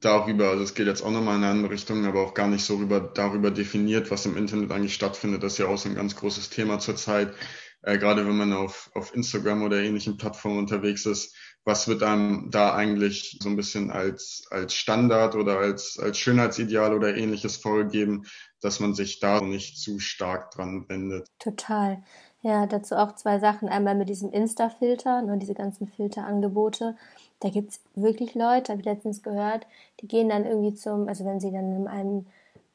darüber, 0.00 0.50
also 0.50 0.62
es 0.62 0.74
geht 0.74 0.86
jetzt 0.86 1.02
auch 1.02 1.10
nochmal 1.10 1.36
in 1.36 1.44
eine 1.44 1.52
andere 1.52 1.72
Richtung, 1.72 2.04
aber 2.06 2.22
auch 2.22 2.34
gar 2.34 2.48
nicht 2.48 2.64
so 2.64 2.80
über, 2.80 3.00
darüber 3.00 3.50
definiert, 3.50 4.10
was 4.10 4.26
im 4.26 4.36
Internet 4.36 4.70
eigentlich 4.70 4.94
stattfindet. 4.94 5.42
Das 5.42 5.52
ist 5.52 5.58
ja 5.58 5.66
auch 5.66 5.78
so 5.78 5.88
ein 5.88 5.94
ganz 5.96 6.14
großes 6.16 6.50
Thema 6.50 6.78
zurzeit, 6.78 7.34
äh, 7.82 7.98
gerade 7.98 8.26
wenn 8.26 8.36
man 8.36 8.52
auf, 8.52 8.90
auf 8.94 9.14
Instagram 9.14 9.62
oder 9.62 9.80
ähnlichen 9.80 10.16
Plattformen 10.16 10.58
unterwegs 10.58 11.06
ist. 11.06 11.36
Was 11.64 11.86
wird 11.86 12.02
einem 12.02 12.50
da 12.50 12.74
eigentlich 12.74 13.38
so 13.42 13.48
ein 13.48 13.56
bisschen 13.56 13.90
als, 13.90 14.46
als 14.50 14.74
Standard 14.74 15.34
oder 15.34 15.58
als, 15.58 15.98
als 15.98 16.18
Schönheitsideal 16.18 16.94
oder 16.94 17.14
ähnliches 17.14 17.58
vorgegeben, 17.58 18.24
dass 18.62 18.80
man 18.80 18.94
sich 18.94 19.20
da 19.20 19.40
nicht 19.40 19.78
zu 19.78 19.98
stark 19.98 20.50
dran 20.52 20.86
wendet? 20.88 21.28
Total. 21.38 22.02
Ja, 22.42 22.66
dazu 22.66 22.96
auch 22.96 23.14
zwei 23.16 23.38
Sachen. 23.38 23.68
Einmal 23.68 23.96
mit 23.96 24.08
diesem 24.08 24.30
Insta-Filter 24.32 25.18
und 25.24 25.40
diese 25.40 25.54
ganzen 25.54 25.88
Filterangebote. 25.88 26.96
Da 27.40 27.50
gibt 27.50 27.70
es 27.70 27.80
wirklich 27.94 28.34
Leute, 28.34 28.72
habe 28.72 28.80
ich 28.80 28.86
letztens 28.86 29.22
gehört, 29.22 29.66
die 30.00 30.08
gehen 30.08 30.28
dann 30.28 30.44
irgendwie 30.44 30.74
zum, 30.74 31.08
also 31.08 31.24
wenn 31.24 31.40
sie 31.40 31.52
dann 31.52 31.76
in 31.76 31.86
einem, 31.86 32.26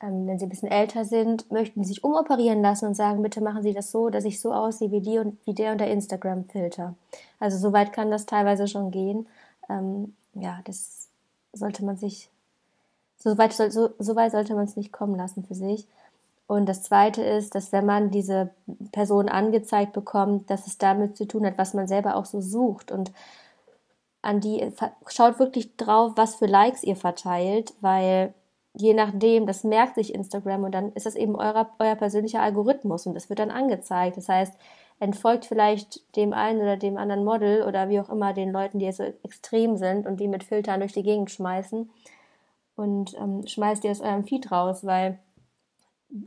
ähm, 0.02 0.28
wenn 0.28 0.40
sie 0.40 0.46
ein 0.46 0.50
bisschen 0.50 0.72
älter 0.72 1.06
sind, 1.06 1.52
möchten 1.52 1.84
sie 1.84 1.90
sich 1.90 2.04
umoperieren 2.04 2.62
lassen 2.62 2.88
und 2.88 2.96
sagen, 2.96 3.22
bitte 3.22 3.42
machen 3.42 3.64
Sie 3.64 3.74
das 3.74 3.92
so, 3.92 4.10
dass 4.10 4.26
ich 4.26 4.42
so 4.42 4.54
aussehe 4.54 4.92
wie 4.92 5.02
die 5.02 5.20
und 5.20 5.38
wie 5.46 5.54
der 5.54 5.72
unter 5.72 5.88
Instagram-Filter. 5.88 6.96
Also 7.40 7.58
so 7.58 7.74
weit 7.74 7.94
kann 7.94 8.12
das 8.12 8.26
teilweise 8.26 8.68
schon 8.68 8.92
gehen. 8.92 9.28
Ähm, 9.70 10.16
ja, 10.34 10.60
das 10.66 11.08
sollte 11.54 11.86
man 11.86 11.98
sich, 11.98 12.30
so 13.18 13.38
weit, 13.38 13.54
so, 13.54 13.90
so 13.98 14.16
weit 14.16 14.32
sollte 14.32 14.56
man 14.56 14.66
es 14.66 14.76
nicht 14.76 14.92
kommen 14.92 15.16
lassen 15.16 15.46
für 15.46 15.56
sich. 15.56 15.88
Und 16.48 16.68
das 16.68 16.84
Zweite 16.84 17.24
ist, 17.24 17.56
dass 17.56 17.72
wenn 17.72 17.86
man 17.86 18.12
diese 18.12 18.50
Person 18.92 19.30
angezeigt 19.30 19.94
bekommt, 19.94 20.50
dass 20.50 20.68
es 20.68 20.78
damit 20.78 21.16
zu 21.16 21.26
tun 21.26 21.46
hat, 21.46 21.58
was 21.58 21.74
man 21.74 21.88
selber 21.88 22.16
auch 22.16 22.26
so 22.26 22.42
sucht. 22.42 22.92
Und 22.92 23.12
an 24.22 24.42
die, 24.42 24.72
schaut 25.08 25.40
wirklich 25.40 25.76
drauf, 25.78 26.14
was 26.16 26.36
für 26.36 26.46
Likes 26.46 26.84
ihr 26.84 26.96
verteilt, 26.96 27.74
weil 27.82 28.34
je 28.76 28.94
nachdem, 28.94 29.46
das 29.46 29.64
merkt 29.64 29.96
sich 29.96 30.14
Instagram 30.14 30.64
und 30.64 30.72
dann 30.74 30.92
ist 30.94 31.06
das 31.06 31.16
eben 31.16 31.36
euer, 31.36 31.70
euer 31.80 31.96
persönlicher 31.96 32.42
Algorithmus 32.42 33.06
und 33.06 33.14
das 33.14 33.30
wird 33.30 33.40
dann 33.40 33.52
angezeigt. 33.52 34.18
Das 34.18 34.30
heißt, 34.30 34.58
entfolgt 35.00 35.46
vielleicht 35.46 36.16
dem 36.16 36.34
einen 36.34 36.62
oder 36.62 36.78
dem 36.78 36.98
anderen 36.98 37.24
Model 37.24 37.64
oder 37.64 37.90
wie 37.90 38.00
auch 38.00 38.10
immer 38.10 38.34
den 38.34 38.52
Leuten, 38.52 38.80
die 38.80 38.92
so 38.92 39.04
extrem 39.24 39.78
sind 39.78 40.08
und 40.08 40.20
die 40.20 40.28
mit 40.28 40.44
Filtern 40.44 40.80
durch 40.80 40.94
die 40.94 41.04
Gegend 41.04 41.30
schmeißen 41.30 41.90
und 42.76 43.14
ähm, 43.18 43.46
schmeißt 43.46 43.84
ihr 43.84 43.92
aus 43.92 44.02
eurem 44.02 44.24
Feed 44.24 44.52
raus, 44.52 44.86
weil 44.86 45.20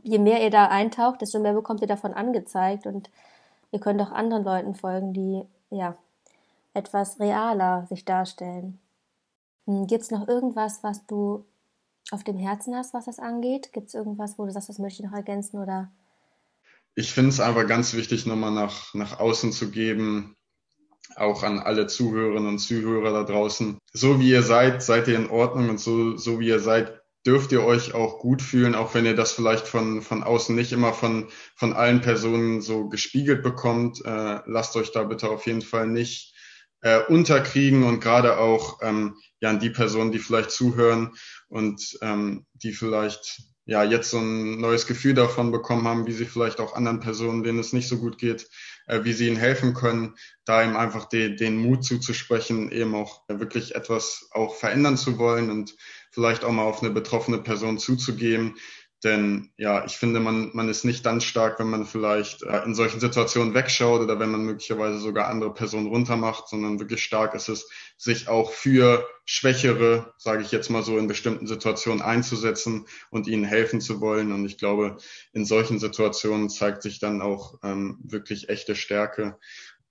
je 0.03 0.19
mehr 0.19 0.43
ihr 0.43 0.49
da 0.49 0.67
eintaucht, 0.67 1.21
desto 1.21 1.39
mehr 1.39 1.53
bekommt 1.53 1.81
ihr 1.81 1.87
davon 1.87 2.13
angezeigt 2.13 2.85
und 2.85 3.09
ihr 3.71 3.79
könnt 3.79 4.01
auch 4.01 4.11
anderen 4.11 4.43
Leuten 4.43 4.75
folgen, 4.75 5.13
die 5.13 5.43
ja 5.69 5.95
etwas 6.73 7.19
realer 7.19 7.85
sich 7.87 8.05
darstellen. 8.05 8.79
Hm, 9.65 9.87
Gibt 9.87 10.03
es 10.03 10.11
noch 10.11 10.27
irgendwas, 10.27 10.83
was 10.83 11.05
du 11.07 11.45
auf 12.11 12.23
dem 12.23 12.37
Herzen 12.37 12.75
hast, 12.75 12.93
was 12.93 13.05
das 13.05 13.19
angeht? 13.19 13.73
Gibt 13.73 13.87
es 13.87 13.93
irgendwas, 13.93 14.37
wo 14.37 14.45
du 14.45 14.51
sagst, 14.51 14.69
das 14.69 14.79
möchte 14.79 15.01
ich 15.01 15.09
noch 15.09 15.15
ergänzen 15.15 15.59
oder? 15.59 15.91
Ich 16.95 17.11
finde 17.11 17.29
es 17.29 17.39
aber 17.39 17.65
ganz 17.65 17.93
wichtig, 17.93 18.25
nochmal 18.25 18.51
nach, 18.51 18.93
nach 18.93 19.19
außen 19.19 19.51
zu 19.51 19.69
geben, 19.69 20.35
auch 21.15 21.43
an 21.43 21.59
alle 21.59 21.87
Zuhörerinnen 21.87 22.47
und 22.47 22.59
Zuhörer 22.59 23.11
da 23.11 23.23
draußen. 23.23 23.77
So 23.93 24.19
wie 24.19 24.29
ihr 24.29 24.41
seid, 24.41 24.81
seid 24.81 25.07
ihr 25.07 25.15
in 25.15 25.29
Ordnung 25.29 25.69
und 25.69 25.79
so, 25.79 26.17
so 26.17 26.39
wie 26.39 26.47
ihr 26.47 26.59
seid, 26.59 27.01
dürft 27.25 27.51
ihr 27.51 27.63
euch 27.63 27.93
auch 27.93 28.19
gut 28.19 28.41
fühlen, 28.41 28.73
auch 28.73 28.93
wenn 28.93 29.05
ihr 29.05 29.15
das 29.15 29.31
vielleicht 29.33 29.67
von, 29.67 30.01
von 30.01 30.23
außen 30.23 30.55
nicht 30.55 30.71
immer 30.71 30.93
von, 30.93 31.27
von 31.55 31.73
allen 31.73 32.01
Personen 32.01 32.61
so 32.61 32.87
gespiegelt 32.87 33.43
bekommt. 33.43 34.03
Äh, 34.05 34.39
lasst 34.45 34.75
euch 34.75 34.91
da 34.91 35.03
bitte 35.03 35.29
auf 35.29 35.45
jeden 35.45 35.61
Fall 35.61 35.87
nicht 35.87 36.33
äh, 36.81 36.99
unterkriegen 37.07 37.83
und 37.83 37.99
gerade 37.99 38.37
auch 38.37 38.79
ähm, 38.81 39.17
ja 39.39 39.49
an 39.49 39.59
die 39.59 39.69
Personen, 39.69 40.11
die 40.11 40.19
vielleicht 40.19 40.51
zuhören 40.51 41.15
und 41.49 41.97
ähm, 42.01 42.45
die 42.53 42.73
vielleicht 42.73 43.41
ja 43.65 43.83
jetzt 43.83 44.11
so 44.11 44.19
ein 44.19 44.59
neues 44.59 44.87
Gefühl 44.87 45.13
davon 45.13 45.51
bekommen 45.51 45.87
haben, 45.87 46.07
wie 46.07 46.13
sie 46.13 46.25
vielleicht 46.25 46.59
auch 46.61 46.73
anderen 46.73 47.01
Personen, 47.01 47.43
denen 47.43 47.59
es 47.59 47.73
nicht 47.73 47.89
so 47.89 47.97
gut 47.97 48.17
geht, 48.17 48.49
äh, 48.87 49.03
wie 49.03 49.13
sie 49.13 49.27
ihnen 49.27 49.35
helfen 49.35 49.73
können, 49.73 50.15
da 50.45 50.63
ihm 50.63 50.77
einfach 50.77 51.05
de, 51.05 51.35
den 51.35 51.57
Mut 51.57 51.83
zuzusprechen, 51.83 52.71
eben 52.71 52.95
auch 52.95 53.23
wirklich 53.27 53.75
etwas 53.75 54.29
auch 54.31 54.55
verändern 54.55 54.97
zu 54.97 55.17
wollen 55.17 55.51
und 55.51 55.75
vielleicht 56.11 56.45
auch 56.45 56.51
mal 56.51 56.63
auf 56.63 56.81
eine 56.81 56.91
betroffene 56.91 57.39
Person 57.39 57.77
zuzugehen, 57.77 58.55
denn 59.03 59.51
ja, 59.57 59.85
ich 59.85 59.97
finde, 59.97 60.19
man, 60.19 60.49
man 60.53 60.69
ist 60.69 60.83
nicht 60.83 61.05
dann 61.05 61.21
stark, 61.21 61.59
wenn 61.59 61.69
man 61.69 61.85
vielleicht 61.85 62.41
äh, 62.41 62.63
in 62.63 62.73
solchen 62.73 62.99
Situationen 62.99 63.53
wegschaut 63.53 64.01
oder 64.01 64.19
wenn 64.19 64.31
man 64.31 64.41
möglicherweise 64.41 64.97
sogar 64.97 65.27
andere 65.27 65.53
Personen 65.53 65.87
runtermacht, 65.87 66.49
sondern 66.49 66.79
wirklich 66.79 67.03
stark 67.03 67.35
ist 67.35 67.47
es, 67.47 67.69
sich 67.97 68.27
auch 68.27 68.51
für 68.51 69.07
Schwächere, 69.25 70.13
sage 70.17 70.41
ich 70.41 70.51
jetzt 70.51 70.69
mal 70.69 70.81
so, 70.81 70.97
in 70.97 71.07
bestimmten 71.07 71.45
Situationen 71.45 72.01
einzusetzen 72.01 72.87
und 73.11 73.27
ihnen 73.27 73.43
helfen 73.43 73.81
zu 73.81 74.01
wollen. 74.01 74.31
Und 74.31 74.45
ich 74.45 74.57
glaube, 74.57 74.97
in 75.31 75.45
solchen 75.45 75.77
Situationen 75.77 76.49
zeigt 76.49 76.81
sich 76.81 76.99
dann 76.99 77.21
auch 77.21 77.59
ähm, 77.63 77.99
wirklich 78.01 78.49
echte 78.49 78.75
Stärke 78.75 79.37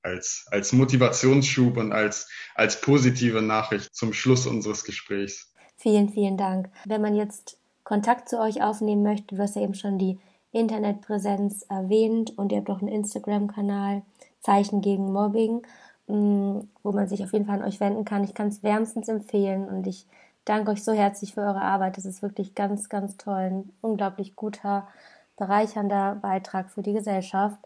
als, 0.03 0.47
als 0.51 0.73
Motivationsschub 0.73 1.77
und 1.77 1.93
als, 1.93 2.29
als 2.57 2.81
positive 2.81 3.41
Nachricht 3.41 3.95
zum 3.95 4.13
Schluss 4.13 4.47
unseres 4.47 4.83
Gesprächs. 4.83 5.53
Vielen, 5.77 6.09
vielen 6.09 6.37
Dank. 6.37 6.71
Wenn 6.87 7.03
man 7.03 7.15
jetzt 7.15 7.59
Kontakt 7.87 8.29
zu 8.29 8.41
euch 8.41 8.65
aufnehmen 8.65 9.05
möchte, 9.05 9.37
du 9.37 9.41
hast 9.41 9.55
ja 9.55 9.63
eben 9.63 9.75
schon 9.75 9.97
die 9.97 10.19
Internetpräsenz 10.51 11.63
erwähnt 11.69 12.37
und 12.37 12.51
ihr 12.51 12.59
habt 12.59 12.69
auch 12.69 12.81
einen 12.81 12.89
Instagram-Kanal, 12.89 14.03
Zeichen 14.41 14.81
gegen 14.81 15.13
Mobbing, 15.13 15.63
mm, 16.09 16.59
wo 16.83 16.91
man 16.91 17.07
sich 17.07 17.23
auf 17.23 17.33
jeden 17.33 17.47
Fall 17.47 17.61
an 17.61 17.65
euch 17.65 17.79
wenden 17.79 18.05
kann. 18.05 18.25
Ich 18.25 18.35
kann 18.35 18.49
es 18.49 18.65
wärmstens 18.65 19.07
empfehlen 19.07 19.69
und 19.69 19.87
ich 19.87 20.05
danke 20.45 20.73
euch 20.73 20.83
so 20.83 20.93
herzlich 20.93 21.35
für 21.35 21.43
eure 21.43 21.63
Arbeit. 21.63 21.97
Das 21.97 22.07
ist 22.07 22.23
wirklich 22.23 22.57
ganz, 22.57 22.89
ganz 22.89 23.19
toll. 23.19 23.37
Ein 23.37 23.73
unglaublich 23.83 24.35
guter, 24.35 24.89
bereichernder 25.37 26.17
Beitrag 26.17 26.71
für 26.71 26.83
die 26.83 26.93
Gesellschaft. 26.93 27.61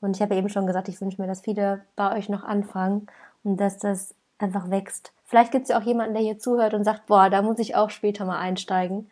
Und 0.00 0.14
ich 0.14 0.22
habe 0.22 0.36
eben 0.36 0.50
schon 0.50 0.68
gesagt, 0.68 0.88
ich 0.88 1.00
wünsche 1.00 1.20
mir, 1.20 1.26
dass 1.26 1.40
viele 1.40 1.80
bei 1.96 2.16
euch 2.16 2.28
noch 2.28 2.44
anfangen 2.44 3.08
und 3.42 3.56
dass 3.56 3.78
das 3.78 4.14
einfach 4.38 4.70
wächst. 4.70 5.12
Vielleicht 5.24 5.50
gibt 5.50 5.64
es 5.64 5.70
ja 5.70 5.80
auch 5.80 5.84
jemanden, 5.84 6.14
der 6.14 6.22
hier 6.22 6.38
zuhört 6.38 6.74
und 6.74 6.84
sagt, 6.84 7.06
boah, 7.06 7.28
da 7.28 7.42
muss 7.42 7.58
ich 7.58 7.74
auch 7.74 7.90
später 7.90 8.24
mal 8.24 8.38
einsteigen. 8.38 9.08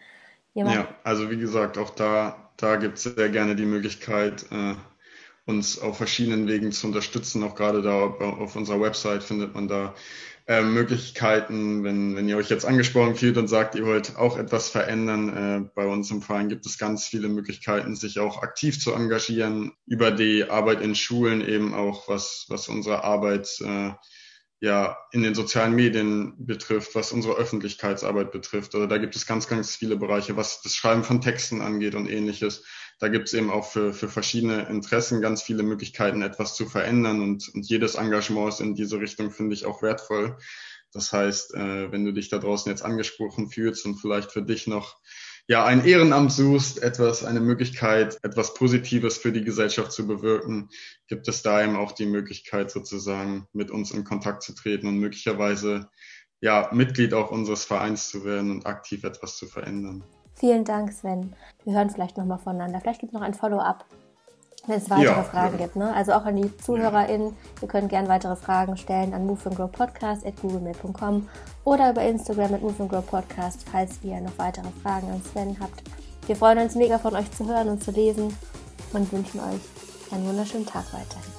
Jemand? 0.57 0.75
Ja, 0.75 0.89
also 1.05 1.31
wie 1.31 1.37
gesagt, 1.37 1.77
auch 1.77 1.91
da, 1.91 2.51
da 2.57 2.77
gibt 2.77 2.97
es 2.97 3.03
sehr 3.05 3.29
gerne 3.29 3.57
die 3.57 3.67
Möglichkeit, 3.67 4.47
äh, 4.51 4.75
uns 5.45 5.79
auf 5.79 5.99
verschiedenen 5.99 6.49
Wegen 6.49 6.73
zu 6.73 6.87
unterstützen. 6.87 7.43
Auch 7.45 7.55
gerade 7.55 7.83
da 7.83 7.93
auf 7.93 8.57
unserer 8.57 8.81
Website 8.81 9.23
findet 9.23 9.55
man 9.55 9.69
da 9.69 9.95
äh, 10.47 10.63
Möglichkeiten, 10.63 11.85
wenn, 11.85 12.17
wenn 12.17 12.27
ihr 12.27 12.39
euch 12.39 12.49
jetzt 12.49 12.65
angesprochen 12.65 13.17
fühlt 13.17 13.37
und 13.37 13.49
sagt, 13.49 13.75
ihr 13.75 13.85
wollt 13.85 14.17
auch 14.17 14.39
etwas 14.39 14.71
verändern. 14.71 15.37
Äh, 15.37 15.71
bei 15.75 15.85
uns 15.87 16.11
im 16.11 16.23
Verein 16.23 16.49
gibt 16.49 16.65
es 16.65 16.79
ganz 16.79 17.05
viele 17.07 17.29
Möglichkeiten, 17.29 17.95
sich 17.95 18.19
auch 18.19 18.43
aktiv 18.43 18.81
zu 18.81 18.95
engagieren, 18.95 19.73
über 19.87 20.11
die 20.11 20.49
Arbeit 20.49 20.81
in 20.81 20.95
Schulen 20.95 21.47
eben 21.47 21.75
auch, 21.75 22.09
was, 22.09 22.47
was 22.49 22.69
unsere 22.69 23.05
Arbeit 23.05 23.61
äh, 23.61 23.91
ja 24.61 24.97
in 25.13 25.23
den 25.23 25.35
sozialen 25.35 25.75
Medien 25.75 26.35
betrifft, 26.39 26.95
was 26.95 27.13
unsere 27.13 27.35
Öffentlichkeitsarbeit 27.35 28.33
betrifft. 28.33 28.75
Also 28.75 28.87
da 28.87 28.99
gibt 28.99 29.15
es 29.15 29.27
ganz, 29.27 29.49
ganz 29.49 29.77
viele 29.77 29.97
Bereiche, 29.97 30.37
was 30.37 30.63
das 30.63 30.75
Schreiben 30.75 31.05
von 31.05 31.21
Texten 31.21 31.61
angeht 31.61 31.95
und 31.95 32.09
ähnliches. 32.09 32.65
Da 32.99 33.09
gibt 33.09 33.29
es 33.29 33.35
eben 33.35 33.51
auch 33.51 33.71
für, 33.71 33.93
für 33.93 34.09
verschiedene 34.09 34.69
Interessen 34.69 35.21
ganz 35.21 35.43
viele 35.43 35.63
Möglichkeiten, 35.63 36.23
etwas 36.23 36.55
zu 36.55 36.67
verändern 36.67 37.21
und, 37.21 37.51
und 37.55 37.69
jedes 37.69 37.97
Engagement 37.97 38.49
ist 38.49 38.61
in 38.61 38.75
diese 38.75 38.99
Richtung, 38.99 39.31
finde 39.31 39.55
ich, 39.55 39.67
auch 39.67 39.83
wertvoll. 39.83 40.39
Das 40.93 41.13
heißt, 41.13 41.55
äh, 41.55 41.93
wenn 41.93 42.07
du 42.07 42.13
dich 42.13 42.31
da 42.31 42.39
draußen 42.39 42.71
jetzt 42.71 42.83
angesprochen 42.83 43.51
fühlst 43.51 43.85
und 43.85 43.97
vielleicht 43.97 44.33
für 44.33 44.43
dich 44.43 44.67
noch 44.67 44.97
ja, 45.49 45.65
ein 45.65 45.85
Ehrenamt 45.85 46.33
suchst, 46.33 46.83
etwas, 46.83 47.25
eine 47.25 47.41
Möglichkeit, 47.41 48.19
etwas 48.23 48.55
Positives 48.55 49.19
für 49.19 49.33
die 49.33 49.45
Gesellschaft 49.45 49.93
zu 49.93 50.07
bewirken, 50.07 50.71
gibt 51.07 51.29
es 51.29 51.43
da 51.43 51.63
eben 51.63 51.77
auch 51.77 51.93
die 51.93 52.07
Möglichkeit, 52.07 52.71
sozusagen 52.71 53.47
mit 53.53 53.71
uns 53.71 53.93
in 53.93 54.05
Kontakt 54.05 54.43
zu 54.43 54.55
treten 54.55 54.89
und 54.89 54.99
möglicherweise 54.99 55.89
ja, 56.41 56.69
Mitglied 56.73 57.15
auch 57.15 57.31
unseres 57.31 57.65
Vereins 57.65 58.09
zu 58.09 58.25
werden 58.25 58.51
und 58.51 58.67
aktiv 58.67 59.05
etwas 59.05 59.37
zu 59.37 59.47
verändern. 59.47 60.05
Vielen 60.35 60.65
Dank, 60.65 60.93
Sven. 60.93 61.35
Wir 61.65 61.75
hören 61.75 61.91
vielleicht 61.91 62.19
nochmal 62.19 62.39
voneinander. 62.39 62.81
Vielleicht 62.81 63.01
gibt 63.01 63.13
es 63.13 63.19
noch 63.19 63.27
ein 63.27 63.35
Follow-up 63.35 63.87
wenn 64.67 64.79
es 64.79 64.91
weitere 64.91 65.07
ja, 65.07 65.23
Fragen 65.23 65.59
ja. 65.59 65.65
gibt. 65.65 65.77
Ne? 65.77 65.95
Also 65.95 66.13
auch 66.13 66.25
an 66.25 66.37
die 66.37 66.55
ZuhörerInnen, 66.57 67.37
ihr 67.61 67.69
könnt 67.69 67.89
gerne 67.89 68.09
weitere 68.09 68.35
Fragen 68.37 68.77
stellen 68.77 69.15
an 69.15 69.27
moveandgrowpodcast.googlemail.com 69.27 71.29
oder 71.65 71.91
über 71.91 72.03
Instagram 72.03 72.53
mit 72.53 72.63
moveandgrowpodcast, 72.63 73.67
falls 73.71 73.99
ihr 74.03 74.21
noch 74.21 74.39
weitere 74.39 74.69
Fragen 74.83 75.11
an 75.11 75.23
Sven 75.23 75.57
habt. 75.61 75.83
Wir 76.27 76.37
freuen 76.37 76.59
uns 76.59 76.75
mega 76.75 76.99
von 76.99 77.15
euch 77.15 77.31
zu 77.33 77.47
hören 77.47 77.69
und 77.69 77.83
zu 77.83 77.93
lesen 77.93 78.37
und 78.93 79.13
wünschen 79.13 79.41
euch 79.41 79.61
einen 80.13 80.27
wunderschönen 80.27 80.67
Tag 80.67 80.85
weiterhin. 80.93 81.37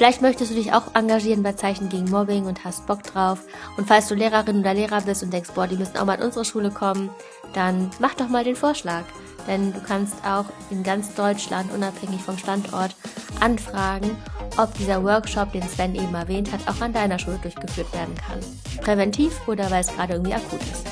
Vielleicht 0.00 0.22
möchtest 0.22 0.50
du 0.50 0.54
dich 0.54 0.72
auch 0.72 0.94
engagieren 0.94 1.42
bei 1.42 1.52
Zeichen 1.52 1.90
gegen 1.90 2.08
Mobbing 2.08 2.46
und 2.46 2.64
hast 2.64 2.86
Bock 2.86 3.02
drauf. 3.02 3.40
Und 3.76 3.86
falls 3.86 4.08
du 4.08 4.14
Lehrerin 4.14 4.60
oder 4.60 4.72
Lehrer 4.72 5.02
bist 5.02 5.22
und 5.22 5.30
denkst, 5.30 5.50
boah, 5.54 5.66
die 5.66 5.76
müssen 5.76 5.98
auch 5.98 6.06
mal 6.06 6.14
in 6.14 6.24
unsere 6.24 6.46
Schule 6.46 6.70
kommen, 6.70 7.10
dann 7.52 7.90
mach 7.98 8.14
doch 8.14 8.28
mal 8.28 8.42
den 8.42 8.56
Vorschlag 8.56 9.02
denn 9.46 9.72
du 9.72 9.80
kannst 9.80 10.14
auch 10.24 10.46
in 10.70 10.82
ganz 10.82 11.14
Deutschland, 11.14 11.72
unabhängig 11.72 12.20
vom 12.22 12.38
Standort, 12.38 12.94
anfragen, 13.40 14.16
ob 14.56 14.72
dieser 14.74 15.02
Workshop, 15.02 15.52
den 15.52 15.66
Sven 15.68 15.94
eben 15.94 16.14
erwähnt 16.14 16.52
hat, 16.52 16.60
auch 16.66 16.80
an 16.80 16.92
deiner 16.92 17.18
Schule 17.18 17.38
durchgeführt 17.38 17.92
werden 17.92 18.14
kann. 18.14 18.40
Präventiv 18.82 19.40
oder 19.46 19.70
weil 19.70 19.80
es 19.80 19.94
gerade 19.94 20.14
irgendwie 20.14 20.34
akut 20.34 20.60
ist. 20.62 20.86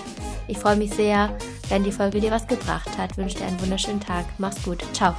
Ich 0.46 0.58
freue 0.58 0.76
mich 0.76 0.94
sehr, 0.94 1.36
wenn 1.68 1.84
die 1.84 1.92
Folge 1.92 2.20
dir 2.20 2.30
was 2.30 2.46
gebracht 2.46 2.96
hat. 2.96 3.16
Wünsche 3.16 3.36
dir 3.36 3.46
einen 3.46 3.60
wunderschönen 3.60 4.00
Tag. 4.00 4.24
Mach's 4.38 4.62
gut. 4.62 4.82
Ciao. 4.92 5.14